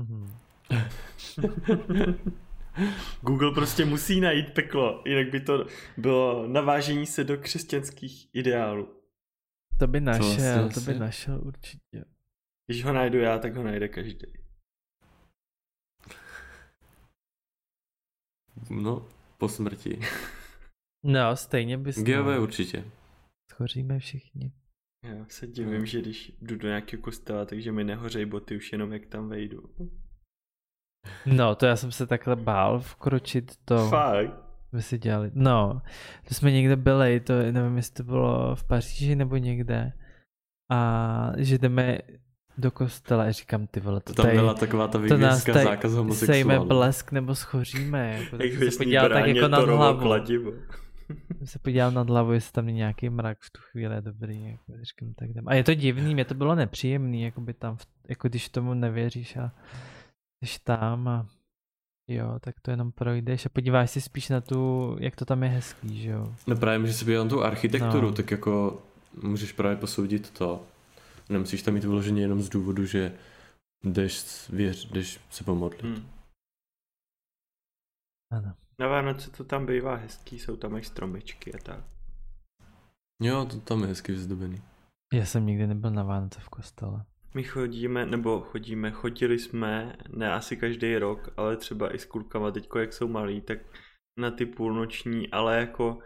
Mm-hmm. 0.00 0.36
Google 3.22 3.54
prostě 3.54 3.84
musí 3.84 4.20
najít 4.20 4.54
peklo, 4.54 5.02
jinak 5.06 5.30
by 5.30 5.40
to 5.40 5.66
bylo 5.96 6.48
navážení 6.48 7.06
se 7.06 7.24
do 7.24 7.36
křesťanských 7.36 8.34
ideálů. 8.34 8.88
To 9.78 9.86
by 9.86 10.00
našel, 10.00 10.68
to, 10.68 10.74
to 10.74 10.80
by 10.80 10.98
našel 10.98 11.40
určitě. 11.44 12.04
Když 12.66 12.84
ho 12.84 12.92
najdu 12.92 13.18
já, 13.18 13.38
tak 13.38 13.56
ho 13.56 13.62
najde 13.62 13.88
každý. 13.88 14.45
No, 18.70 19.06
po 19.38 19.48
smrti. 19.48 20.00
No, 21.08 21.36
stejně 21.36 21.78
bys... 21.78 22.02
Geové 22.02 22.38
určitě. 22.38 22.84
Schoříme 23.50 23.98
všichni. 23.98 24.52
Já 25.04 25.26
se 25.28 25.46
divím, 25.46 25.78
no. 25.80 25.86
že 25.86 26.00
když 26.00 26.32
jdu 26.42 26.56
do 26.56 26.68
nějakého 26.68 27.02
kostela, 27.02 27.44
takže 27.44 27.72
mi 27.72 27.84
nehořej 27.84 28.26
boty 28.26 28.56
už 28.56 28.72
jenom 28.72 28.92
jak 28.92 29.06
tam 29.06 29.28
vejdu. 29.28 29.70
No, 31.26 31.54
to 31.54 31.66
já 31.66 31.76
jsem 31.76 31.92
se 31.92 32.06
takhle 32.06 32.36
bál 32.36 32.80
vkročit 32.80 33.56
to. 33.64 33.88
Fakt? 33.88 34.30
My 34.72 34.82
si 34.82 34.98
dělali. 34.98 35.30
No, 35.34 35.82
to 36.28 36.34
jsme 36.34 36.52
někde 36.52 36.76
byli, 36.76 37.20
to 37.20 37.32
nevím, 37.52 37.76
jestli 37.76 37.94
to 37.94 38.04
bylo 38.04 38.56
v 38.56 38.64
Paříži 38.64 39.16
nebo 39.16 39.36
někde. 39.36 39.92
A 40.70 41.32
že 41.36 41.58
jdeme 41.58 41.98
do 42.58 42.70
kostela 42.70 43.24
a 43.24 43.30
říkám, 43.30 43.66
ty 43.66 43.80
vole, 43.80 44.00
to, 44.00 44.12
to 44.12 44.14
tam 44.14 44.26
tady, 44.26 44.38
byla 44.38 44.54
taková 44.54 44.88
ta 44.88 44.98
vývězka 44.98 45.52
zákaz 45.52 45.92
homosexuálů. 45.92 46.32
Sejme 46.32 46.60
blesk 46.60 47.12
nebo 47.12 47.34
schoříme. 47.34 48.18
Jako, 48.22 48.42
Jak 48.42 48.72
se 48.72 48.78
podíval 48.78 49.08
tak 49.08 49.26
jako 49.26 49.48
nad 49.48 49.68
hlavu. 49.68 50.00
Kladivo. 50.00 50.52
se 51.44 51.58
podíval 51.58 51.90
nad 51.90 52.10
hlavu, 52.10 52.32
jestli 52.32 52.52
tam 52.52 52.68
je 52.68 52.74
nějaký 52.74 53.10
mrak 53.10 53.38
v 53.40 53.50
tu 53.50 53.60
chvíli, 53.70 53.96
dobrý, 54.00 54.44
jako 54.44 54.72
říkám, 54.82 55.14
tak 55.14 55.28
jdem. 55.28 55.48
A 55.48 55.54
je 55.54 55.64
to 55.64 55.74
divný, 55.74 56.14
mě 56.14 56.24
to 56.24 56.34
bylo 56.34 56.54
nepříjemný, 56.54 57.22
jako 57.22 57.40
by 57.40 57.54
tam, 57.54 57.76
jako 58.08 58.28
když 58.28 58.48
tomu 58.48 58.74
nevěříš 58.74 59.36
a 59.36 59.52
jsi 60.44 60.58
tam 60.64 61.08
a 61.08 61.26
jo, 62.08 62.38
tak 62.40 62.54
to 62.62 62.70
jenom 62.70 62.92
projdeš 62.92 63.46
a 63.46 63.48
podíváš 63.48 63.90
si 63.90 64.00
spíš 64.00 64.28
na 64.28 64.40
tu, 64.40 64.96
jak 65.00 65.16
to 65.16 65.24
tam 65.24 65.42
je 65.42 65.48
hezký, 65.48 66.02
že 66.02 66.10
jo. 66.10 66.34
No 66.46 66.56
právě, 66.56 66.86
že 66.86 66.92
si 66.92 67.14
na 67.14 67.24
tu 67.24 67.44
architekturu, 67.44 68.06
no. 68.06 68.12
tak 68.12 68.30
jako 68.30 68.82
můžeš 69.22 69.52
právě 69.52 69.76
posoudit 69.76 70.30
to, 70.30 70.62
Nemusíš 71.28 71.62
tam 71.62 71.74
mít 71.74 71.84
vyloženě 71.84 72.22
jenom 72.22 72.42
z 72.42 72.48
důvodu, 72.48 72.86
že 72.86 73.18
jdeš, 73.84 74.48
věř, 74.48 74.90
jdeš 74.90 75.20
se 75.30 75.44
pomodlit. 75.44 75.82
Hmm. 75.82 76.08
Ano. 78.32 78.54
Na 78.78 78.88
Vánoce 78.88 79.30
to 79.30 79.44
tam 79.44 79.66
bývá 79.66 79.94
hezký, 79.94 80.38
jsou 80.38 80.56
tam 80.56 80.76
i 80.76 80.84
stromečky 80.84 81.54
a 81.54 81.58
tak. 81.58 81.84
Jo, 83.22 83.46
to 83.50 83.60
tam 83.60 83.82
je 83.82 83.88
hezky 83.88 84.12
vyzdobený. 84.12 84.62
Já 85.14 85.24
jsem 85.24 85.46
nikdy 85.46 85.66
nebyl 85.66 85.90
na 85.90 86.02
Vánoce 86.02 86.40
v 86.40 86.48
kostele. 86.48 87.04
My 87.34 87.44
chodíme, 87.44 88.06
nebo 88.06 88.40
chodíme, 88.40 88.90
chodili 88.90 89.38
jsme, 89.38 89.96
ne 90.08 90.32
asi 90.32 90.56
každý 90.56 90.98
rok, 90.98 91.32
ale 91.36 91.56
třeba 91.56 91.94
i 91.94 91.98
s 91.98 92.04
klukama 92.04 92.50
teďko, 92.50 92.78
jak 92.78 92.92
jsou 92.92 93.08
malí, 93.08 93.40
tak 93.40 93.58
na 94.20 94.30
ty 94.30 94.46
půlnoční, 94.46 95.30
ale 95.30 95.58
jako 95.58 95.98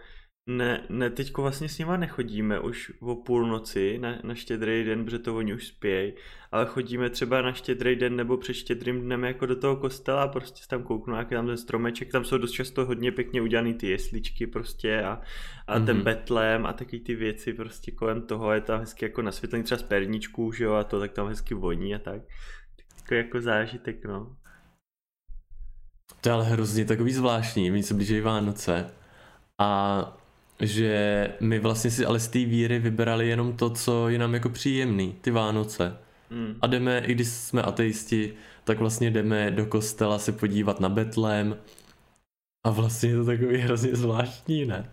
ne, 0.47 0.87
ne, 0.89 1.11
teďko 1.11 1.43
vlastně 1.43 1.69
s 1.69 1.79
nima 1.79 1.97
nechodíme 1.97 2.61
už 2.61 2.93
o 3.01 3.17
půlnoci 3.17 3.99
na, 3.99 4.19
na 4.25 4.35
štědrý 4.35 4.85
den, 4.85 5.05
protože 5.05 5.19
to 5.19 5.37
oni 5.37 5.55
už 5.55 5.67
spějí, 5.67 6.13
ale 6.53 6.67
chodíme 6.67 7.11
třeba 7.11 7.43
na 7.43 7.53
štědrý 7.53 7.97
den 7.97 8.17
nebo 8.17 8.37
před 8.37 8.55
štědrým 8.55 9.01
dnem 9.01 9.25
jako 9.25 9.47
do 9.47 9.57
toho 9.57 9.77
kostela 9.77 10.23
a 10.23 10.29
prostě 10.29 10.61
tam 10.69 10.83
kouknu, 10.83 11.17
jak 11.17 11.31
je 11.31 11.37
tam 11.37 11.47
ten 11.47 11.57
stromeček, 11.57 12.13
tam 12.13 12.25
jsou 12.25 12.39
dost 12.39 12.53
často 12.53 12.87
hodně 12.87 13.13
pěkně 13.13 13.43
udělaný 13.43 13.75
ty 13.75 13.89
jesličky 13.89 14.47
prostě 14.47 15.03
a, 15.03 15.21
a 15.67 15.79
mm-hmm. 15.79 15.87
ten 15.87 15.97
mhm. 15.97 16.05
betlem 16.05 16.67
a 16.67 16.73
taky 16.73 17.01
ty 17.01 17.15
věci 17.15 17.53
prostě 17.53 17.91
kolem 17.91 18.23
toho 18.23 18.53
je 18.53 18.61
tam 18.61 18.81
hezky 18.81 19.05
jako 19.05 19.23
nasvětlený 19.23 19.65
třeba 19.65 19.79
z 19.79 19.83
perničků, 19.83 20.53
že 20.53 20.65
jo, 20.65 20.73
a 20.73 20.85
to 20.85 21.01
tak 21.01 21.13
tam 21.13 21.29
hezky 21.29 21.55
voní 21.55 21.95
a 21.95 21.99
tak. 21.99 22.23
Tak 22.97 23.11
jako 23.11 23.41
zážitek, 23.41 24.05
no. 24.05 24.37
To 26.21 26.29
je 26.29 26.33
ale 26.33 26.45
hrozně 26.45 26.85
takový 26.85 27.13
zvláštní, 27.13 27.71
my 27.71 27.83
se 27.83 27.95
blíží 27.95 28.21
Vánoce 28.21 28.91
a 29.59 30.20
že 30.61 31.29
my 31.41 31.59
vlastně 31.59 31.91
si 31.91 32.07
ale 32.07 32.21
z 32.21 32.29
té 32.29 32.39
víry 32.39 32.79
vybrali 32.79 33.29
jenom 33.29 33.53
to, 33.53 33.71
co 33.71 34.09
je 34.09 34.19
nám 34.19 34.35
jako 34.35 34.49
příjemný, 34.49 35.15
ty 35.21 35.31
Vánoce. 35.31 35.97
Mm. 36.31 36.55
A 36.61 36.67
jdeme, 36.67 36.99
i 36.99 37.15
když 37.15 37.29
jsme 37.29 37.63
ateisti, 37.63 38.35
tak 38.65 38.79
vlastně 38.79 39.11
jdeme 39.11 39.51
do 39.51 39.67
kostela 39.67 40.19
se 40.19 40.33
podívat 40.33 40.81
na 40.81 40.89
Betlém. 40.89 41.57
A 42.67 42.71
vlastně 42.71 43.09
je 43.09 43.17
to 43.17 43.25
takový 43.25 43.59
hrozně 43.59 43.97
zvláštní, 43.97 44.65
ne? 44.65 44.91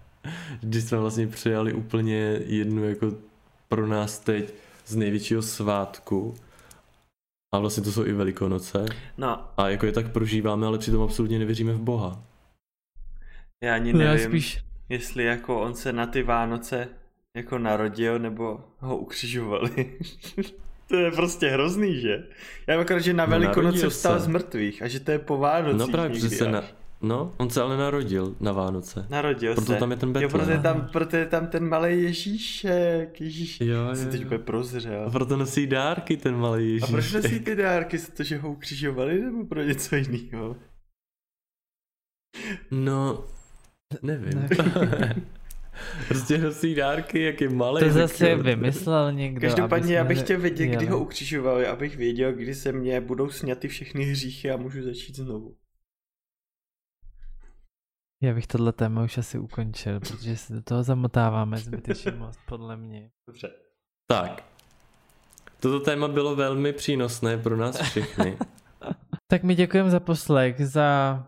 Když 0.61 0.83
jsme 0.83 0.97
vlastně 0.97 1.27
přijali 1.27 1.73
úplně 1.73 2.39
jednu 2.45 2.89
jako 2.89 3.13
pro 3.67 3.87
nás 3.87 4.19
teď 4.19 4.53
z 4.85 4.95
největšího 4.95 5.41
svátku. 5.41 6.35
A 7.53 7.59
vlastně 7.59 7.83
to 7.83 7.91
jsou 7.91 8.05
i 8.05 8.13
Velikonoce. 8.13 8.85
No. 9.17 9.47
A 9.57 9.69
jako 9.69 9.85
je 9.85 9.91
tak 9.91 10.11
prožíváme, 10.11 10.67
ale 10.67 10.77
přitom 10.77 11.01
absolutně 11.01 11.39
nevěříme 11.39 11.73
v 11.73 11.81
Boha. 11.81 12.23
Já 13.63 13.75
ani 13.75 13.93
nevím. 13.93 14.21
Já 14.21 14.29
spíš, 14.29 14.63
jestli 14.89 15.23
jako 15.23 15.61
on 15.61 15.75
se 15.75 15.93
na 15.93 16.05
ty 16.07 16.23
Vánoce 16.23 16.87
jako 17.35 17.57
narodil, 17.57 18.19
nebo 18.19 18.59
ho 18.79 18.97
ukřižovali. 18.97 19.97
To 20.89 20.95
je 20.95 21.11
prostě 21.11 21.47
hrozný, 21.47 21.99
že? 22.01 22.23
Já 22.67 22.81
akorát, 22.81 22.99
že 22.99 23.13
na 23.13 23.25
No, 23.25 23.29
Velikonoce 23.29 23.63
narodil 23.65 23.89
vstal 23.89 24.19
se. 24.19 24.25
z 24.25 24.27
mrtvých 24.27 24.81
a 24.81 24.87
že 24.87 24.99
to 24.99 25.11
je 25.11 25.19
po 25.19 25.37
Vánocích 25.37 25.79
No 25.79 25.87
právě, 25.87 26.19
že 26.19 26.29
se 26.29 26.51
na... 26.51 26.63
No, 27.01 27.33
on 27.37 27.49
se 27.49 27.61
ale 27.61 27.77
narodil 27.77 28.35
na 28.39 28.51
Vánoce. 28.51 29.05
Narodil 29.09 29.55
Proto 29.55 29.73
se. 29.73 29.79
tam 29.79 29.91
je 29.91 29.97
ten 29.97 30.09
Jo, 30.09 30.13
Betlém. 30.13 30.29
proto 30.31 30.51
je 30.51 30.59
tam, 30.59 30.89
proto 30.91 31.15
je 31.15 31.25
tam 31.25 31.47
ten 31.47 31.69
malý 31.69 32.03
Ježíšek, 32.03 33.21
Ježíš. 33.21 33.61
Jo, 33.61 33.75
jo, 33.77 34.11
teď 34.11 34.21
jo. 34.21 34.25
úplně 34.25 34.39
prozřel. 34.39 35.03
A 35.07 35.09
proto 35.09 35.37
nosí 35.37 35.67
dárky 35.67 36.17
ten 36.17 36.35
malý 36.35 36.63
A 36.63 36.73
Ježíš. 36.73 36.89
proč 36.91 37.13
nosí 37.13 37.39
ty 37.39 37.55
dárky? 37.55 37.97
Za 37.97 38.07
to, 38.17 38.23
že 38.23 38.37
ho 38.37 38.51
ukřižovali 38.51 39.21
nebo 39.21 39.45
pro 39.45 39.63
něco 39.63 39.95
jiného? 39.95 40.55
No, 42.71 43.25
nevím. 44.01 44.49
prostě 46.07 46.37
nosí 46.37 46.75
dárky, 46.75 47.21
jak 47.21 47.41
je 47.41 47.49
malý. 47.49 47.83
To 47.83 47.91
zase 47.91 48.29
jo. 48.29 48.43
vymyslel 48.43 49.11
někdo. 49.11 49.47
Každopádně 49.47 49.95
já 49.95 50.03
bych 50.03 50.19
chtěl 50.19 50.39
vědět, 50.39 50.67
kdy 50.67 50.85
ho 50.85 50.99
ukřižovali, 50.99 51.67
abych 51.67 51.97
věděl, 51.97 52.33
kdy 52.33 52.55
se 52.55 52.71
mě 52.71 53.01
budou 53.01 53.29
sňaty 53.29 53.67
všechny 53.67 54.03
hříchy 54.03 54.51
a 54.51 54.57
můžu 54.57 54.83
začít 54.83 55.15
znovu. 55.15 55.55
Já 58.23 58.33
bych 58.33 58.47
tohle 58.47 58.73
téma 58.73 59.03
už 59.03 59.17
asi 59.17 59.39
ukončil, 59.39 59.99
protože 59.99 60.37
se 60.37 60.53
do 60.53 60.61
toho 60.61 60.83
zamotáváme 60.83 61.57
zbytečně 61.57 62.11
moc, 62.17 62.37
podle 62.45 62.77
mě. 62.77 63.09
Dobře. 63.27 63.51
Tak. 64.07 64.43
Toto 65.59 65.79
téma 65.79 66.07
bylo 66.07 66.35
velmi 66.35 66.73
přínosné 66.73 67.37
pro 67.37 67.57
nás 67.57 67.81
všechny. 67.81 68.37
Tak 69.29 69.43
mi 69.43 69.55
děkujeme 69.55 69.89
za 69.89 69.99
poslech, 69.99 70.67
za 70.67 71.27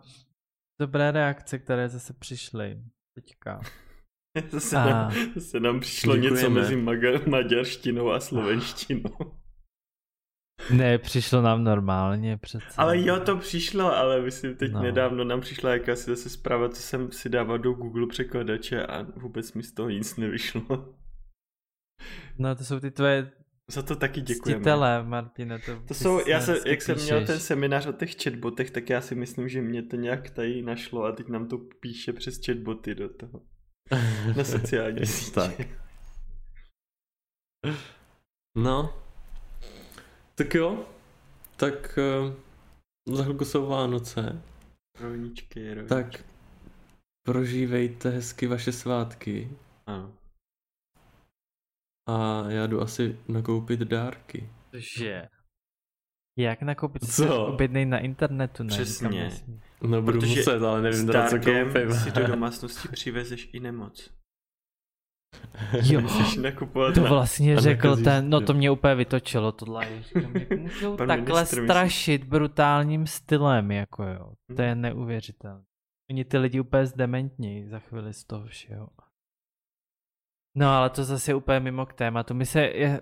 dobré 0.80 1.12
reakce, 1.12 1.60
které 1.60 1.90
zase 1.90 2.14
přišly 2.14 2.82
teďka. 3.18 3.62
Zase, 4.50 4.78
A- 4.78 4.86
nám, 4.90 5.14
zase 5.36 5.60
nám 5.60 5.80
přišlo 5.80 6.16
něco 6.16 6.36
Děkujeme. 6.36 6.62
mezi 6.62 6.76
maga- 6.76 7.30
maďarštinou 7.30 8.12
a 8.12 8.20
slovenštinou. 8.20 9.10
Ne, 10.74 10.98
přišlo 10.98 11.42
nám 11.42 11.64
normálně 11.64 12.38
přece. 12.38 12.66
Ale 12.78 13.02
jo, 13.02 13.20
to 13.20 13.38
přišlo, 13.38 13.96
ale 13.98 14.22
myslím, 14.22 14.56
teď 14.56 14.72
No. 14.72 14.82
nedávno 14.82 15.24
nám 15.24 15.42
přišla 15.42 15.70
jakási 15.74 16.04
zase 16.10 16.30
zpráva, 16.30 16.70
co 16.70 16.82
jsem 16.82 17.12
si 17.12 17.30
dával 17.30 17.58
do 17.60 17.74
Google 17.74 18.08
překladače 18.08 18.86
a 18.86 19.02
vůbec 19.02 19.54
mi 19.54 19.64
z 19.64 19.74
toho 19.74 19.90
nic 19.90 20.16
nevyšlo. 20.18 20.96
No 22.38 22.56
to 22.56 22.64
jsou 22.64 22.80
ty 22.80 22.92
tvoje 22.92 23.32
Za 23.70 23.82
to 23.82 23.96
taky 23.96 24.22
děkujeme. 24.22 24.60
ctitele, 24.62 25.04
Martine. 25.04 25.60
To, 25.60 25.80
To 25.88 25.94
jsou, 25.94 26.28
já 26.28 26.40
vždycky 26.40 26.70
jak 26.70 26.82
jsem 26.82 26.98
měl 26.98 27.26
ten 27.26 27.40
seminář 27.40 27.86
o 27.86 27.92
těch 27.92 28.16
chatbotech, 28.24 28.72
tak 28.72 28.90
já 28.90 29.02
si 29.02 29.16
myslím, 29.16 29.50
že 29.50 29.62
mě 29.62 29.84
to 29.84 29.96
nějak 29.96 30.30
tady 30.30 30.62
našlo 30.62 31.04
a 31.04 31.12
teď 31.12 31.28
nám 31.28 31.48
to 31.48 31.58
píše 31.58 32.14
přes 32.14 32.46
chatboty 32.46 32.96
do 32.96 33.10
toho. 33.10 33.42
Na 34.38 34.44
sociální 34.44 35.06
sítě. 35.06 35.32
tak. 35.32 35.68
No. 38.58 38.94
Tak 40.36 40.54
jo. 40.56 40.86
Tak 41.56 42.00
uh, 42.26 42.34
za 43.16 43.24
chvilku 43.24 43.46
jsou 43.46 43.68
Vánoce. 43.68 44.42
Rovničky, 45.00 45.74
rovničky. 45.74 45.90
Tak 45.90 46.26
prožívejte 47.26 48.10
hezky 48.10 48.48
vaše 48.48 48.72
svátky. 48.72 49.50
Ano. 49.88 50.12
A 52.10 52.44
já 52.50 52.68
jdu 52.68 52.82
asi 52.82 53.20
nakoupit 53.28 53.80
dárky. 53.80 54.50
Že? 54.74 55.28
Jak 56.38 56.62
nakoupit 56.62 57.12
Co? 57.12 57.46
objednej 57.46 57.86
na 57.86 58.00
internetu, 58.00 58.64
ne? 58.64 58.70
Přesně. 58.70 59.24
Nesmí. 59.24 59.62
No 59.82 60.02
budu 60.02 60.20
Protože 60.20 60.36
muset, 60.40 60.64
ale 60.64 60.82
nevím 60.82 61.08
teda 61.08 61.28
co 61.28 61.36
koupím. 61.36 61.94
si 61.94 62.12
do 62.12 62.28
domácnosti 62.28 62.88
přivezeš 62.88 63.50
i 63.54 63.60
nemoc. 63.60 64.10
Jo, 65.84 66.02
nakupovat 66.42 66.94
to 66.94 67.02
na... 67.02 67.10
vlastně 67.10 67.56
a 67.56 67.60
řekl 67.60 67.96
ten, 68.04 68.30
no 68.30 68.42
to 68.42 68.54
mě 68.54 68.72
úplně 68.72 68.96
vytočilo 68.96 69.52
tohle. 69.52 69.88
Můžou 70.58 70.98
Pan 70.98 71.08
takhle 71.08 71.40
ministr, 71.40 71.56
myslím. 71.56 71.68
strašit 71.68 72.24
brutálním 72.24 73.08
stylem, 73.08 73.72
jako 73.72 74.04
jo. 74.04 74.34
To 74.56 74.62
je 74.62 74.76
neuvěřitelné. 74.76 75.64
Oni 76.12 76.26
ty 76.26 76.38
lidi 76.38 76.60
úplně 76.60 76.86
zdementní 76.86 77.68
za 77.68 77.80
chvíli 77.80 78.14
z 78.14 78.24
toho 78.24 78.48
všeho. 78.48 78.88
No 80.60 80.70
ale 80.70 80.90
to 80.90 81.04
zase 81.04 81.32
je 81.32 81.36
úplně 81.36 81.60
mimo 81.60 81.86
k 81.86 81.94
tématu. 81.94 82.34
My 82.34 82.46
se, 82.46 82.62
je, 82.62 83.02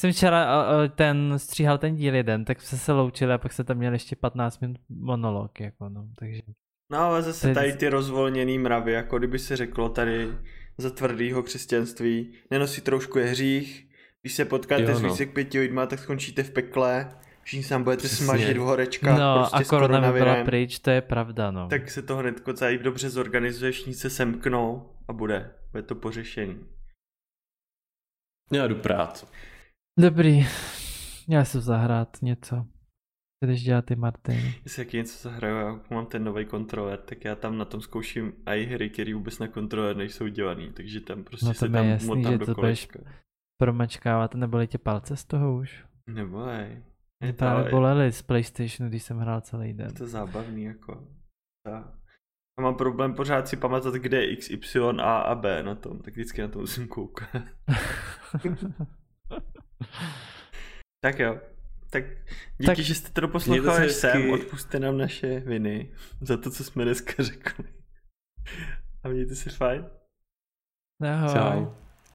jsem 0.00 0.12
včera 0.12 0.46
ten 0.88 1.34
stříhal 1.36 1.78
ten 1.78 1.96
díl 1.96 2.14
jeden, 2.14 2.44
tak 2.44 2.62
jsme 2.62 2.78
se 2.78 2.92
loučili 2.92 3.32
a 3.32 3.38
pak 3.38 3.52
se 3.52 3.64
tam 3.64 3.76
měl 3.76 3.92
ještě 3.92 4.16
15 4.16 4.60
minut 4.60 4.76
monolog, 4.88 5.60
jako 5.60 5.88
no, 5.88 6.06
takže. 6.18 6.42
No 6.92 6.98
ale 6.98 7.22
zase 7.22 7.54
tady 7.54 7.72
ty 7.72 7.88
rozvolněný 7.88 8.58
mravy, 8.58 8.92
jako 8.92 9.18
kdyby 9.18 9.38
se 9.38 9.56
řeklo 9.56 9.88
tady 9.88 10.28
za 10.78 10.90
tvrdýho 10.90 11.42
křesťanství, 11.42 12.32
nenosit 12.50 12.84
troušku 12.84 13.18
je 13.18 13.26
hřích, 13.26 13.88
když 14.22 14.34
se 14.34 14.44
potkáte 14.44 14.82
Jo, 14.82 14.94
s 14.94 15.02
no. 15.02 15.08
více 15.08 15.22
jak 15.22 15.32
pěti 15.32 15.60
lidma, 15.60 15.86
tak 15.86 15.98
skončíte 15.98 16.42
v 16.42 16.50
pekle, 16.50 17.10
všichni 17.42 17.62
se 17.62 17.68
tam 17.68 17.82
budete 17.82 18.00
Přesně. 18.00 18.24
smažit 18.24 18.56
v 18.56 18.60
horečkách 18.60 19.18
no 19.18 19.34
prostě 19.34 19.56
a 19.56 19.64
s 19.64 19.68
korona 19.68 20.12
by 20.12 20.18
byla 20.18 20.44
pryč, 20.44 20.78
to 20.78 20.90
je 20.90 21.00
pravda, 21.00 21.50
no. 21.50 21.68
tak 21.68 21.90
se 21.90 22.02
to 22.02 22.16
hned 22.16 22.40
celý 22.54 22.78
dobře 22.78 23.10
zorganizuje, 23.10 23.72
všichni 23.72 23.94
se 23.94 24.10
semknou 24.10 24.90
a 25.08 25.12
bude, 25.12 25.50
bude 25.74 25.82
to 25.82 25.94
pořešený. 25.94 26.66
Já 28.52 28.66
jdu 28.66 28.76
prát. 28.76 29.28
Dobrý, 30.00 30.46
já 31.28 31.44
se 31.44 31.60
zahrát 31.60 32.22
něco. 32.22 32.56
Co 33.42 33.46
jdeš 33.46 33.62
dělat 33.62 33.84
ty, 33.84 33.96
Martin? 33.96 34.36
Jestli 34.64 34.82
jaký 34.82 34.96
něco 34.96 35.28
zahraju, 35.28 35.56
já 35.56 35.80
mám 35.90 36.06
ten 36.06 36.24
nový 36.24 36.44
kontroler, 36.46 36.98
tak 36.98 37.24
já 37.24 37.34
tam 37.36 37.58
na 37.58 37.64
tom 37.64 37.80
zkouším 37.80 38.32
i 38.46 38.64
hry, 38.64 38.90
které 38.90 39.14
vůbec 39.14 39.38
na 39.38 39.48
kontroler 39.48 39.96
nejsou 39.96 40.26
dělaný, 40.28 40.72
takže 40.72 41.00
tam 41.00 41.24
prostě 41.24 41.46
No 41.46 41.52
to 41.52 41.58
se 41.58 41.68
tam 41.68 41.86
jasný, 41.86 42.08
motám 42.08 42.32
že 42.32 42.38
do 42.38 42.46
to 42.46 42.54
kolečka. 42.54 42.98
Promačkávat, 43.60 44.34
neboli 44.34 44.66
tě 44.66 44.78
palce 44.78 45.16
z 45.16 45.24
toho 45.24 45.56
už? 45.56 45.84
Nebolej. 46.10 46.68
Mě 47.20 47.28
Je 47.28 47.32
to, 47.32 47.38
právě 47.38 47.62
ale- 47.62 47.70
bolely 47.70 48.12
z 48.12 48.22
Playstationu, 48.22 48.88
když 48.90 49.02
jsem 49.02 49.18
hrál 49.18 49.40
celý 49.40 49.72
den. 49.72 49.86
je 49.86 49.92
to 49.92 50.06
zábavný 50.06 50.62
jako. 50.64 51.08
A 51.74 51.92
mám 52.60 52.74
problém 52.74 53.14
pořád 53.14 53.48
si 53.48 53.56
pamatovat, 53.56 53.94
kde 53.94 54.16
je 54.22 54.30
X, 54.32 54.50
Y, 54.50 55.00
A 55.00 55.18
a 55.18 55.34
B 55.34 55.62
na 55.62 55.74
tom, 55.74 55.98
tak 55.98 56.14
vždycky 56.14 56.42
na 56.42 56.48
to 56.48 56.58
musím 56.58 56.88
koukat. 56.88 57.30
tak 61.00 61.18
jo. 61.18 61.40
Tak 61.90 62.04
díky, 62.58 62.66
Tak 62.66 62.78
že 62.78 62.94
jste 62.94 63.10
to 63.10 63.20
doposlouchali 63.20 63.86
až 63.86 63.92
sem, 63.92 64.10
hezky. 64.22 64.32
odpuste 64.32 64.78
nám 64.78 64.98
naše 64.98 65.40
viny 65.40 65.92
za 66.20 66.36
to, 66.36 66.50
co 66.50 66.64
jsme 66.64 66.84
dneska 66.84 67.12
řekli. 67.22 67.64
A 69.04 69.08
mějte 69.08 69.34
se 69.34 69.50
fajn. 69.50 69.86
Ahoj. 71.02 71.32
Čau. 71.34 71.83